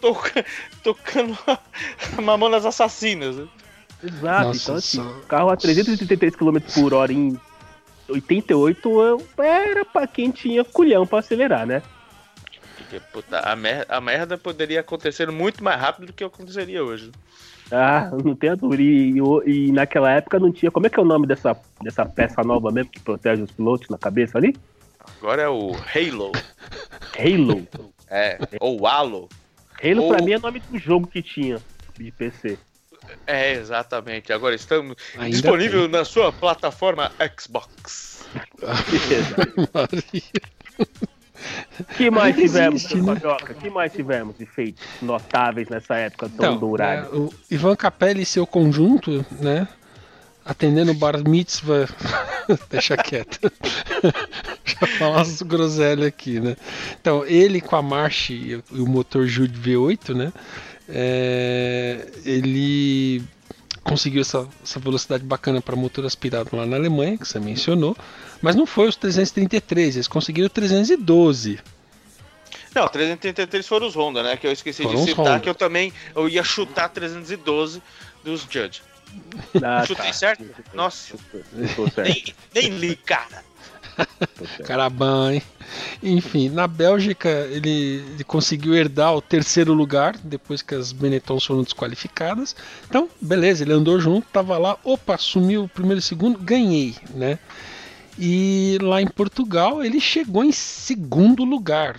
[0.00, 0.44] toca-
[0.82, 1.36] tocando
[2.22, 3.36] Mamonas Assassinas.
[3.36, 3.46] né?
[4.02, 7.38] Exato, Nossa, então assim, só- carro a 333 km por hora em
[8.08, 11.82] 88 eu- era pra quem tinha culhão pra acelerar, né?
[12.76, 17.10] Porque, puta, a, mer- a merda poderia acontecer muito mais rápido do que aconteceria hoje.
[17.72, 18.82] Ah, não tem a dúvida.
[18.82, 20.70] E, o- e naquela época não tinha.
[20.70, 23.88] Como é que é o nome dessa, dessa peça nova mesmo que protege os pilotos
[23.88, 24.54] na cabeça ali?
[25.18, 26.32] Agora é o Halo.
[27.18, 27.66] Halo.
[28.08, 29.28] É, ou Halo.
[29.82, 31.58] Halo Ou- pra mim é nome do jogo que tinha
[31.98, 32.58] de PC.
[33.26, 34.32] É, exatamente.
[34.32, 38.24] Agora estamos Ainda disponível na sua plataforma Xbox.
[41.96, 43.14] que mais tivemos, existe, né?
[43.60, 47.06] Que mais tivemos de feitos notáveis nessa época tão Então, dourada?
[47.06, 49.66] é, o Ivan Capelli e seu conjunto, né?
[50.44, 51.88] Atendendo o bar mitzvah.
[52.70, 53.40] Deixa quieto.
[54.64, 56.56] Já falar as groselhas aqui, né?
[57.00, 60.32] Então, ele com a marcha e o e o motor Jude V8, né?
[60.88, 63.22] É, ele
[63.82, 67.96] conseguiu essa, essa velocidade bacana para motor aspirado lá na Alemanha, que você mencionou.
[68.40, 71.60] Mas não foi os 333, eles conseguiram 312.
[72.74, 74.36] Não, 333 foram os Honda, né?
[74.36, 75.40] Que eu esqueci Foram de os citar, Honda.
[75.40, 77.80] que eu também eu ia chutar 312
[78.24, 78.82] dos Judge.
[79.62, 80.12] Ah, chutei tá.
[80.12, 80.44] certo?
[80.72, 81.16] Nossa.
[81.16, 82.02] Certo.
[82.02, 83.44] Nem, nem li, cara.
[83.96, 84.62] Certo.
[84.64, 85.42] Caramba, hein?
[86.02, 91.62] Enfim, na Bélgica ele, ele conseguiu herdar o terceiro lugar depois que as Benettons foram
[91.62, 92.54] desqualificadas.
[92.88, 97.38] Então, beleza, ele andou junto, tava lá, opa, sumiu o primeiro e segundo, ganhei, né?
[98.18, 101.98] E lá em Portugal ele chegou em segundo lugar.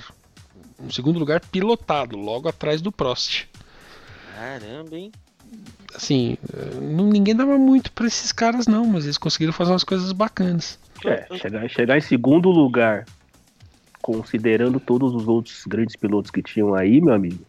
[0.80, 3.46] Um segundo lugar pilotado, logo atrás do Prost.
[4.36, 5.12] Caramba, hein?
[5.94, 9.84] Assim, eh, não, ninguém dava muito pra esses caras não, mas eles conseguiram fazer umas
[9.84, 10.78] coisas bacanas.
[11.04, 13.06] É, chegar, chegar em segundo lugar,
[14.02, 17.46] considerando todos os outros grandes pilotos que tinham aí, meu amigo,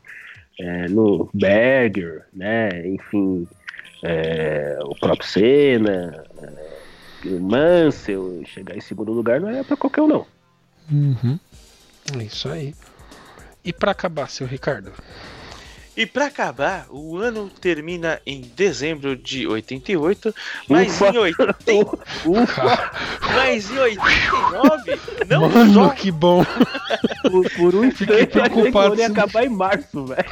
[0.58, 3.46] é, no Berger, né, enfim,
[4.02, 10.02] é, o próprio Senna, é, o Mansell, chegar em segundo lugar não é pra qualquer
[10.02, 10.26] um, não.
[10.90, 11.38] Uhum.
[12.18, 12.74] É isso aí.
[13.64, 14.92] E pra acabar, seu Ricardo?
[15.96, 20.34] E pra acabar, o ano termina em dezembro de 88,
[20.68, 21.08] mas Ufa.
[21.08, 22.90] em, 80, Ufa,
[23.34, 26.44] mas em 89 não Mano, só que bom.
[27.22, 30.24] por, por um Fiquei instante preocupado se- acabar em março, velho.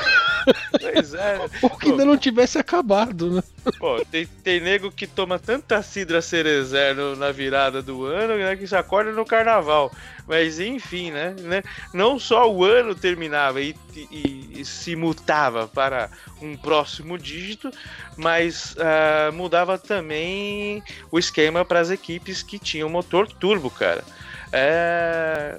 [0.80, 1.38] Pois é.
[1.62, 3.42] Ou que ainda não tivesse acabado, né?
[3.78, 8.54] Pô, tem, tem nego que toma tanta cidra cerezer no- na virada do ano, né,
[8.56, 9.90] que se acorda no carnaval.
[10.26, 11.62] Mas enfim, né, né,
[11.92, 16.10] Não só o ano terminava e, e- e se mutava para
[16.42, 17.70] um próximo dígito,
[18.16, 24.04] mas ah, mudava também o esquema para as equipes que tinham motor turbo, cara.
[24.52, 25.58] É,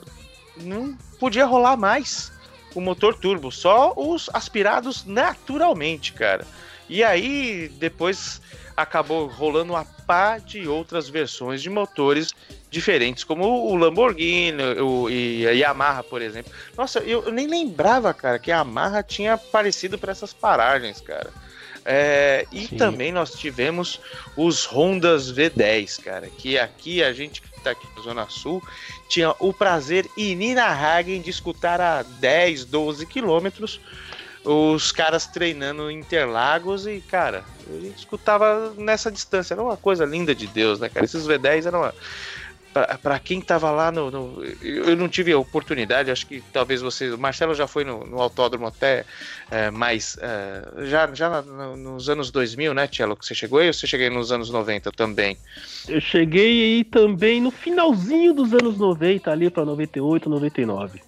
[0.57, 2.31] Não podia rolar mais
[2.75, 6.45] o motor turbo, só os aspirados naturalmente, cara.
[6.87, 8.41] E aí, depois
[8.77, 12.33] acabou rolando uma pá de outras versões de motores
[12.69, 16.51] diferentes, como o Lamborghini o, e a Yamaha, por exemplo.
[16.77, 21.31] Nossa, eu, eu nem lembrava, cara, que a Yamaha tinha aparecido para essas paragens, cara.
[21.87, 22.77] É, e Sim.
[22.77, 24.01] também nós tivemos
[24.35, 28.61] os Hondas V10, cara, que aqui a gente que tá aqui na Zona Sul
[29.07, 33.79] tinha o prazer inenarrável de escutar a 10, 12 quilômetros
[34.45, 39.55] os caras treinando em Interlagos e, cara, a gente escutava nessa distância.
[39.55, 41.05] Era uma coisa linda de Deus, né, cara?
[41.05, 41.81] Esses V10 eram.
[41.81, 41.95] Uma...
[42.75, 46.81] Pra, pra quem tava lá no, no- Eu não tive a oportunidade, acho que talvez
[46.81, 47.13] vocês.
[47.13, 49.05] O Marcelo já foi no, no autódromo até
[49.49, 50.17] é, mais.
[50.19, 53.15] é, já já no- nos anos 2000, né, Tchelo?
[53.15, 55.37] Que você chegou aí ou você cheguei nos anos 90 também?
[55.87, 61.01] Eu cheguei aí também no finalzinho dos anos 90, ali pra 98, 99.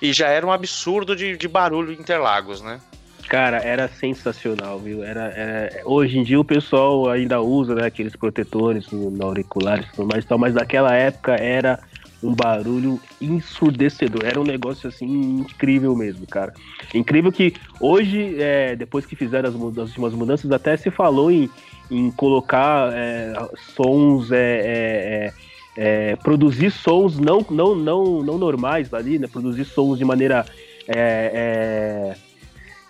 [0.00, 2.80] E já era um absurdo de, de barulho em Interlagos, né?
[3.28, 5.02] Cara, era sensacional, viu?
[5.02, 9.96] Era, era- Hoje em dia o pessoal ainda usa né, aqueles protetores no, auriculares e
[9.96, 11.78] tudo mais, tal, mas naquela época era
[12.22, 14.22] um barulho ensurdecedor.
[14.24, 15.06] Era um negócio assim
[15.40, 16.52] incrível mesmo, cara.
[16.94, 21.50] Incrível que hoje, é, depois que fizeram as, as últimas mudanças, até se falou em,
[21.90, 23.32] em colocar é,
[23.74, 24.30] sons.
[24.30, 25.32] é, é,
[25.76, 29.26] é, é, produzir sons não, não, não, não normais ali, né?
[29.26, 30.44] Produzir sons de maneira.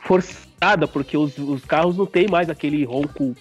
[0.03, 3.37] Forçada, porque os, os carros não tem mais aquele ronco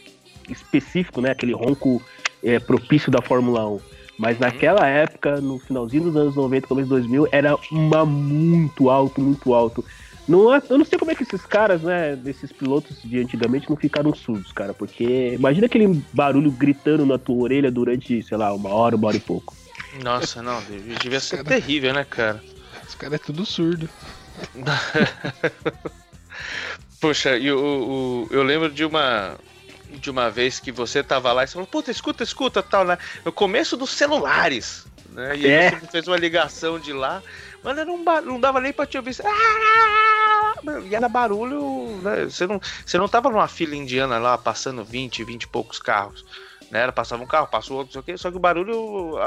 [0.49, 1.31] específico, né?
[1.31, 2.01] Aquele ronco
[2.43, 3.79] é, propício da Fórmula 1.
[4.17, 9.19] Mas naquela época, no finalzinho dos anos 90, começo de 2000, era uma muito alto,
[9.19, 9.83] muito alto.
[10.27, 13.67] Não, é- eu não sei como é que esses caras, né, desses pilotos de antigamente
[13.67, 18.53] não ficaram surdos, cara, porque imagina aquele barulho gritando na tua orelha durante, sei lá,
[18.53, 19.55] uma hora, uma hora e pouco.
[20.03, 22.43] Nossa, não, devia ser terrível, né, cara?
[22.87, 23.89] Os caras é tudo surdo.
[27.01, 29.35] Poxa, e o, o- eu lembro de uma
[29.89, 32.97] de uma vez que você tava lá e você falou, puta, escuta, escuta, tal, né?
[33.25, 35.35] No começo dos celulares, né?
[35.35, 35.71] E aí É.
[35.71, 37.21] você fez uma ligação de lá,
[37.61, 37.75] mas
[38.05, 38.21] bar...
[38.21, 39.17] não dava nem pra te ouvir.
[39.21, 40.53] Ah!
[40.89, 42.23] E era barulho, né?
[42.23, 46.23] Você não, você não tava numa fila indiana lá passando 20, 20 e poucos carros.
[46.69, 46.79] Né?
[46.83, 49.17] Era, passava um carro, passou outro, não sei o quê, só que o barulho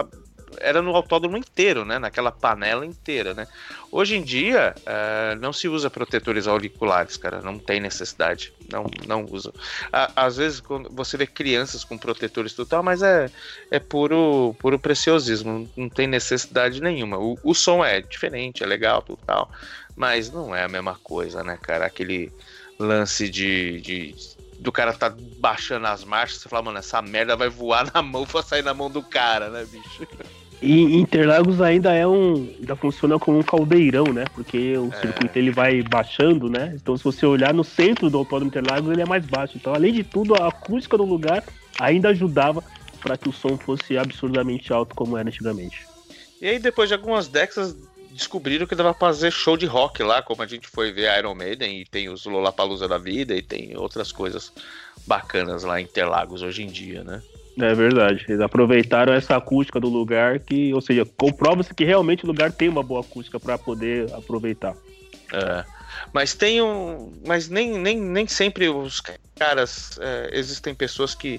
[0.61, 1.99] era no autódromo inteiro, né?
[1.99, 3.47] Naquela panela inteira, né?
[3.91, 7.41] Hoje em dia, eh, não se usa protetores auriculares, cara.
[7.41, 8.53] Não tem necessidade.
[8.71, 9.53] Não, não usa.
[9.93, 13.31] Às vezes, quando você vê crianças com protetores e tudo tal, mas é,
[13.71, 15.71] é puro, puro preciosismo.
[15.77, 17.19] Não tem necessidade nenhuma.
[17.19, 19.51] O, o som é diferente, é legal, tudo tal.
[19.97, 21.87] Mas não é a mesma coisa, né, cara?
[21.87, 22.33] Aquele
[22.79, 23.81] lance de.
[23.81, 24.15] de-
[24.59, 28.25] do cara tá baixando as marchas, você fala, mano, essa merda vai voar na mão
[28.27, 30.07] pra sair na mão do cara, né, bicho?
[30.63, 32.49] E Interlagos ainda é um.
[32.59, 34.25] ainda funciona como um caldeirão, né?
[34.35, 36.73] Porque o circuito ele vai baixando, né?
[36.75, 39.57] Então, se você olhar no centro do Autódromo Interlagos, ele é mais baixo.
[39.57, 41.45] Então, além de tudo, a acústica do lugar
[41.79, 42.63] ainda ajudava
[43.01, 45.87] para que o som fosse absurdamente alto como era antigamente.
[46.41, 47.77] E aí, depois de algumas décadas,
[48.11, 51.35] descobriram que dava pra fazer show de rock lá, como a gente foi ver Iron
[51.35, 54.53] Maiden, e tem os Lollapalooza da vida, e tem outras coisas
[55.07, 57.21] bacanas lá em Interlagos hoje em dia, né?
[57.59, 58.25] É verdade.
[58.29, 62.69] Eles aproveitaram essa acústica do lugar que, ou seja, comprova-se que realmente o lugar tem
[62.69, 64.75] uma boa acústica para poder aproveitar.
[65.33, 65.65] É.
[66.13, 67.13] Mas tem um.
[67.27, 69.01] Mas nem, nem, nem sempre os
[69.37, 69.99] caras.
[70.01, 71.39] é, existem pessoas que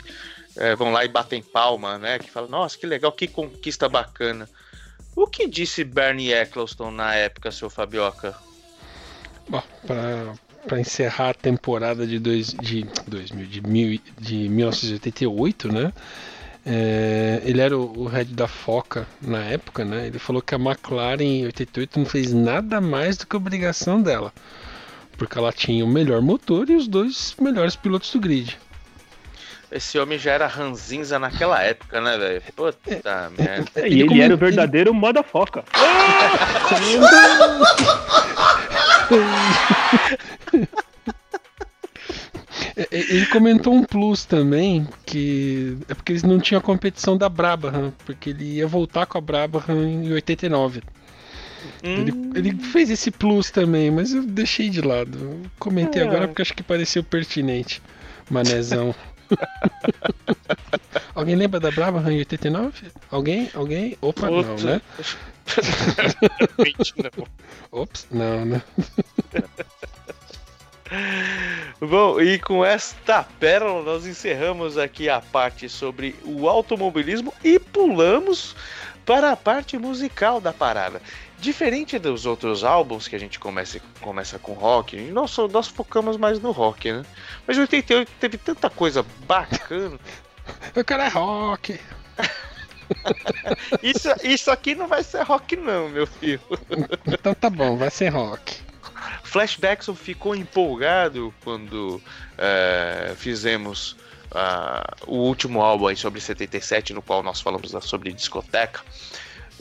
[0.56, 2.20] é, vão lá e batem palma, né?
[2.20, 4.50] Que falam, nossa, que legal, que conquista bacana.
[5.16, 8.36] O que disse Bernie Eccleston na época, seu Fabioca?
[9.48, 9.64] Bom,
[10.66, 15.94] pra, pra encerrar a temporada de, dois, de, 2000, de, mil, de 1988, né?
[16.66, 20.08] É, ele era o, o head da Foca na época, né?
[20.08, 24.02] Ele falou que a McLaren em 88 não fez nada mais do que a obrigação
[24.02, 24.34] dela.
[25.18, 28.58] Porque ela tinha o melhor motor e os dois melhores pilotos do grid.
[29.72, 32.42] Esse homem já era ranzinza naquela época, né, velho?
[32.56, 33.88] Puta merda.
[33.88, 35.64] E Ele ele, era o verdadeiro moda foca.
[42.76, 47.28] É, Ele comentou um plus também, que é porque eles não tinham a competição da
[47.30, 50.82] Brabham, porque ele ia voltar com a Brabham em 89.
[51.84, 55.18] Ele, Hum, ele fez esse plus também, mas eu deixei de lado.
[55.20, 56.06] Eu comentei É.
[56.08, 57.82] agora porque acho que pareceu pertinente.
[58.30, 58.94] Manezão.
[61.16, 62.88] Alguém lembra da Brava em 89?
[63.12, 63.50] Alguém?
[63.54, 63.98] Alguém?
[64.02, 64.64] Opa, não, Puta.
[64.76, 64.82] né?
[66.58, 67.12] Mentira.
[67.72, 68.62] Ops, não, né?
[71.80, 78.56] Bom, e com esta pérola nós encerramos aqui a parte sobre o automobilismo e pulamos
[79.06, 81.02] para a parte musical da parada.
[81.40, 86.40] Diferente dos outros álbuns que a gente começa, começa com rock, nós, nós focamos mais
[86.40, 87.06] no rock, né?
[87.46, 90.00] Mas o 88 teve tanta coisa bacana.
[90.76, 91.80] O cara é rock.
[93.82, 96.42] Isso, isso aqui não vai ser rock, não, meu filho.
[97.08, 98.58] Então tá bom, vai ser rock.
[99.24, 102.02] Flashbackson ficou empolgado quando
[102.38, 103.96] é, fizemos
[104.32, 108.82] ah, o último álbum aí sobre 77, no qual nós falamos sobre discoteca.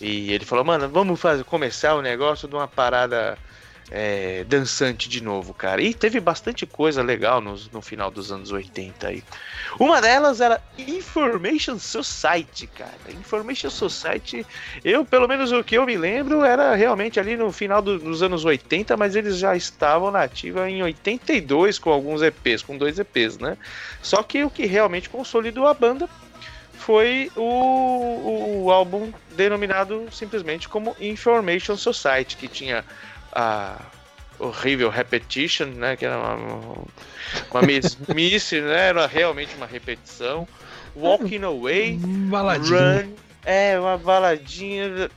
[0.00, 3.38] E ele falou, mano, vamos fazer, começar o negócio de uma parada
[3.90, 5.82] é, dançante de novo, cara.
[5.82, 9.22] E teve bastante coisa legal nos- no, final dos anos 80 aí.
[9.78, 12.92] Uma delas era Information Society, cara.
[13.10, 14.46] Information Society,
[14.82, 18.22] eu, pelo menos o que eu me lembro, era realmente ali no final do- dos
[18.22, 22.98] anos 80, mas eles já estavam na ativa em 82 com alguns EPs, com dois
[22.98, 23.56] EPs, né?
[24.02, 26.08] Só que o que realmente consolidou a banda
[26.76, 32.84] foi o, o álbum denominado simplesmente como Information Society, que tinha
[33.34, 33.80] a
[34.38, 35.96] horrível Repetition, né?
[35.96, 36.84] Que era uma,
[37.50, 38.88] uma mesmice, né?
[38.88, 40.46] Era realmente uma repetição.
[40.96, 43.02] Walking Away, Baladinha.
[43.02, 43.12] Run.
[43.46, 45.10] É, uma baladinha.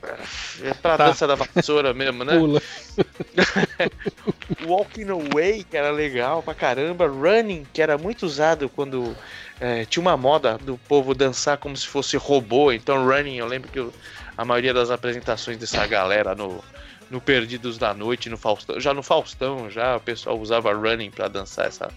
[0.62, 1.06] É pra Tá.
[1.06, 2.36] dança da vassoura mesmo, né?
[2.38, 2.60] Pula.
[4.66, 7.06] Walking Away, que era legal pra caramba.
[7.06, 9.16] Running, que era muito usado quando
[9.60, 12.70] é, tinha uma moda do povo dançar como se fosse robô.
[12.72, 13.92] Então, Running, eu lembro que eu-
[14.36, 16.62] a maioria das apresentações dessa galera no,
[17.10, 21.26] no Perdidos da Noite, no Faustão, já no Faustão, já o pessoal usava Running pra
[21.28, 21.90] dançar essa-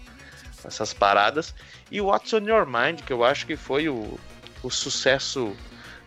[0.64, 1.54] essas paradas.
[1.90, 4.18] E o What's on Your Mind, que eu acho que foi o,
[4.62, 5.54] o sucesso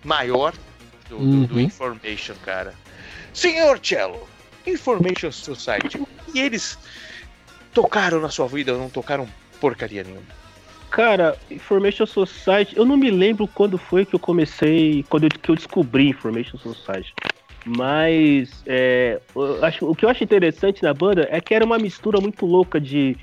[0.04, 0.54] maior
[1.10, 1.62] do, do- do Uhum.
[1.62, 2.74] Information, cara.
[3.34, 4.28] Senhor Cello,
[4.66, 6.80] Information Society, o que eles
[7.74, 9.28] tocaram na sua vida ou não tocaram
[9.60, 10.26] porcaria nenhuma?
[10.90, 15.52] Cara, Information Society, eu não me lembro quando foi que eu comecei, quando eu, que
[15.52, 17.14] eu descobri Information Society.
[17.66, 21.80] Mas é, eu acho, o que eu acho interessante na banda é que era uma
[21.80, 23.18] mistura muito louca de,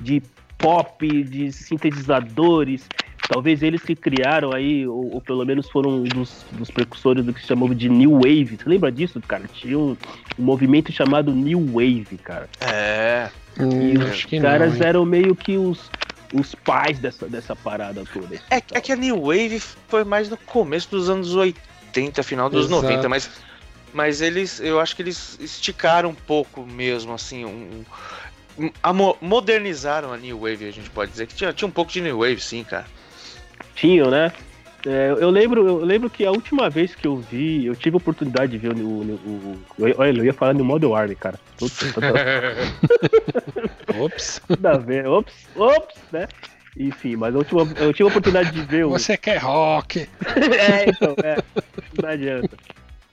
[0.00, 0.22] de
[0.58, 2.88] pop, de sintetizadores.
[3.26, 7.34] Talvez eles que criaram aí, ou, ou pelo menos foram um dos, dos precursores do
[7.34, 8.56] que se chamava de New Wave.
[8.56, 9.44] Você lembra disso, cara?
[9.52, 9.96] Tinha um,
[10.38, 12.48] um movimento chamado New Wave, cara.
[12.60, 13.28] É.
[13.60, 14.86] Hum, E acho os que caras não.
[14.86, 15.90] eram meio que os,
[16.32, 18.36] os pais dessa, dessa parada toda.
[18.50, 22.66] É, é que a New Wave foi mais no começo dos anos 80, final dos
[22.66, 22.82] Exato.
[22.82, 23.30] 90, mas,
[23.92, 27.84] mas eles, eu acho que eles esticaram um pouco mesmo, assim, um,
[28.58, 31.72] um- a mo- modernizaram a New Wave, a gente pode dizer, que tinha, tinha um
[31.72, 32.86] pouco de New Wave, sim, cara.
[33.74, 34.32] Tinham, né?
[34.86, 37.98] É, eu lembro, eu lembro que a última vez que eu vi, eu tive a
[37.98, 41.38] oportunidade de ver o, o, o- o- olha, eu ia falar no Model Army, cara.
[41.94, 42.00] Tá-
[43.98, 44.40] Ops.
[44.48, 45.06] Nada a ver.
[45.06, 46.26] Ops, ops, né?
[46.76, 48.90] Enfim, mas a última, eu tive a oportunidade de ver o.
[48.90, 50.06] Você quer rock?
[50.58, 51.36] é, então, é.
[52.00, 52.56] Não adianta.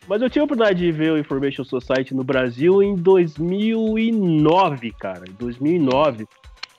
[0.08, 5.24] Mas eu tive a oportunidade de ver o Information Society no Brasil em 2009, cara.
[5.28, 6.28] Em 2009.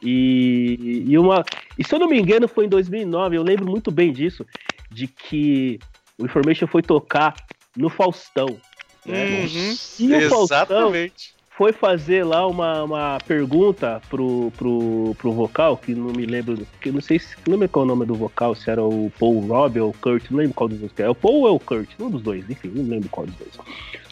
[0.03, 1.44] E, e, uma,
[1.78, 4.47] e se eu não me engano, foi em 2009, eu lembro muito bem disso,
[4.90, 5.78] de que
[6.19, 7.35] o Information foi tocar
[7.77, 8.59] no Faustão.
[9.05, 9.40] Né?
[9.40, 9.77] Uhum.
[9.98, 11.36] E o Faustão Exatamente.
[11.57, 16.93] Foi fazer lá uma, uma pergunta pro, pro, pro vocal, que não me lembro, que
[16.93, 19.41] não sei se não lembro qual é o nome do vocal, se era o Paul
[19.41, 21.07] Robb ou o Kurt, não lembro qual dos dois que é.
[21.07, 21.89] É o Paul ou é o Kurt?
[21.99, 23.53] Um dos dois, enfim, não lembro qual dos dois.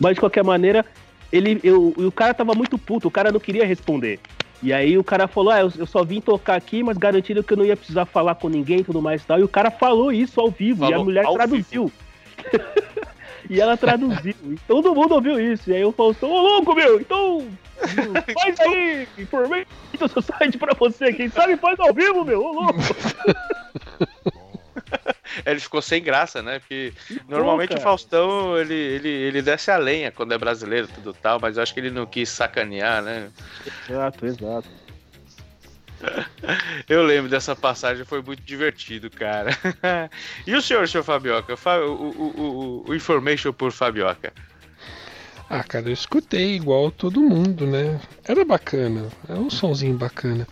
[0.01, 0.87] Mas de qualquer maneira,
[1.31, 4.19] ele, eu, o cara tava muito puto, o cara não queria responder.
[4.63, 7.53] E aí o cara falou, ah, eu, eu só vim tocar aqui, mas garantindo que
[7.53, 9.39] eu não ia precisar falar com ninguém e tudo mais e tal.
[9.39, 11.93] E o cara falou isso ao vivo, e Falou a mulher traduziu.
[13.49, 14.35] e ela traduziu.
[14.45, 15.71] E todo mundo ouviu isso.
[15.71, 17.49] E aí o Faustão, ô louco, meu, então.
[18.41, 19.67] Faz aí, informei
[20.01, 21.13] o site pra você.
[21.13, 22.79] Quem sabe faz ao vivo, meu, ô louco.
[25.45, 26.61] Ele ficou sem graça, né?
[26.61, 26.93] Porque
[27.29, 27.81] normalmente cara.
[27.81, 31.63] o Faustão ele, ele, ele desce a lenha quando é brasileiro tudo tal, mas eu
[31.63, 33.31] acho que ele não quis sacanear, né?
[33.89, 34.69] Exato, exato.
[36.89, 39.51] Eu lembro dessa passagem, foi muito divertido, cara.
[40.47, 41.57] e o senhor, senhor Fabioca?
[41.57, 42.41] Fa- O, o,
[42.87, 44.33] o, o Information por Fabioca.
[45.49, 48.01] Ah, cara, eu escutei igual todo mundo, né?
[48.25, 50.47] Era bacana, era um sonzinho bacana.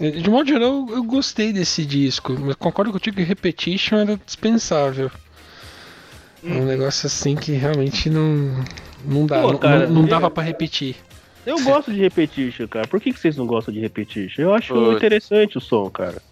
[0.00, 5.10] Eh, De modo geral, eu gostei desse disco, mas concordo contigo que Repetition era dispensável.
[6.44, 8.64] É um negócio assim que realmente não,
[9.04, 10.96] Não dá, Pô, cara, não, não eu- dava pra repetir.
[11.44, 12.86] Eu gosto de Repetition, cara.
[12.86, 14.42] Por que, que vocês não gostam de Repetition?
[14.42, 16.22] Eu acho interessante o som, cara.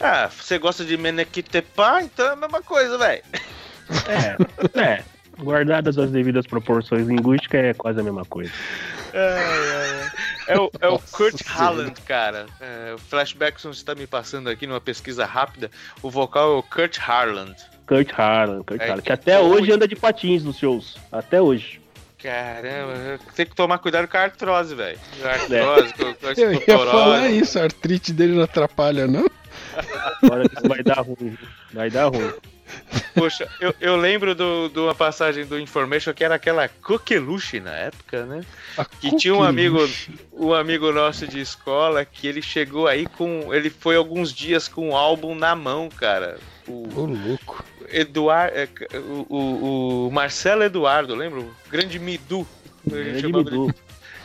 [0.00, 3.22] Ah, você gosta de Menequitepá, então é a mesma coisa, velho.
[4.08, 5.04] É, é.
[5.38, 8.52] Guardadas as devidas proporções linguísticas, é quase a mesma coisa.
[10.48, 11.64] É o, é o Nossa Kurt Senhora.
[11.64, 12.46] Halland, cara.
[12.60, 15.70] É, o Flashback que está me passando aqui numa pesquisa rápida.
[16.02, 17.54] O vocal é o Kurt Harland.
[17.86, 20.96] Kurt Harlan, Kurt É, Harlan, que até hoje anda de patins nos shows.
[21.10, 21.81] Até hoje.
[22.22, 24.98] Caramba, tem que tomar cuidado com a artrose, velho.
[25.24, 29.28] A Artrose, com, com a Eu ia falar isso, a artrite dele não atrapalha, não?
[30.22, 31.36] Agora isso vai dar ruim.
[31.72, 32.32] Vai dar ruim.
[33.14, 37.72] Poxa, eu, eu lembro do- de uma passagem do Information que era aquela coqueluche na
[37.74, 38.42] época, né?
[38.78, 39.78] A Que tinha um amigo,
[40.32, 43.52] um amigo nosso de escola que ele chegou aí com.
[43.52, 46.38] Ele foi alguns dias com o álbum na mão, cara.
[46.66, 47.62] O Ô, louco.
[47.92, 48.54] Eduardo.
[49.28, 51.40] O, o, o Marcelo Eduardo, lembra?
[51.40, 52.46] O grande Midu.
[52.90, 53.74] Ele, Grande Midu.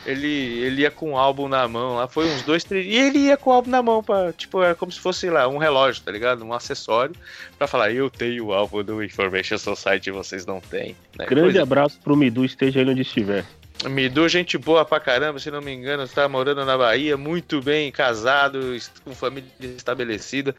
[0.04, 2.86] ele, ele ia com o álbum na mão lá, foi uns dois, três.
[2.86, 5.46] E ele ia com o álbum na mão, pra, tipo, era como se fosse, lá,
[5.46, 6.44] um relógio, tá ligado?
[6.44, 7.14] Um acessório,
[7.56, 10.96] pra falar, eu tenho o álbum do Information Society e vocês não têm.
[11.16, 11.26] Né?
[11.26, 13.44] Grande Coisa- abraço pro Midu, esteja ele onde estiver.
[13.84, 17.92] Midu, gente boa pra caramba, se não me engano, tá morando na Bahia, muito bem,
[17.92, 20.54] casado, com família estabelecida.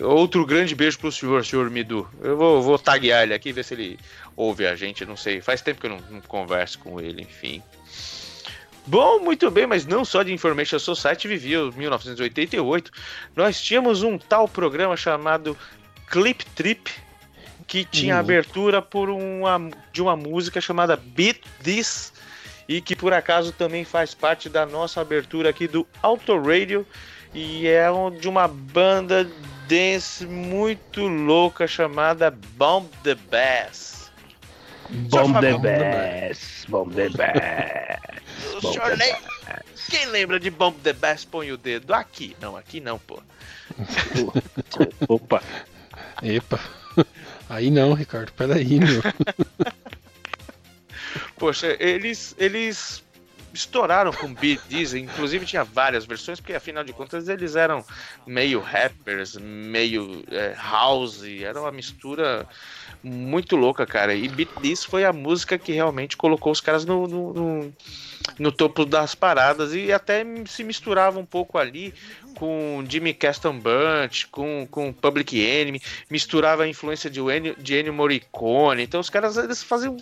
[0.00, 2.08] Outro grande beijo pro senhor, senhor Midu.
[2.20, 3.98] Eu vou, vou taguear ele aqui, ver se ele
[4.34, 5.40] ouve a gente, não sei.
[5.40, 7.62] Faz tempo que eu não, não converso com ele, enfim.
[8.84, 12.90] Bom, muito bem, mas não só de Information Society vivia o 1988.
[13.34, 15.56] Nós tínhamos um tal programa chamado
[16.08, 16.90] Clip Trip,
[17.66, 18.20] que tinha Uhum.
[18.20, 22.12] abertura por uma, de uma música chamada Beat This,
[22.68, 26.86] e que por acaso também faz parte da nossa abertura aqui do Auto Radio,
[27.34, 27.86] e é
[28.18, 29.28] de uma banda
[29.68, 34.10] dance muito louca chamada Bomb the Bass.
[34.88, 35.58] Bomb the.
[35.58, 36.64] Bass.
[36.68, 38.62] Bomb the Bass.
[38.62, 39.16] Bomb the lem-
[39.90, 42.36] Quem lembra de Bomb the Bass põe o dedo aqui.
[42.40, 43.20] Não, aqui não, pô.
[45.08, 45.42] Opa.
[46.22, 46.60] Epa.
[47.48, 49.02] Aí não, Ricardo, peraí, meu.
[51.38, 53.04] Poxa, eles, eles
[53.52, 57.84] estouraram com Beat This, inclusive tinha várias versões, porque afinal de contas eles eram
[58.26, 62.46] meio rappers, meio é, house, era uma mistura
[63.02, 64.14] muito louca, cara.
[64.14, 67.72] E Beat This foi a música que realmente colocou os caras no, no, no-
[68.38, 71.94] no topo das paradas e até se misturava um pouco ali
[72.36, 75.80] com Jimmy Caston Bunch, com, com Public Enemy,
[76.10, 78.82] misturava a influência de Ennio, de Ennio Morricone.
[78.82, 79.96] Então os caras eles faziam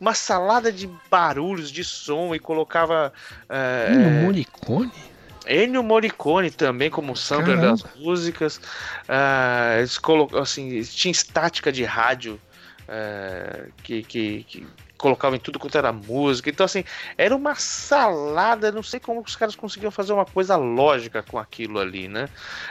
[0.00, 3.12] uma salada de barulhos, de som e colocava
[3.48, 4.92] é, no Morricone?
[5.46, 7.82] Ennio Morricone também como sampler Caramba.
[7.82, 8.60] das músicas.
[9.08, 12.40] Ah, eles colocam assim, tinha estática de rádio
[12.88, 14.66] ah, que, que, que
[15.02, 16.48] colocavam em tudo quanto era música.
[16.48, 16.84] Então assim,
[17.18, 21.80] era uma salada, não sei como os caras conseguiam fazer uma coisa lógica com aquilo
[21.80, 22.28] ali, né?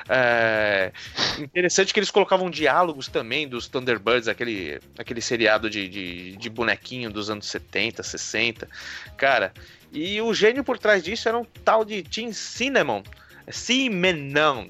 [0.08, 0.94] É,
[1.38, 7.12] interessante que eles colocavam diálogos também dos Thunderbirds, aquele, aquele seriado de, de, de bonequinho
[7.12, 8.68] dos anos 70, 60.
[9.18, 9.53] Cara,
[9.91, 13.03] e o gênio por trás disso era um tal de Tim Cinnamon.
[13.49, 14.70] Cinnamon.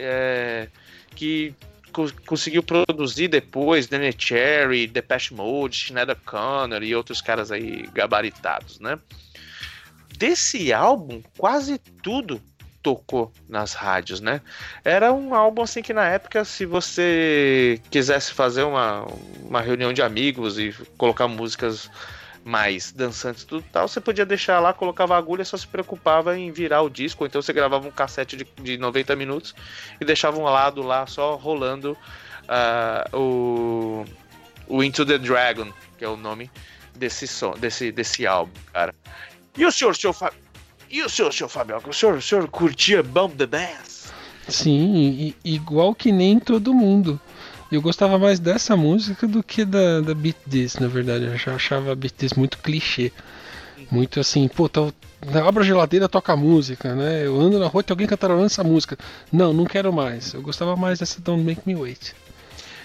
[0.00, 0.68] É,
[1.14, 1.52] que
[1.98, 8.78] co- conseguiu produzir depois Nene Cherry, Depeche Mode, Schneider Connor e outros caras aí gabaritados,
[8.78, 8.98] né?
[10.16, 12.40] Desse álbum, quase tudo
[12.82, 14.40] tocou nas rádios, né?
[14.84, 19.04] Era um álbum assim que na época, se você quisesse fazer uma,
[19.44, 21.90] uma reunião de amigos e colocar músicas
[22.48, 26.50] mais dançantes tudo tal, você podia deixar lá, colocava a agulha, só se preocupava em
[26.50, 29.54] virar o disco, então você gravava um cassete de, de 90 minutos
[30.00, 31.94] e deixava um lado lá só rolando
[32.48, 34.02] ah, o,
[34.66, 36.50] o Into the Dragon, que é o nome
[36.94, 38.94] desse som, desse, desse álbum, cara.
[39.54, 40.40] E o senhor, Fábio?
[40.88, 41.90] E o senhor, senhor Fabioca?
[41.90, 44.10] O senhor, o senhor curtia Bomb the Bass?
[44.48, 47.20] Sim, igual que nem todo mundo.
[47.70, 51.26] Eu gostava mais dessa música do que da, da Beat This, na verdade.
[51.26, 53.12] Eu já achava a Beat This muito clichê.
[53.90, 54.80] Muito assim, pô, tá,
[55.46, 57.26] abra a geladeira, toca música, né?
[57.26, 58.98] Eu ando na rua, tem alguém cantarolando essa música.
[59.32, 60.34] Não, não quero mais.
[60.34, 62.14] Eu gostava mais dessa Don't Make Me Wait.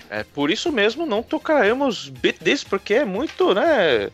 [0.10, 4.12] É, por isso mesmo não tocaremos Beat This, porque é muito, né?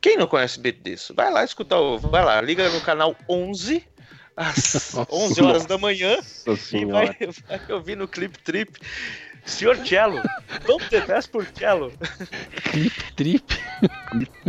[0.00, 1.12] Quem não conhece Beat This?
[1.14, 3.82] Vai lá escutar, o, vai lá, liga no canal 11,
[4.36, 5.06] às Nossa.
[5.10, 7.16] 11 horas da manhã, Nossa e vai,
[7.48, 8.78] vai ouvir no Clip Trip.
[9.48, 10.20] Senhor Cello,
[10.66, 11.92] vamos ter 10 por Cello.
[12.70, 13.44] Clip Trip.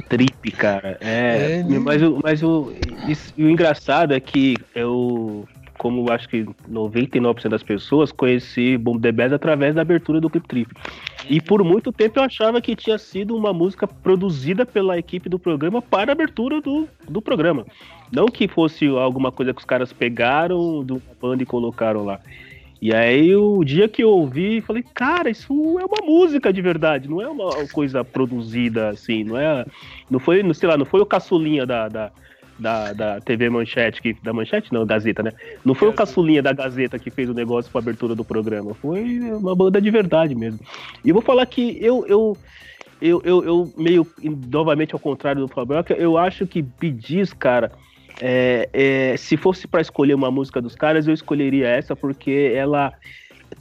[0.09, 0.97] Trip, cara.
[1.01, 1.59] É.
[1.59, 1.80] É, né?
[1.80, 2.73] mas o, mas o,
[3.07, 5.47] isso- o engraçado é que eu.
[5.77, 10.47] como acho que 99% das pessoas, conheci Bomb the Bass através da abertura do Clip
[10.47, 10.71] Trip.
[11.30, 15.39] E por muito tempo eu achava que tinha sido uma música produzida pela equipe do
[15.39, 17.65] programa para a abertura do, do programa.
[18.11, 22.19] Não que fosse alguma coisa que os caras pegaram do banda e colocaram lá.
[22.81, 27.10] E aí, o dia que eu ouvi, falei, cara, isso é uma música de verdade,
[27.10, 29.65] não é uma coisa produzida assim, não é.
[30.10, 32.11] Não foi, não sei lá, não foi o caçulinha da, da,
[32.57, 35.34] da, da TV Manchete, que, da Manchete não, Gazeta, né?
[35.65, 39.19] Não foi o caçulinha da Gazeta que fez o negócio para abertura do programa, foi
[39.31, 40.60] uma banda de verdade mesmo.
[41.03, 42.38] E eu vou falar que eu, eu,
[43.01, 47.72] eu, eu, eu meio, novamente ao contrário do Fabio, eu acho que Bidis, cara.
[48.22, 52.94] É, é, se fosse para escolher uma música dos caras, eu escolheria essa porque ela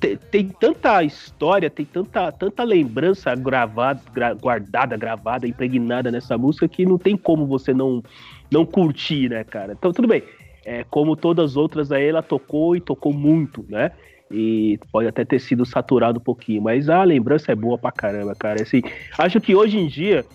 [0.01, 6.69] tem, tem tanta história, tem tanta, tanta lembrança gravada, gra- guardada, gravada, impregnada nessa música
[6.69, 8.03] que não tem como você não,
[8.51, 9.73] não curtir, né, cara?
[9.73, 10.23] Então, tudo bem.
[10.65, 13.91] É, como todas as outras aí, ela tocou e tocou muito, né?
[14.31, 18.35] E pode até ter sido saturado um pouquinho, mas a lembrança é boa pra caramba,
[18.35, 18.61] cara.
[18.61, 18.83] Assim,
[19.17, 20.27] acho que hoje em dia,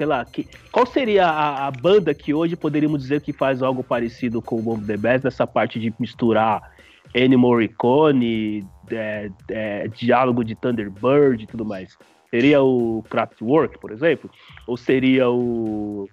[0.00, 3.84] sei lá, que, qual seria a, a banda que hoje poderíamos dizer que faz algo
[3.84, 6.72] parecido com o Bomb the Bass nessa parte de misturar
[7.14, 11.98] Ennio Morricone, é, é, diálogo de Thunderbird e tudo mais?
[12.30, 14.30] Seria o Kraftwerk, por exemplo?
[14.66, 16.08] Ou seria o,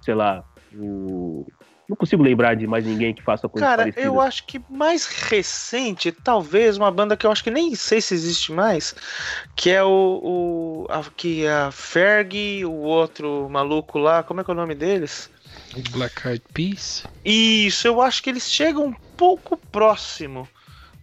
[0.00, 1.44] sei lá, o...
[1.88, 4.06] Não consigo lembrar de mais ninguém que faça coisa Cara, parecida.
[4.06, 8.14] eu acho que mais recente, talvez, uma banda que eu acho que nem sei se
[8.14, 8.94] existe mais,
[9.54, 10.20] que é o.
[10.22, 14.56] o a, que é a Ferg, o outro maluco lá, como é que é o
[14.56, 15.30] nome deles?
[15.90, 17.04] Black Eyed Peas.
[17.24, 20.48] Isso, eu acho que eles chegam um pouco próximo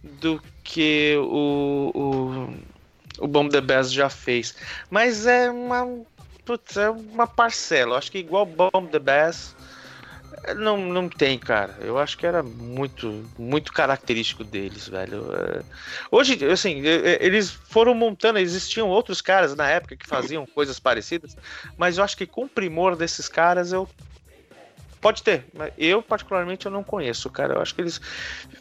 [0.02, 4.54] do que o, o, o Bomb the Bass já fez.
[4.90, 5.86] Mas é uma.
[6.44, 7.92] Putz, é uma parcela.
[7.92, 9.54] Eu acho que igual Bomb the Bass.
[10.56, 11.76] Não, não tem, cara.
[11.80, 15.26] Eu acho que era muito, muito característico deles, velho.
[15.34, 15.62] É,
[16.10, 16.80] Hoje, assim,
[17.20, 21.36] eles foram montando, existiam outros caras na época que faziam coisas parecidas,
[21.76, 23.88] mas eu acho que com o primor desses caras eu
[25.02, 27.54] Pode ter, mas eu particularmente eu não conheço, cara.
[27.54, 28.00] Eu acho que eles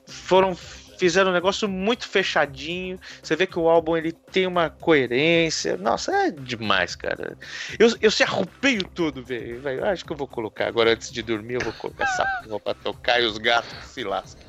[0.07, 0.57] foram
[1.01, 2.99] fizeram um negócio muito fechadinho.
[3.23, 5.75] Você vê que o álbum ele tem uma coerência.
[5.75, 7.35] Nossa, é demais, cara.
[7.79, 9.83] Eu, eu se arrupeio tudo, velho.
[9.83, 12.73] Acho que eu vou colocar agora antes de dormir, eu vou colocar essa porra pra
[12.75, 14.45] tocar e os gatos se lascam.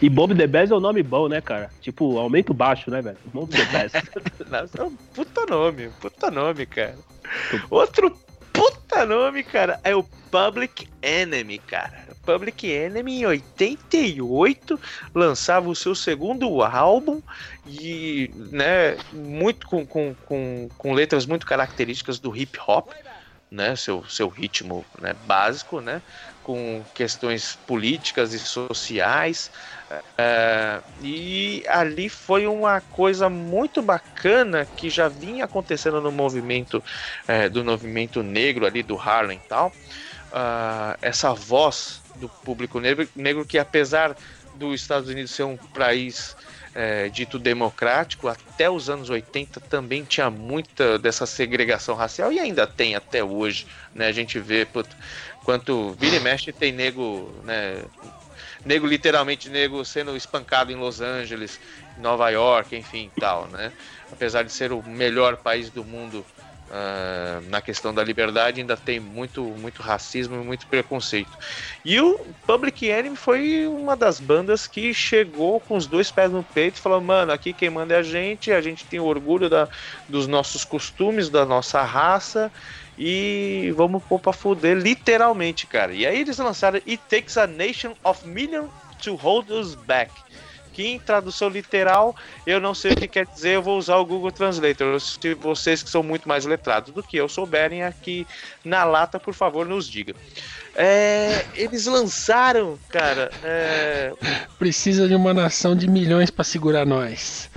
[0.00, 1.68] E Bomb the Bass é um nome bom, né, cara?
[1.80, 3.18] Tipo, aumento baixo, né, velho?
[3.34, 3.92] Bomb the Bass.
[4.48, 6.96] Nossa, é um puta nome, puta nome, cara.
[7.68, 8.16] Outro
[8.52, 12.09] puta nome, cara, é o Public Enemy, cara.
[12.30, 14.78] Public Enemy em 88
[15.12, 17.20] lançava o seu segundo álbum
[17.66, 22.92] e, né, muito com, com, com, com letras muito características do hip hop,
[23.50, 26.00] né, seu, seu ritmo né, básico, né,
[26.44, 29.50] com questões políticas e sociais.
[30.16, 36.80] É, e ali foi uma coisa muito bacana que já vinha acontecendo no movimento
[37.26, 39.72] é, do movimento negro ali do Harlem e tal.
[40.32, 44.16] Ah, essa voz do público negro, negro que apesar
[44.54, 46.36] dos Estados Unidos ser um país
[46.74, 52.66] é, dito democrático, até os anos 80 também tinha muita dessa segregação racial e ainda
[52.66, 54.06] tem até hoje, né?
[54.06, 54.94] A gente vê puto,
[55.44, 57.82] quanto vira e mexe tem nego, né?
[58.64, 61.58] Nego literalmente nego sendo espancado em Los Angeles,
[61.98, 63.72] Nova York, enfim, tal, né?
[64.12, 66.24] Apesar de ser o melhor país do mundo
[66.72, 71.30] ah, na questão da liberdade, ainda tem muito, muito racismo e muito preconceito.
[71.84, 76.44] E o Public Enemy foi uma das bandas que chegou com os dois pés no
[76.44, 79.68] peito e falou: mano, aqui quem manda é a gente, a gente tem orgulho da,
[80.08, 82.52] dos nossos costumes, da nossa raça.
[83.02, 85.92] E vamos pôr pra fuder, literalmente, cara.
[85.92, 88.70] E aí eles lançaram It Takes a Nation of Millions
[89.02, 90.12] to Hold Us Back.
[90.80, 92.16] Que em tradução literal,
[92.46, 94.98] eu não sei o que quer dizer, eu vou usar o Google Translator.
[94.98, 98.26] Se vocês que são muito mais letrados do que eu souberem aqui
[98.64, 100.14] na lata, por favor, nos diga.
[100.74, 103.30] É, eles lançaram, cara.
[103.44, 104.14] é,
[104.58, 107.50] Precisa de uma nação de milhões pra segurar nós.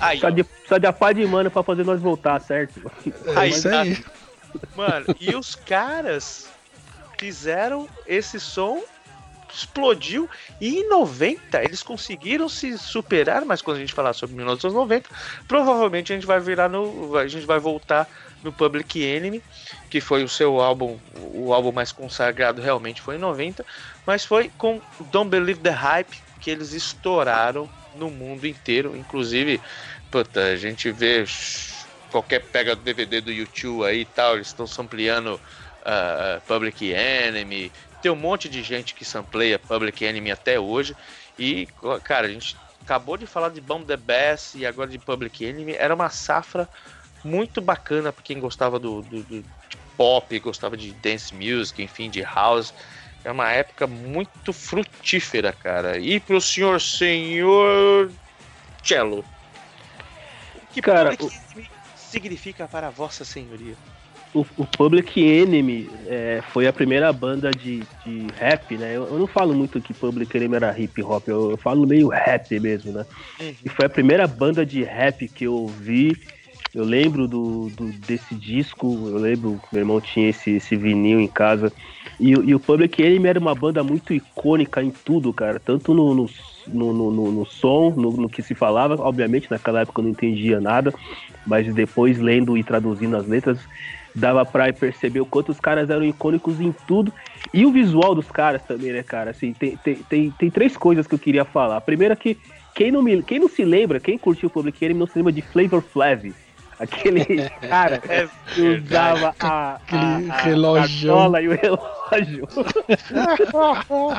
[0.00, 2.90] aí, Só de, só de a pá de mano pra fazer nós voltar, certo?
[3.26, 3.82] É Aí, isso tá.
[3.82, 4.04] aí.
[4.74, 6.48] Mano, e os caras
[7.16, 8.82] fizeram esse som,
[9.56, 10.28] explodiu,
[10.60, 15.08] e em 90 eles conseguiram se superar, mas quando a gente falar sobre 1990,
[15.48, 17.16] provavelmente a gente vai virar no.
[17.16, 18.08] A gente vai voltar
[18.42, 19.42] no Public Enemy,
[19.90, 20.98] que foi o seu álbum,
[21.34, 23.64] o álbum mais consagrado realmente foi em 90,
[24.06, 24.80] mas foi com
[25.10, 29.60] Don't Believe the Hype que eles estouraram no mundo inteiro, inclusive,
[30.10, 31.24] puta, a gente vê
[32.10, 35.40] qualquer pega do DVD do YouTube aí e tal, eles estão sampleando
[35.88, 37.70] ah, Public Enemy.
[38.00, 40.96] Tem um monte de gente que sampleia Public Enemy até hoje.
[41.38, 41.66] E,
[42.04, 45.74] cara, a gente acabou de falar de Bomb the Bass e agora de Public Enemy.
[45.74, 46.68] Era uma safra
[47.24, 52.08] muito bacana para quem gostava do, do- do- de pop, gostava de dance music, enfim,
[52.10, 52.72] de house.
[53.24, 55.98] É uma época muito frutífera, cara.
[55.98, 58.12] E pro senhor, senhor
[58.84, 59.24] Cello.
[60.54, 63.74] O que Cara, Enemy significa para vossa senhoria?
[64.34, 68.94] O, o Public Enemy é, foi a primeira banda de, de rap, né?
[68.94, 72.08] Eu, eu não falo muito que Public Enemy era hip hop, eu, eu falo meio
[72.08, 73.04] rap mesmo, né?
[73.64, 76.18] E foi a primeira banda de rap que eu ouvi.
[76.74, 81.18] Eu lembro do, do- desse disco, eu lembro que meu irmão tinha esse, esse vinil
[81.18, 81.72] em casa.
[82.20, 85.58] E, o- e o Public Enemy era uma banda muito icônica em tudo, cara.
[85.58, 86.26] Tanto no, no,
[86.66, 88.96] no, no- no- no som, no, no que se falava.
[89.00, 90.92] Obviamente, naquela época eu não entendia nada.
[91.46, 93.66] Mas depois, lendo e traduzindo as letras,
[94.16, 97.12] dava pra perceber o quanto os caras eram icônicos em tudo.
[97.52, 99.30] E o visual dos caras também, né, cara?
[99.30, 101.76] Assim, tem, tem, tem, tem três coisas que eu queria falar.
[101.76, 102.38] A primeira é que
[102.74, 105.32] quem não, me, quem não se lembra, quem curtiu o Public Enemy não se lembra
[105.32, 106.32] de Flavor Flav.
[106.78, 111.10] Aquele cara É que usava a, a, a, relógio.
[111.10, 112.48] a cola e o relógio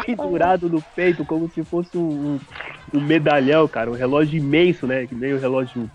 [0.06, 2.40] pendurado no peito, como se fosse um,
[2.94, 3.91] um medalhão, cara.
[3.91, 5.06] Um relógio imenso, né?
[5.06, 5.90] Que nem o relógio,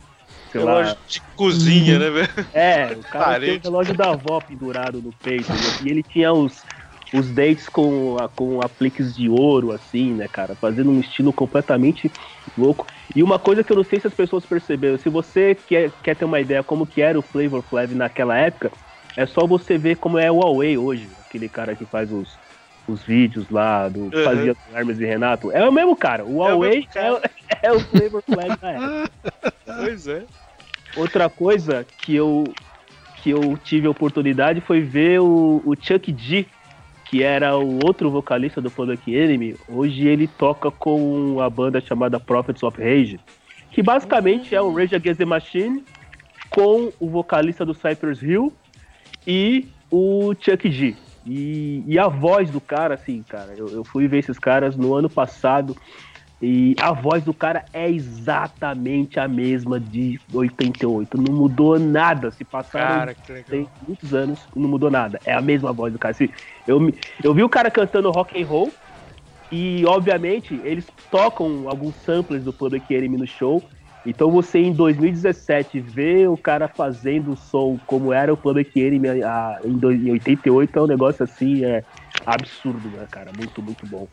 [0.52, 2.28] Relógio de cozinha, né, velho?
[2.52, 3.66] é, o cara Parede.
[3.68, 5.50] o relógio da avó pendurado no peito.
[5.52, 5.74] né?
[5.80, 6.64] E ele tinha os,
[7.12, 10.56] os dentes com, com apliques de ouro, assim, né, cara?
[10.56, 12.10] Fazendo um estilo completamente
[12.56, 12.86] louco.
[13.14, 16.14] E uma coisa que eu não sei se as pessoas perceberam, se você quer, quer
[16.16, 18.70] ter uma ideia como que era o Flavor Flav naquela época,
[19.16, 22.38] é só você ver como é o Huawei hoje, aquele cara que faz os,
[22.86, 24.24] os vídeos lá, do, Uhum.
[24.24, 25.50] fazia do Hermes e Renato.
[25.52, 26.24] É o mesmo cara.
[26.26, 27.20] O É Huawei é, o-
[27.62, 29.10] é o Flavor Flav da época.
[29.64, 30.24] Pois é.
[30.96, 32.44] Outra coisa que eu,
[33.22, 36.44] que eu tive a oportunidade foi ver o, o Chuck D,
[37.06, 39.56] que era o outro vocalista do Public Enemy.
[39.68, 43.18] Hoje ele toca com a banda chamada Prophets of Rage,
[43.70, 45.82] que basicamente é o Rage Against the Machine
[46.50, 48.52] com o vocalista do Cypress Hill
[49.26, 50.94] e o Chuck D.
[51.24, 54.94] E, e a voz do cara, assim, cara, eu, eu fui ver esses caras no
[54.94, 55.76] ano passado
[56.42, 61.16] e a voz do cara é exatamente a mesma de 88.
[61.16, 62.32] Não mudou nada.
[62.32, 63.16] Se passaram Cara,
[63.86, 65.20] muitos anos e não mudou nada.
[65.24, 66.12] É a mesma voz do cara.
[66.12, 66.32] Se-
[66.66, 66.80] Eu,
[67.22, 68.72] eu vi o cara cantando rock and roll
[69.52, 73.62] e, obviamente, eles tocam alguns samples do Public Enemy no show.
[74.04, 79.20] Então você em 2017 vê o cara fazendo o som como era o Public Enemy
[79.64, 81.84] em 88 é um negócio assim, é
[82.26, 83.30] absurdo, né, cara?
[83.32, 84.08] Muito, muito bom.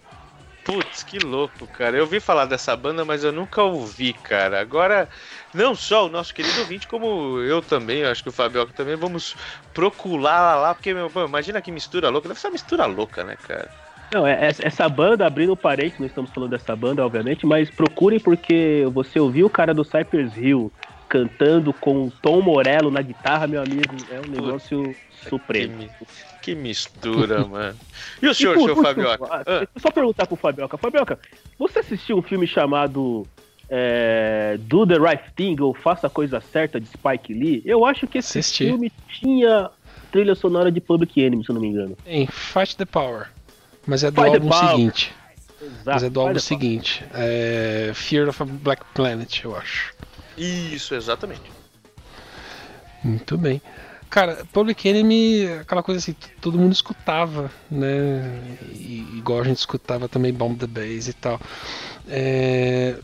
[0.69, 1.97] Putz, que louco, cara.
[1.97, 4.61] Eu ouvi falar dessa banda, mas eu nunca ouvi, cara.
[4.61, 5.09] Agora,
[5.51, 8.95] não só o nosso querido ouvinte, como eu também, eu acho que o Fabioca também,
[8.95, 9.35] vamos
[9.73, 12.27] procurar lá, porque, meu, imagina que mistura louca.
[12.27, 13.67] Deve ser uma mistura louca, né, cara?
[14.13, 17.71] Não, é, é- essa banda, abrindo o parente, não estamos falando dessa banda, obviamente, mas
[17.71, 20.71] procurem porque você ouviu o cara do Cypress Hill
[21.10, 25.90] cantando com o Tom Morello na guitarra, meu amigo, é um negócio Que, supremo.
[26.41, 27.77] que mistura, mano.
[28.22, 29.26] E o senhor, E por seu último, Fabioca?
[29.30, 30.77] ah, Ah, Deixa eu só perguntar pro Fabioca.
[30.77, 31.19] Fabioca,
[31.57, 33.26] você assistiu um filme chamado
[33.69, 37.61] é, Do the Right Thing ou Faça a Coisa Certa de Spike Lee?
[37.65, 38.65] Eu acho que esse Assisti.
[38.65, 39.69] filme tinha
[40.11, 41.98] trilha sonora de Public Enemy, se eu não me engano.
[42.06, 43.27] Tem Fight the Power.
[43.86, 45.14] Mas é do Fight álbum seguinte.
[45.61, 45.81] Exato.
[45.86, 47.03] Mas é do álbum seguinte.
[47.14, 49.94] É Fear of a Black Planet, eu acho.
[50.40, 51.41] Isso, exatamente.
[53.03, 53.61] Muito bem.
[54.10, 58.41] Cara, Public Enemy, aquela coisa assim, todo mundo escutava, né?
[58.74, 61.40] E- igual a gente escutava também Bomb the Bass e tal.
[62.07, 62.95] É...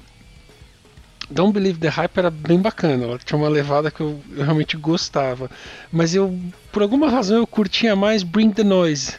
[1.30, 4.78] Don't Believe the Hype era bem bacana, ela tinha uma levada que eu, eu realmente
[4.78, 5.49] gostava.
[5.91, 6.38] Mas eu,
[6.72, 9.18] por alguma razão, eu curtia mais Bring the Noise.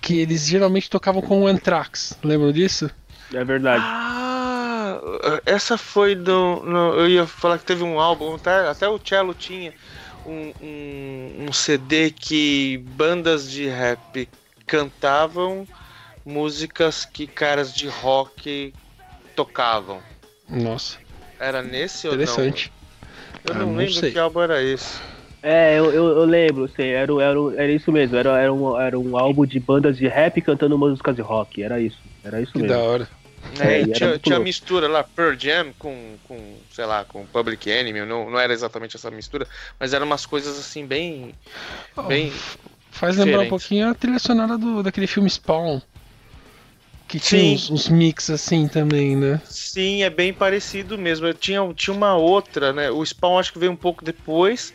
[0.00, 2.90] Que eles geralmente tocavam com o Anthrax, lembram disso?
[3.32, 3.84] É verdade.
[3.84, 4.19] Ah,
[5.46, 6.62] essa foi do.
[6.62, 9.74] no- eu ia falar que teve um álbum, até, até o Cello tinha
[10.24, 14.28] um, um, um CD que bandas de rap
[14.66, 15.66] cantavam
[16.24, 18.74] músicas que caras de rock
[19.34, 20.02] tocavam.
[20.48, 20.98] Nossa,
[21.38, 22.16] Era nesse ou não?
[22.16, 22.72] interessante.
[23.44, 24.12] Eu Ah, não não lembro sei.
[24.12, 25.00] que álbum era esse.
[25.42, 28.98] É, eu, eu, eu lembro, sei, era, era, era isso mesmo, era, era, um, era
[28.98, 32.58] um álbum de bandas de rap cantando músicas de rock, era isso, era isso Que
[32.58, 32.76] mesmo.
[32.76, 33.08] da hora.
[33.58, 34.44] É, É, era tinha, tinha louco.
[34.44, 38.96] mistura lá, Pearl Jam com, com, sei lá, com Public Enemy, não, não era exatamente
[38.96, 39.46] essa mistura,
[39.78, 41.34] mas eram umas coisas assim bem,
[41.96, 42.32] Oh, bem
[42.92, 43.48] Faz lembrar um diferentes.
[43.48, 45.80] pouquinho a trilha sonora do, daquele filme Spawn.
[47.08, 49.40] Que tinha uns, uns mix assim também, né?
[49.44, 51.26] Sim, é bem parecido mesmo.
[51.26, 52.90] Eu tinha, tinha uma outra, né?
[52.90, 54.72] O Spawn acho que veio um pouco depois.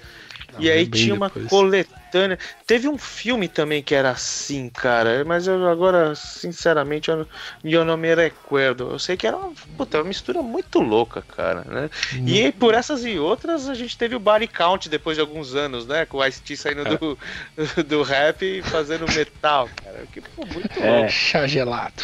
[0.60, 1.48] E aí bem tinha uma depois.
[1.48, 2.40] coletânea.
[2.66, 5.24] Teve um filme também que era assim, cara.
[5.26, 7.28] Mas eu agora, sinceramente, eu, não-
[7.64, 8.92] eu não me recuerdo.
[8.92, 11.90] Eu sei que era uma, puta, uma mistura muito louca, cara, né?
[12.26, 15.56] E aí, por essas e outras, a gente teve o Body Count depois de alguns
[15.56, 16.06] anos, né?
[16.06, 17.18] Com o Ice-T saindo do,
[17.84, 20.06] do rap e fazendo metal, cara.
[20.12, 20.90] Que pô, muito É.
[21.00, 21.10] louco.
[21.12, 22.02] Chá gelado.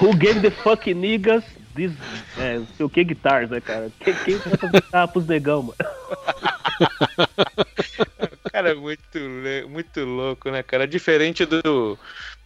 [0.00, 1.42] Who gave the fuck niggas
[1.74, 1.92] this.
[2.38, 3.90] É, não sei o que guitars, né, cara?
[4.00, 5.76] Quem, quem vai fazer guitarra pros negão, mano?
[8.52, 9.18] Cara, muito,
[9.68, 10.86] muito louco, né, cara?
[10.86, 11.98] Diferente do,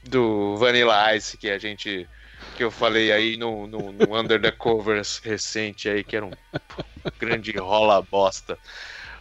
[0.05, 2.09] do Vanilla Ice que a gente.
[2.57, 6.31] Que eu falei aí no, no, no Under the Covers recente aí, que era um
[7.19, 8.59] grande rola bosta.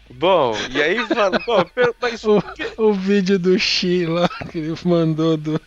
[0.09, 0.97] Bom, e aí
[1.45, 1.65] bom,
[1.99, 2.41] mas O,
[2.77, 3.57] o vídeo do
[4.07, 5.59] lá que ele mandou do,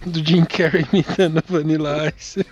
[0.06, 2.44] do Jim Carrey imitando Vanilla Ice.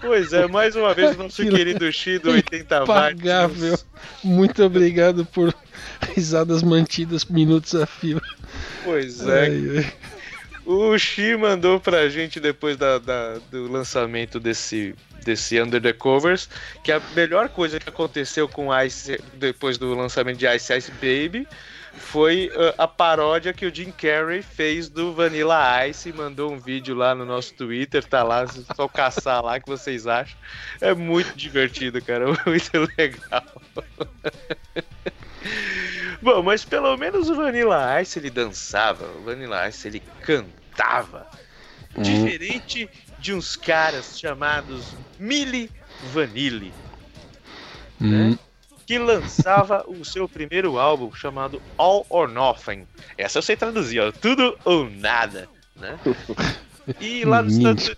[0.00, 3.70] pois é, mais uma vez o nosso Aquilo querido X do 80 Impagável.
[3.70, 3.86] watts.
[4.22, 5.54] Muito obrigado por
[6.14, 8.20] risadas mantidas minutos a fio.
[8.84, 9.92] Pois é, Ai, ai.
[10.66, 16.48] O Xi mandou pra gente depois da, da- do lançamento desse, desse Under the Covers
[16.82, 21.46] que a melhor coisa que aconteceu com Ice depois do lançamento de Ice Ice Baby
[21.96, 26.92] foi uh, a paródia que o Jim Carrey fez do Vanilla Ice mandou um vídeo
[26.94, 30.36] lá no nosso Twitter, tá lá, só caçar lá que vocês acham.
[30.80, 33.44] É muito divertido, cara, muito legal.
[36.24, 41.26] Bom, mas pelo menos o Vanilla Ice ele dançava, o Vanilla Ice ele cantava.
[41.98, 42.88] Diferente
[43.18, 45.70] de uns caras chamados Milli
[46.14, 46.72] Vanilli,
[48.00, 48.38] Hum,
[48.86, 52.88] que lançava o seu primeiro álbum chamado All or Nothing.
[53.18, 55.46] Essa eu sei traduzir, ó, tudo ou nada,
[55.76, 55.98] né?
[57.00, 57.90] E lá nos Estados,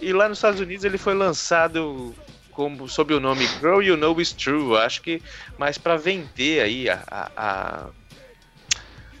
[0.00, 2.14] e lá nos Estados Unidos ele foi lançado
[2.58, 5.22] como, sob o nome Girl You Know Is True, acho que
[5.56, 7.04] mais para vender aí a-
[7.36, 7.92] a-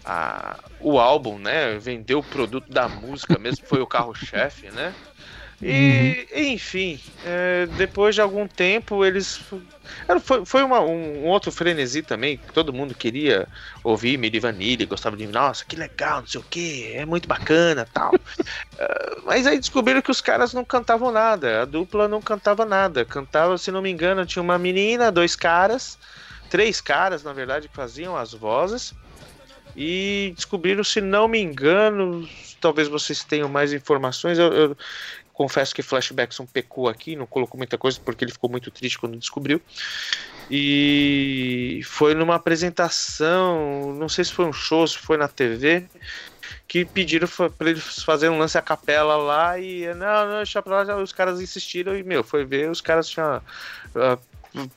[0.04, 1.78] a- o álbum, né?
[1.78, 4.96] Vender o produto da música mesmo, foi o carro-chefe, né?
[5.60, 9.36] E, enfim, é, depois de algum tempo eles.
[10.22, 13.48] Foi, foi uma- um, um outro frenesi também, que todo mundo queria
[13.82, 15.26] ouvir Miri Vanille, gostava de.
[15.26, 18.20] Nossa, que legal, não sei o que, é muito bacana tal.
[18.78, 23.04] Ah, mas aí descobriram que os caras não cantavam nada, a dupla não cantava nada.
[23.04, 25.98] Cantava, se não me engano, tinha uma menina, dois caras,
[26.48, 28.94] três caras, na verdade, que faziam as vozes.
[29.74, 32.28] E descobriram, se não me engano,
[32.60, 34.38] talvez vocês tenham mais informações.
[34.38, 34.76] Eu, eu
[35.38, 39.16] confesso que Flashbackson pecou aqui, não colocou muita coisa porque ele ficou muito triste quando
[39.16, 39.62] descobriu.
[40.50, 45.84] E foi numa apresentação, não sei se foi um show, se foi na TV,
[46.66, 50.82] que pediram para eles fazerem um lance a capela lá e não, não, deixa pra
[50.82, 53.40] lá, os caras insistiram e, meu, foi ver, os caras tinham
[53.94, 54.18] a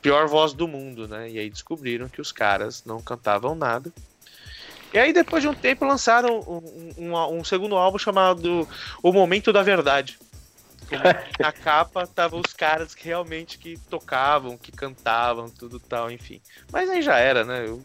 [0.02, 1.28] pior voz do mundo, né?
[1.30, 3.92] E aí descobriram que os caras não cantavam nada.
[4.94, 8.68] E aí, depois de um tempo, lançaram um, um- um segundo álbum chamado
[9.02, 10.20] O Momento da Verdade.
[11.40, 16.42] Na capa estavam os caras que realmente que tocavam, que cantavam, tudo tal, enfim.
[16.72, 17.66] Mas aí já era, né?
[17.68, 17.84] Eu-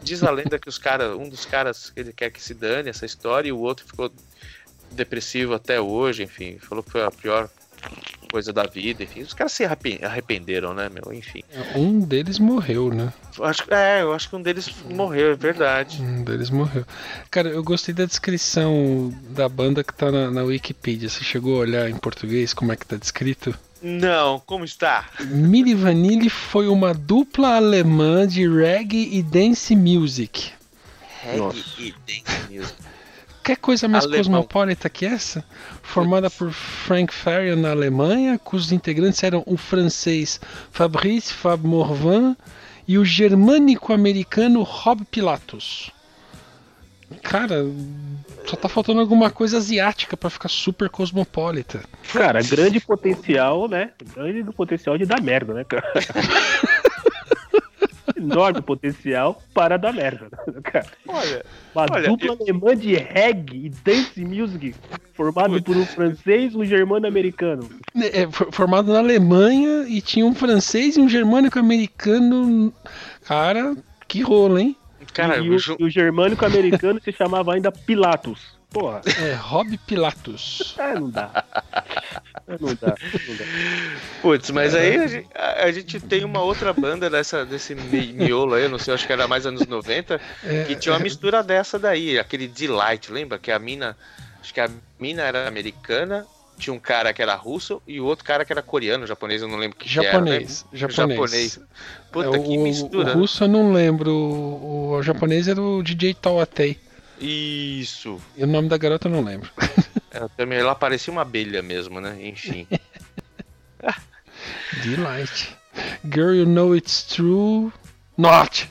[0.00, 3.04] Diz a lenda que os cara, um dos caras ele quer que se dane essa
[3.04, 4.12] história e o outro ficou
[4.92, 7.50] depressivo até hoje, enfim, falou que foi a pior
[8.28, 9.22] coisa da vida, enfim.
[9.22, 11.12] Os caras se arrepen- arrependeram, né, meu?
[11.12, 11.42] Enfim.
[11.74, 13.12] Um deles morreu, né?
[13.36, 16.00] Eu Acho, é, eu acho que um deles morreu, é verdade.
[16.02, 16.84] Um deles morreu.
[17.30, 21.08] Cara, eu gostei da descrição da banda que tá na, na Wikipedia.
[21.08, 23.54] Você chegou a olhar em português como é que tá descrito?
[23.80, 25.08] Não, como está?
[25.20, 30.50] Milli Vanilli foi uma dupla alemã de reggae e dance music.
[31.22, 31.58] Reggae Nossa.
[31.78, 32.74] e dance music.
[33.48, 34.20] Quer coisa mais Alemão.
[34.20, 35.42] cosmopolita que essa?
[35.82, 40.38] Formada por Frank Farian na Alemanha, cujos integrantes eram o francês
[40.70, 42.36] Fabrice Fab Morvan
[42.86, 45.90] e o germânico-americano Rob Pilatus.
[47.22, 47.64] Cara,
[48.44, 51.80] só tá faltando alguma coisa asiática pra ficar super cosmopolita.
[52.12, 53.92] Cara, grande potencial, né?
[54.14, 55.90] Grande do potencial de dar merda, né, cara?
[58.18, 60.28] Enorme potencial para dar merda,
[60.64, 60.86] cara?
[61.06, 64.74] Olha, Uma Olha, dupla alemã de reggae e dance music,
[65.14, 67.68] formado por um francês e um germano americano.
[67.96, 72.72] É, for- formado na Alemanha e tinha um francês e um germânico-americano.
[73.24, 73.76] Cara,
[74.06, 74.76] que rolo, hein?
[75.14, 78.57] cara, e, o o, Ju- e o germânico americano se chamava ainda Pilatus.
[78.70, 80.74] Porra, É, Rob Pilatus.
[80.78, 81.44] é, não dá.
[82.46, 82.94] É, Não dá,
[83.26, 83.44] não dá.
[84.22, 88.12] Putz, mas aí a gente, a- a gente tem uma outra banda dessa, desse mi-
[88.12, 90.98] miolo aí, eu não sei, acho que era mais anos 90, É, que tinha uma
[91.00, 93.38] mistura dessa daí, aquele Delight, lembra?
[93.38, 93.96] Que a mina,
[94.40, 94.68] acho que a
[95.00, 96.26] mina era americana
[96.58, 99.48] tinha um cara que era russo e o outro cara que era coreano, japonês, eu
[99.48, 100.64] não lembro que que era, Japonês.
[100.72, 100.78] né?
[100.78, 101.16] Japonês.
[101.16, 101.60] Japonês.
[102.10, 103.10] Puta, É, que o, mistura.
[103.16, 104.10] o russo eu não lembro.
[104.12, 106.76] O, o japonês era o DJ Tawatei.
[107.20, 108.20] Isso.
[108.36, 109.50] E o nome da garota eu não lembro.
[110.10, 112.16] Ela, também, ela parecia uma abelha mesmo, né?
[112.20, 112.66] Enfim.
[114.82, 115.56] Delight.
[116.12, 117.72] Girl, you know it's true.
[118.16, 118.68] Not!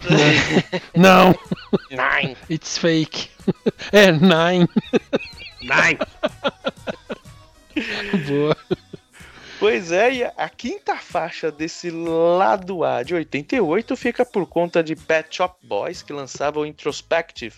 [0.96, 1.34] não,
[1.90, 2.36] Nine.
[2.48, 3.28] it's fake.
[3.92, 4.66] É, nine.
[5.62, 5.98] Nine.
[8.26, 8.56] Boa.
[9.60, 14.96] Pois é, e a- quinta faixa desse lado A de 88 fica por conta de
[14.96, 17.54] Pet Shop Boys, que lançava o Introspective,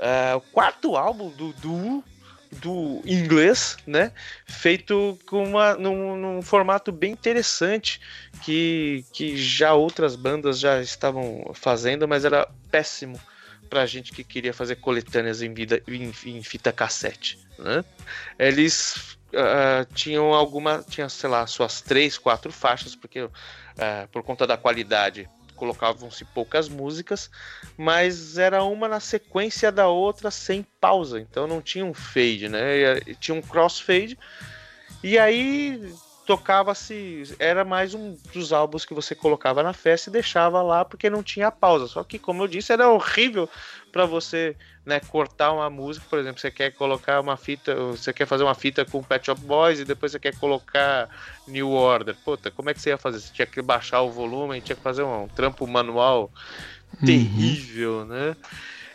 [0.00, 2.04] ah, o quarto álbum do duo
[2.50, 4.10] do inglês, né?
[4.46, 8.00] Feito com uma, num, num formato bem interessante
[8.42, 13.20] que, que já outras bandas já estavam fazendo, mas era péssimo
[13.68, 17.84] pra gente que queria fazer coletâneas em, vida, em, em fita cassete, né?
[18.38, 23.28] Eles ah, tinham alguma, tinha, sei lá, suas três, quatro faixas, porque
[23.78, 27.28] ah, por conta da qualidade colocavam-se poucas músicas,
[27.76, 32.98] mas era uma na sequência da outra sem pausa, então não tinha um fade, né?
[33.06, 34.16] E, Tinha um crossfade,
[35.02, 35.92] e aí
[36.28, 41.08] tocava-se, era mais um dos álbuns que você colocava na festa e deixava lá porque
[41.08, 41.86] não tinha pausa.
[41.86, 43.48] Só que, como eu disse, era horrível
[43.90, 48.26] para você né, cortar uma música, por exemplo, você quer colocar uma fita, você quer
[48.26, 51.08] fazer uma fita com Pet Shop Boys e depois você quer colocar
[51.46, 52.14] New Order.
[52.22, 53.20] Puta, como é que você ia fazer?
[53.20, 56.30] Você tinha que baixar o volume, tinha que fazer um, um trampo manual
[57.06, 58.36] terrível, né?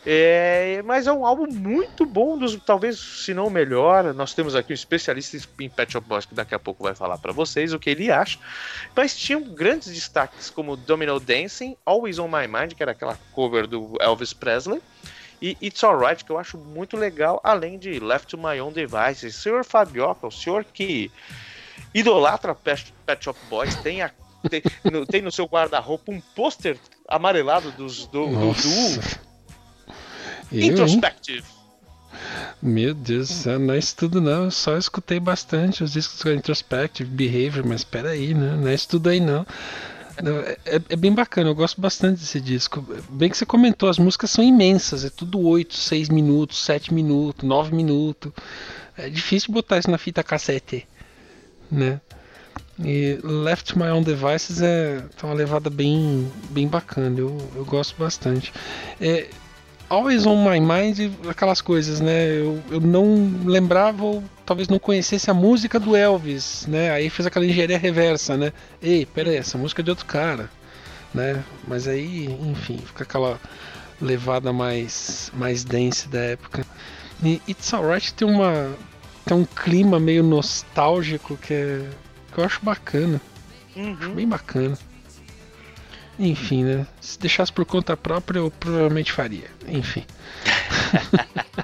[0.06, 4.14] É, mas é um álbum muito bom, dos, talvez se não o melhor.
[4.14, 7.18] Nós temos aqui um especialista em Pet Shop Boys que daqui a pouco vai falar
[7.18, 8.38] para vocês o que ele acha.
[8.96, 13.66] Mas tinham grandes destaques como Domino Dancing, Always on My Mind, que era aquela cover
[13.66, 14.82] do Elvis Presley,
[15.42, 19.36] e It's Alright, que eu acho muito legal, além de Left to My Own Devices.
[19.36, 21.10] Senhor Fabioca, o senhor que
[21.94, 24.12] idolatra Pet, Pet Shop Boys, tem, a-
[24.50, 26.78] tem, no, tem no seu guarda-roupa um pôster
[27.08, 29.04] amarelado dos, do, do duo
[30.54, 30.64] Eu?
[30.72, 31.44] Introspective.
[32.62, 34.46] Meu Deus do céu, não é isso tudo não.
[34.46, 38.56] Eu só escutei bastante os discos do Introspective, Behavior, mas peraí, né?
[38.56, 38.76] Não é
[39.10, 39.46] aí não.
[40.22, 42.86] Não, É, é bem bacana, eu gosto bastante desse disco.
[43.10, 47.48] Bem que você comentou, as músicas são imensas, é tudo 8, 6 minutos, 7 minutos,
[47.48, 48.32] 9 minutos.
[48.96, 50.88] É difícil botar isso na fita cassete,
[51.72, 52.00] né?
[52.80, 57.96] E Left My Own Devices é tá uma levada bem, bem bacana, eu, eu gosto
[57.98, 58.54] bastante.
[59.02, 59.28] É,
[59.89, 62.27] Always on My Mind, aquelas coisas, né?
[62.39, 66.89] Eu, eu não lembrava ou talvez não conhecesse a música do Elvis, né?
[66.91, 68.51] Aí fez aquela engenharia reversa, né?
[68.81, 70.49] Ei, pera aí, essa música é de outro cara,
[71.14, 71.43] né?
[71.68, 73.39] Mas aí, enfim, fica aquela
[74.01, 76.65] levada mais, mais dense da época.
[77.23, 78.76] E It's Alright tem uma
[79.26, 81.88] tem um clima meio nostálgico que, é,
[82.34, 83.22] que eu acho bacana,
[83.69, 83.80] acho
[84.10, 84.15] Uhum.
[84.15, 84.77] bem bacana.
[86.19, 86.85] Enfim, né?
[87.02, 89.49] Se deixasse por conta própria, eu provavelmente faria.
[89.68, 90.06] Enfim.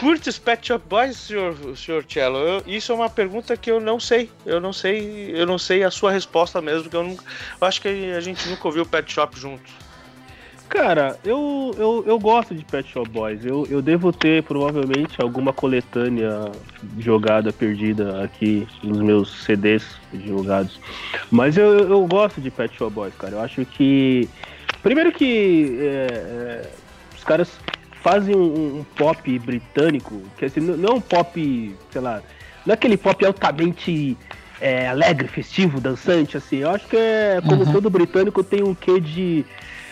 [0.00, 2.38] Curte os Pet Shop Boys, senhor, senhor Cello?
[2.38, 4.30] Eu- isso é uma pergunta que eu não sei.
[4.44, 7.24] Eu não sei, eu não sei a sua resposta mesmo, porque eu, nunca,
[7.60, 9.62] eu acho que a gente nunca ouviu Pet Shop junto.
[10.68, 13.44] Cara, eu, eu, eu gosto de Pet Shop Boys.
[13.44, 16.50] Eu, eu devo ter provavelmente alguma coletânea
[16.98, 20.80] jogada, perdida aqui nos meus CDs jogados.
[21.30, 23.34] Mas eu, eu gosto de Pet Shop Boys, cara.
[23.36, 24.28] Eu acho que.
[24.82, 26.70] Primeiro que é, é,
[27.16, 27.58] os caras
[28.02, 32.20] fazem um, um pop britânico, que assim, não não é um pop, sei lá,
[32.66, 34.16] não é aquele pop altamente
[34.60, 36.58] é, alegre, festivo, dançante, assim.
[36.58, 37.72] Eu acho que é, como Uhum.
[37.72, 39.44] todo britânico, tem um quê de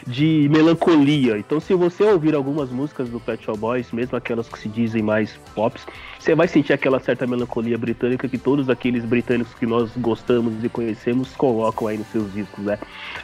[0.07, 1.39] de melancolia.
[1.39, 5.03] Então, se você ouvir algumas músicas do Pet Shop Boys, mesmo aquelas que se dizem
[5.03, 5.87] mais pops,
[6.19, 10.69] você vai sentir aquela certa melancolia britânica que todos aqueles britânicos que nós gostamos e
[10.69, 12.79] conhecemos colocam aí nos seus discos, né?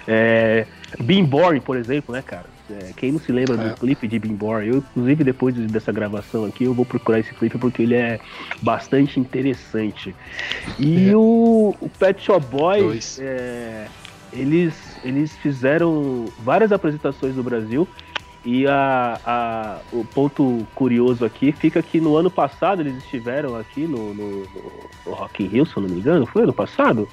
[0.06, 0.66] É,
[1.00, 2.46] Bean Boring, por exemplo, né, cara?
[2.70, 3.68] É, quem não se lembra É.
[3.70, 4.68] do clipe de Bean Boring?
[4.68, 8.20] Eu, inclusive, depois de- dessa gravação aqui, eu vou procurar esse clipe porque ele é
[8.60, 10.14] bastante interessante.
[10.78, 11.16] E É.
[11.16, 13.86] o, o Pet Shop Boys, é,
[14.32, 17.86] eles, eles fizeram várias apresentações no Brasil.
[18.44, 23.80] E a, a- o ponto curioso aqui fica que no ano passado eles estiveram aqui
[23.86, 26.24] no, no, no- Rock in Rio, se eu não me engano.
[26.24, 27.08] Foi ano passado?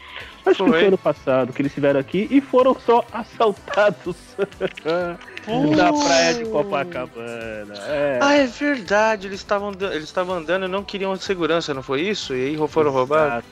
[0.45, 0.79] Acho que Foi.
[0.79, 4.15] foi ano passado que eles estiveram aqui e foram só assaltados
[5.75, 7.73] na praia de Copacabana.
[7.87, 8.19] É.
[8.21, 9.27] Ah, é verdade.
[9.27, 12.35] Eles estavam eles estavam andando e não queriam segurança, não foi isso?
[12.35, 13.45] E aí foram roubados?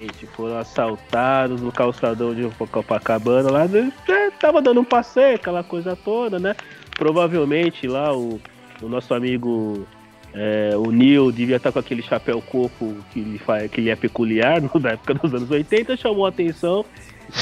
[0.00, 3.64] Exatamente, foram assaltados no calçadão de Copacabana lá.
[3.66, 6.54] né, é, tava dando um passeio, aquela coisa toda, né?
[6.96, 8.40] Provavelmente lá o,
[8.82, 9.86] o nosso amigo
[10.36, 13.40] É, o Neil devia estar com aquele chapéu coco que lhe,
[13.70, 16.84] que lhe é peculiar no- na época dos anos 80, chamou a atenção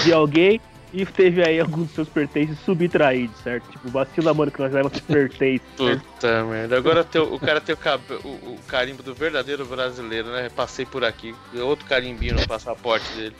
[0.05, 0.61] de alguém
[0.93, 3.71] e teve aí alguns dos seus pertences subtraídos, certo?
[3.71, 5.63] Tipo, vacila, mano, que nós levamos pertences.
[5.77, 6.03] certo?
[6.03, 6.77] Puta merda.
[6.77, 10.51] Agora tem o o cara tem o, cab- o- o carimbo do verdadeiro brasileiro, né?
[10.55, 11.35] Passei por aqui.
[11.55, 13.35] Outro carimbinho no passaporte dele.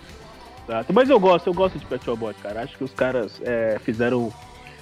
[0.67, 0.93] Exato.
[0.93, 2.63] Mas eu gosto, eu gosto de Pet Shop Boys, cara.
[2.63, 4.33] Acho que os caras é, fizeram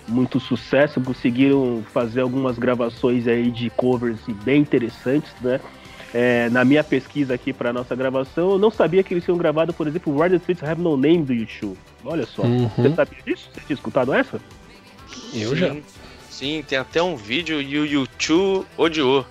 [0.07, 5.61] muito sucesso, conseguiram fazer algumas gravações aí de covers assim, bem interessantes, né?
[6.13, 9.73] É, na minha pesquisa aqui para nossa gravação, eu não sabia que eles tinham gravado,
[9.73, 11.79] por exemplo, Where the Streets Have No Name do YouTube.
[12.05, 12.43] Olha só.
[12.43, 12.69] Uhum.
[12.69, 13.49] Você sabia disso?
[13.55, 14.41] Você tinha escutado essa?
[15.33, 15.77] Eu sim, já.
[16.29, 19.25] Sim, tem até um vídeo e o YouTube odiou.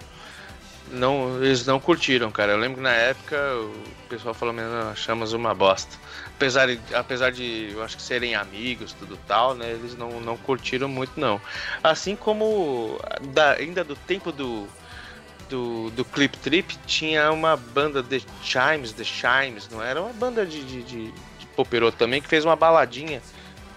[0.92, 2.54] Não, eles não curtiram, cara.
[2.54, 5.96] Eu lembro que na época o pessoal falou, "Não, achamos uma bosta.
[6.36, 9.70] Apesar de, apesar de, eu acho que serem amigos, tudo tal, né?
[9.70, 11.40] Eles não, não curtiram muito, não.
[11.84, 13.00] Assim como
[13.34, 14.66] da- ainda do tempo do,
[15.50, 20.02] do, do Clip Trip, tinha uma banda The Chimes, The Chimes, não era?
[20.02, 23.22] Uma banda de, de, de, de poperô também, que fez uma baladinha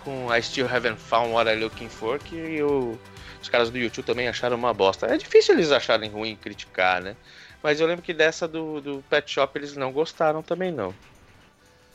[0.04, 2.98] com I Still Haven't Found What I'm Looking For, que eu,
[3.40, 5.06] os caras do YouTube também acharam uma bosta.
[5.06, 7.16] É difícil eles acharem ruim criticar, né?
[7.62, 10.94] Mas eu lembro que dessa do, do Pet Shop eles não gostaram também, não.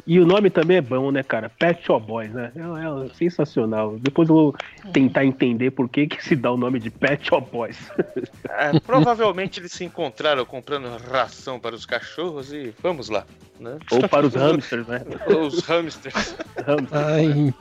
[0.07, 1.49] E o nome também é bom, né, cara?
[1.49, 2.49] Pet Shop Boys, né?
[2.55, 3.97] É, é sensacional.
[3.99, 4.55] Depois eu vou
[4.93, 7.77] tentar entender por que, que se dá o nome de Pet Shop Boys.
[8.49, 13.25] É, provavelmente eles se encontraram comprando ração para os cachorros e vamos lá,
[13.59, 13.77] né?
[13.91, 15.01] Ou para os hamsters, né?
[15.27, 16.37] Ou os hamsters.
[16.65, 16.93] Hamsters.
[16.93, 17.53] Ai,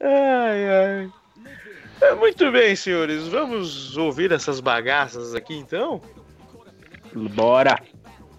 [0.00, 1.10] Ai, ai.
[2.00, 3.28] É, muito bem, senhores.
[3.28, 6.00] Vamos ouvir essas bagaças aqui então?
[7.14, 7.78] Bora!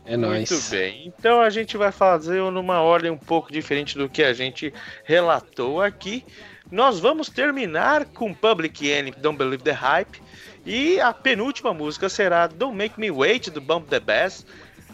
[0.09, 0.49] É nóis.
[0.49, 1.13] Muito bem.
[1.17, 4.73] Então a gente vai fazer numa ordem um pouco diferente do que a gente
[5.03, 6.25] relatou aqui.
[6.71, 10.19] Nós vamos terminar com Public Enemy, Don't Believe the Hype.
[10.65, 14.45] E a penúltima música será Don't Make Me Wait, do Bump the Bass.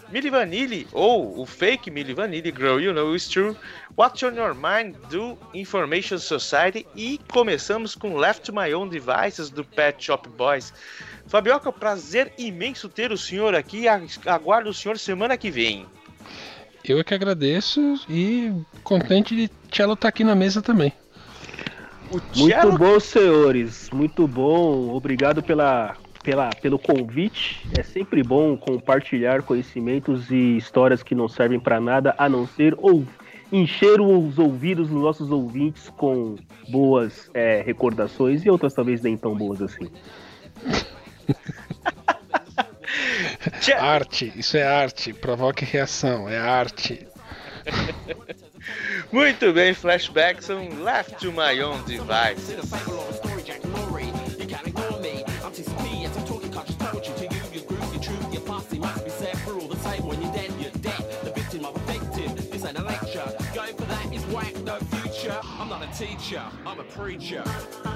[0.09, 3.55] Milli Vanilli, ou o fake Milli Vanilli, Girl You Know It's True.
[3.97, 6.85] What's on Your Mind, do Information Society.
[6.95, 10.71] E começamos com Left to My Own Devices, do Pet Shop Boys.
[11.27, 13.85] Fabioca, prazer imenso ter o senhor aqui.
[14.25, 15.85] Aguardo o senhor semana que vem.
[16.83, 18.51] Eu é que agradeço e
[18.83, 20.93] contente de Cello estar aqui na mesa também.
[22.11, 23.89] O Muito Cello- bom, senhores.
[23.91, 24.93] Muito bom.
[24.95, 27.67] Obrigado pela, pela, pelo convite.
[27.75, 32.75] É sempre bom compartilhar conhecimentos e histórias que não servem para nada a não ser
[32.77, 33.03] ou
[33.51, 36.35] encher os ouvidos dos nossos ouvintes com
[36.69, 39.89] boas é, recordações e outras talvez nem tão boas assim.
[43.79, 45.13] Arte, isso é arte.
[45.13, 47.07] Provoque reação, é arte.
[49.11, 52.55] Muito bem, flashbacks são Left to My Own Device.
[65.97, 67.94] Teacher, I'm a preacher.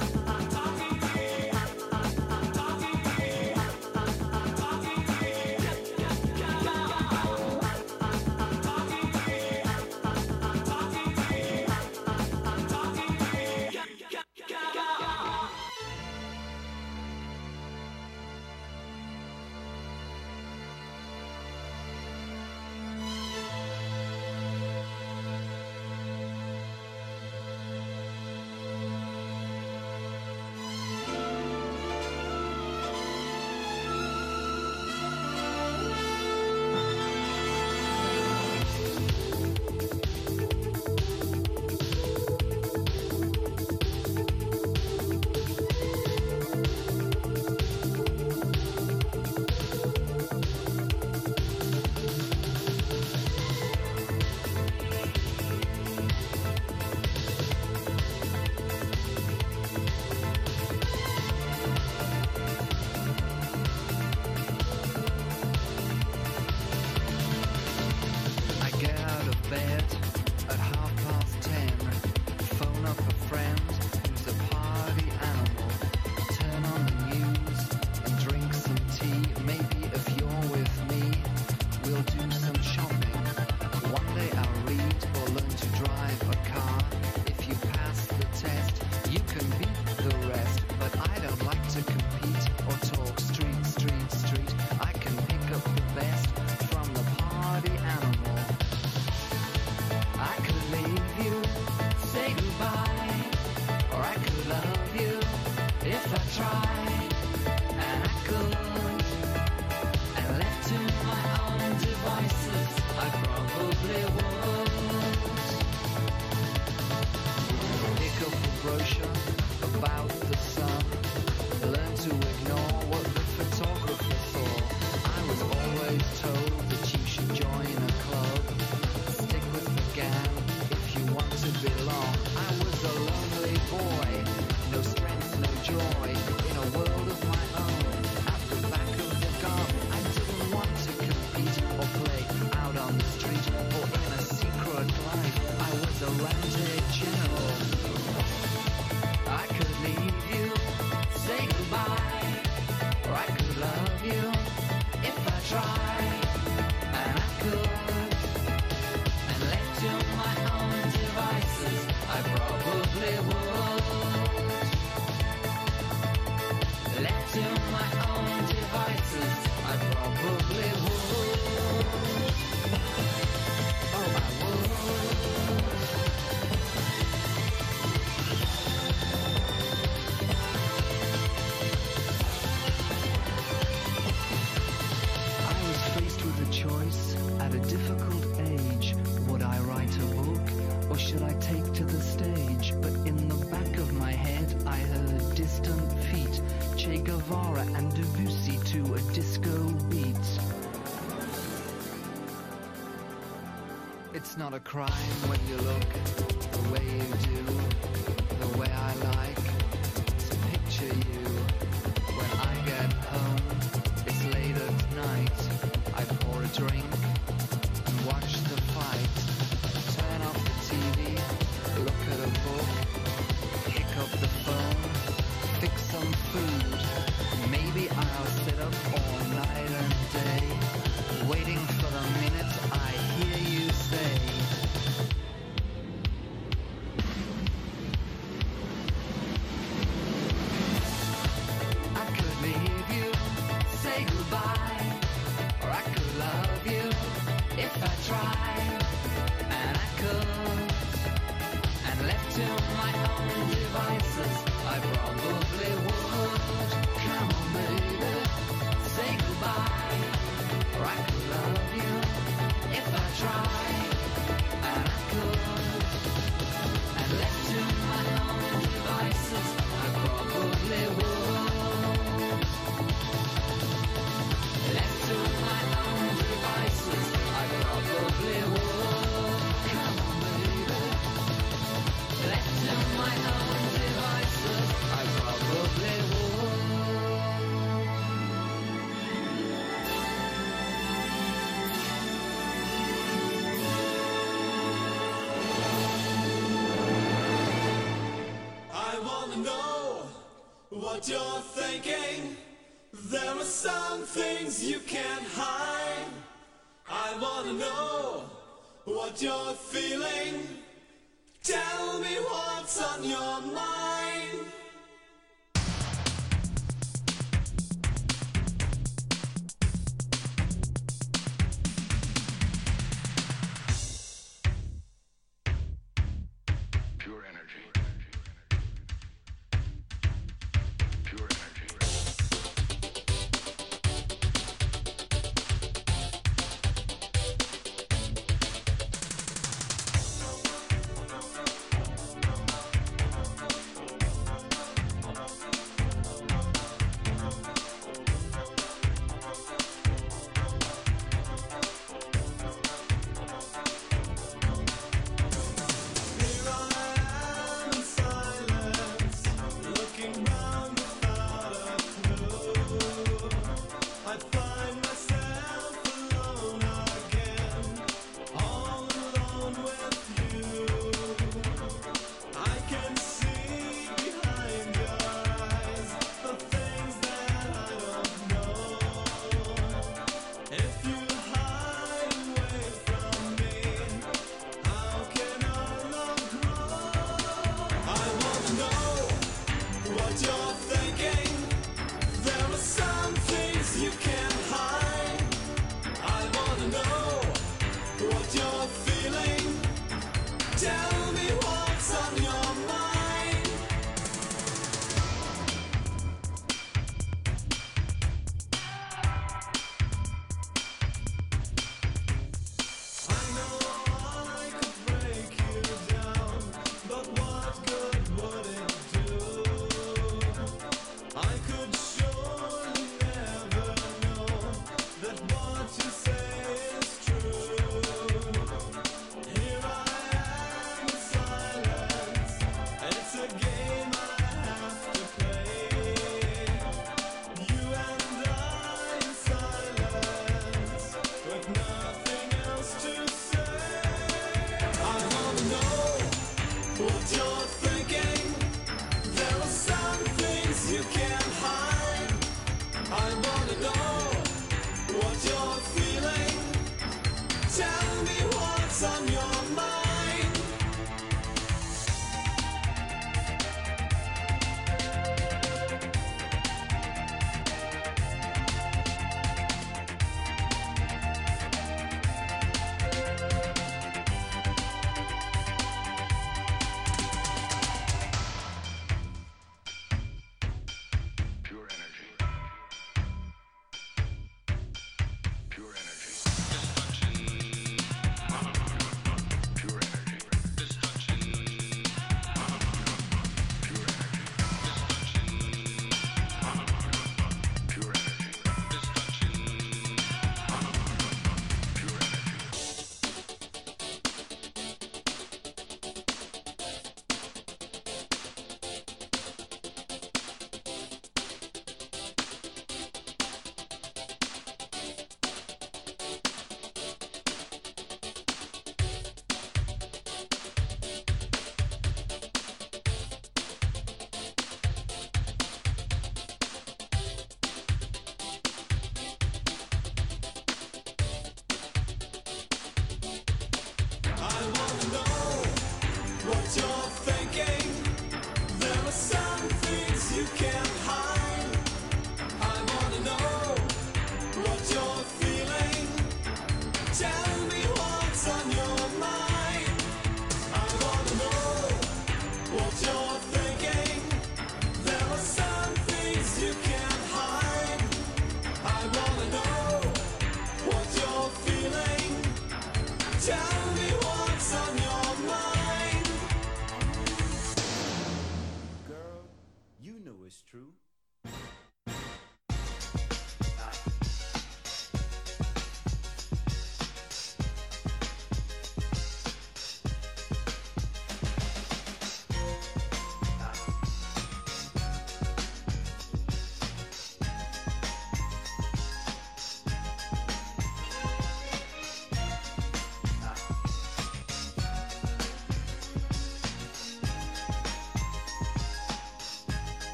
[204.63, 204.89] Crime
[205.29, 205.68] when you look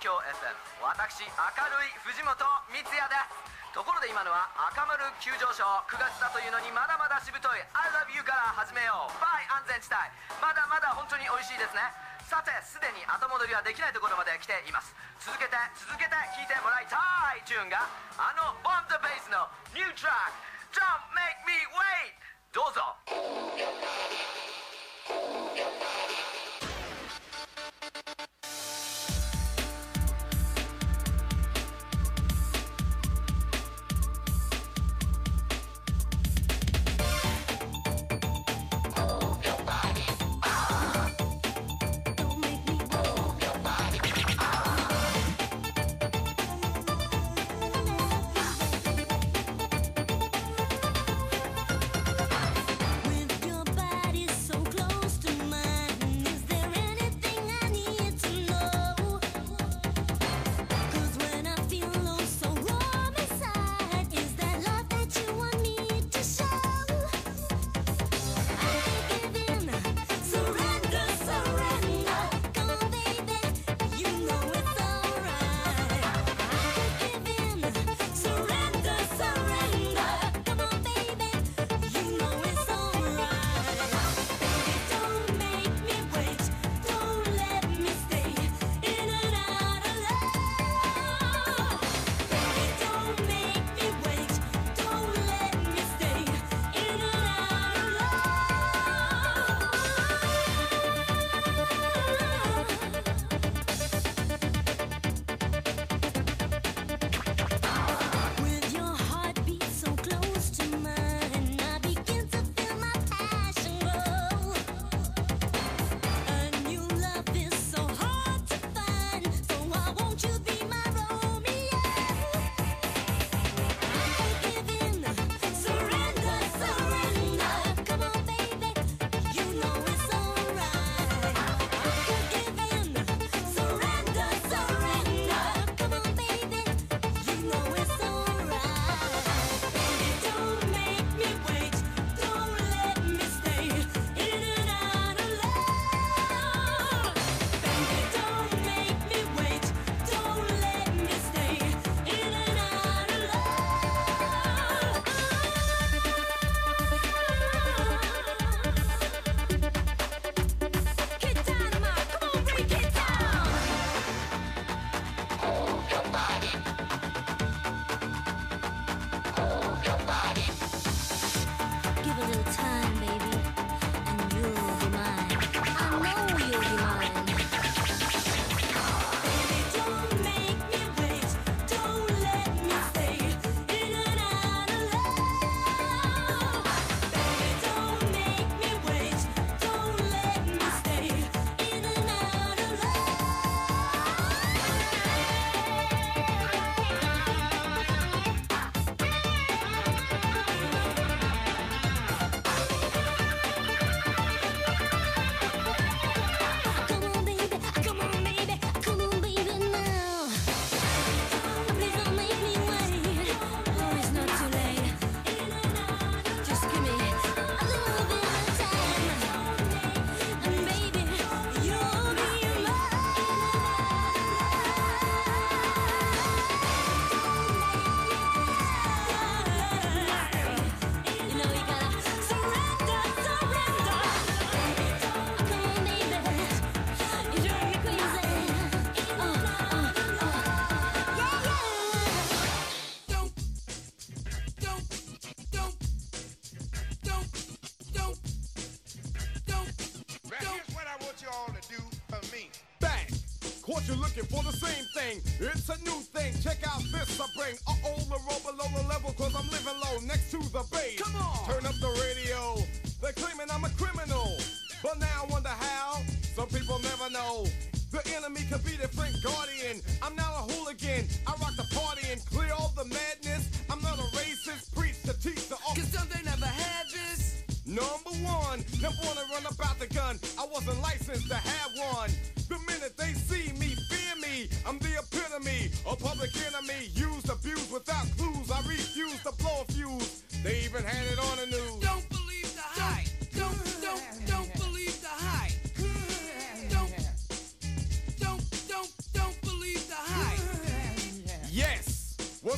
[0.00, 0.52] 京 FM
[0.84, 1.32] 私明
[1.72, 2.36] るい藤本
[2.68, 3.76] 光也です。
[3.76, 5.64] ところで今のは赤丸急上昇。
[5.88, 9.12] 9月だというのにまだまだしぶとい I love you から始めよう。
[9.20, 9.96] by 安全地帯。
[10.40, 11.80] まだまだ本当に美味しいですね。
[12.28, 14.92] さてすでに後戻りはできないところまで来ています。
[15.20, 16.96] 続けて続けて聴いてもらいた
[17.36, 17.88] いチューンが
[18.20, 20.35] あのボンドベースのニュートラック。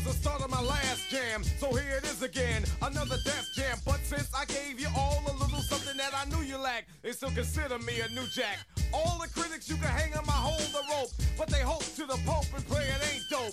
[0.09, 1.45] The start of my last jam.
[1.45, 3.77] So here it is again, another death jam.
[3.85, 7.13] But since I gave you all a little something that I knew you lacked, they
[7.13, 8.57] still consider me a new jack.
[8.95, 12.07] All the critics you can hang on my hold the rope, but they hope to
[12.07, 13.53] the pope and pray it ain't dope.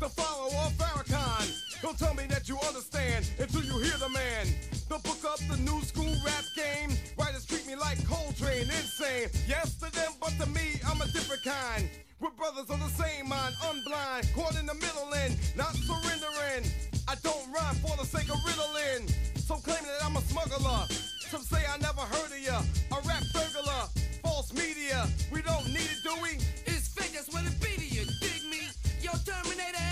[0.00, 1.46] The follower of Farrakhan,
[1.80, 4.48] he'll tell me that you understand until you hear the man.
[4.88, 6.98] The book up the new school rap game.
[7.16, 9.30] Writers treat me like Coltrane, insane.
[9.46, 11.88] Yes to them, but to me, I'm a different kind.
[12.22, 16.62] We're brothers on the same mind, unblind, caught in the middle and not surrendering.
[17.08, 19.08] I don't rhyme for the sake of riddling.
[19.34, 20.86] So claiming that I'm a smuggler.
[21.30, 22.62] Some say I never heard of ya.
[22.92, 23.90] A rap burglar,
[24.22, 25.04] false media.
[25.32, 26.38] We don't need it, do we?
[26.64, 28.06] It's fake, that's what it be to you.
[28.20, 28.70] Dig me?
[29.02, 29.91] Yo, Terminator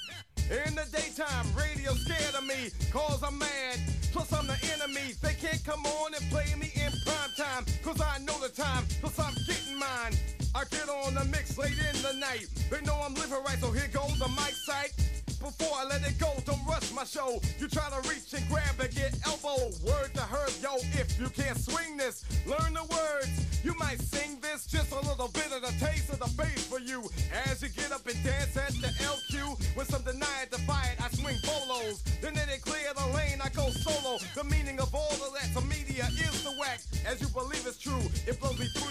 [0.49, 3.79] In the daytime, radio scared of me, cause I'm mad.
[4.11, 5.13] Plus, I'm the enemy.
[5.21, 8.85] They can't come on and play me in prime time, cause I know the time,
[8.99, 10.40] plus I'm getting mine.
[10.53, 12.47] I get on the mix late in the night.
[12.69, 14.91] They know I'm living right, so here goes the mic sight.
[15.39, 17.39] Before I let it go, don't rush my show.
[17.57, 19.71] You try to reach and grab and get elbow.
[19.87, 23.31] Word to herb, yo, if you can't swing this, learn the words.
[23.63, 26.79] You might sing this, just a little bit of the taste of the bass for
[26.79, 27.01] you.
[27.47, 31.01] As you get up and dance at the LQ, when some deny it, defy it,
[31.01, 32.03] I swing bolos.
[32.21, 34.19] Then they clear the lane, I go solo.
[34.35, 36.81] The meaning of all of that to media is the whack.
[37.07, 38.90] As you believe it's true, it blows me through.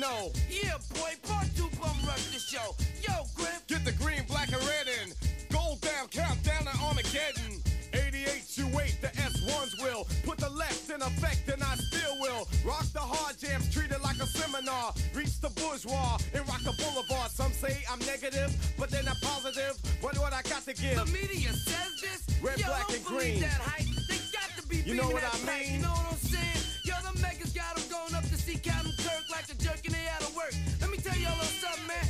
[0.00, 0.32] know.
[0.48, 2.74] Yeah, boy, part two bum rush the show.
[3.06, 3.66] Yo, Griff.
[3.68, 5.12] Get the green, black, and red in.
[5.52, 7.60] Gold down, countdown to Armageddon.
[7.92, 10.06] 88 you wait, the S1s will.
[10.24, 12.48] Put the left in effect and I still will.
[12.64, 14.94] Rock the hard jams, treat it like a seminar.
[15.12, 17.30] Reach the bourgeois and rock the boulevard.
[17.30, 19.76] Some say I'm negative, but then I'm positive.
[20.00, 20.96] What what I got to give?
[20.96, 22.40] The media says this.
[22.40, 23.40] Red, Yo, black, and green.
[23.40, 23.86] that hype.
[24.08, 25.74] They got to be You know what I mean?
[25.74, 26.62] You know what I'm saying?
[26.84, 28.92] Yo, the Megas got them going up to see Captain
[29.40, 30.52] Kirk like a jerk and they out of work.
[30.80, 32.09] Let me tell y'all a little something, man.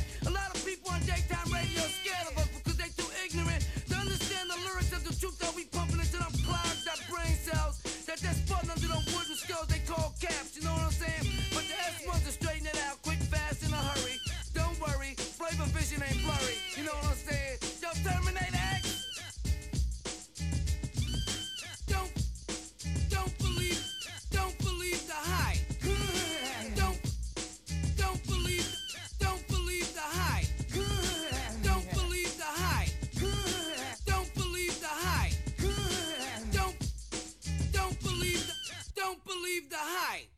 [39.83, 40.30] High.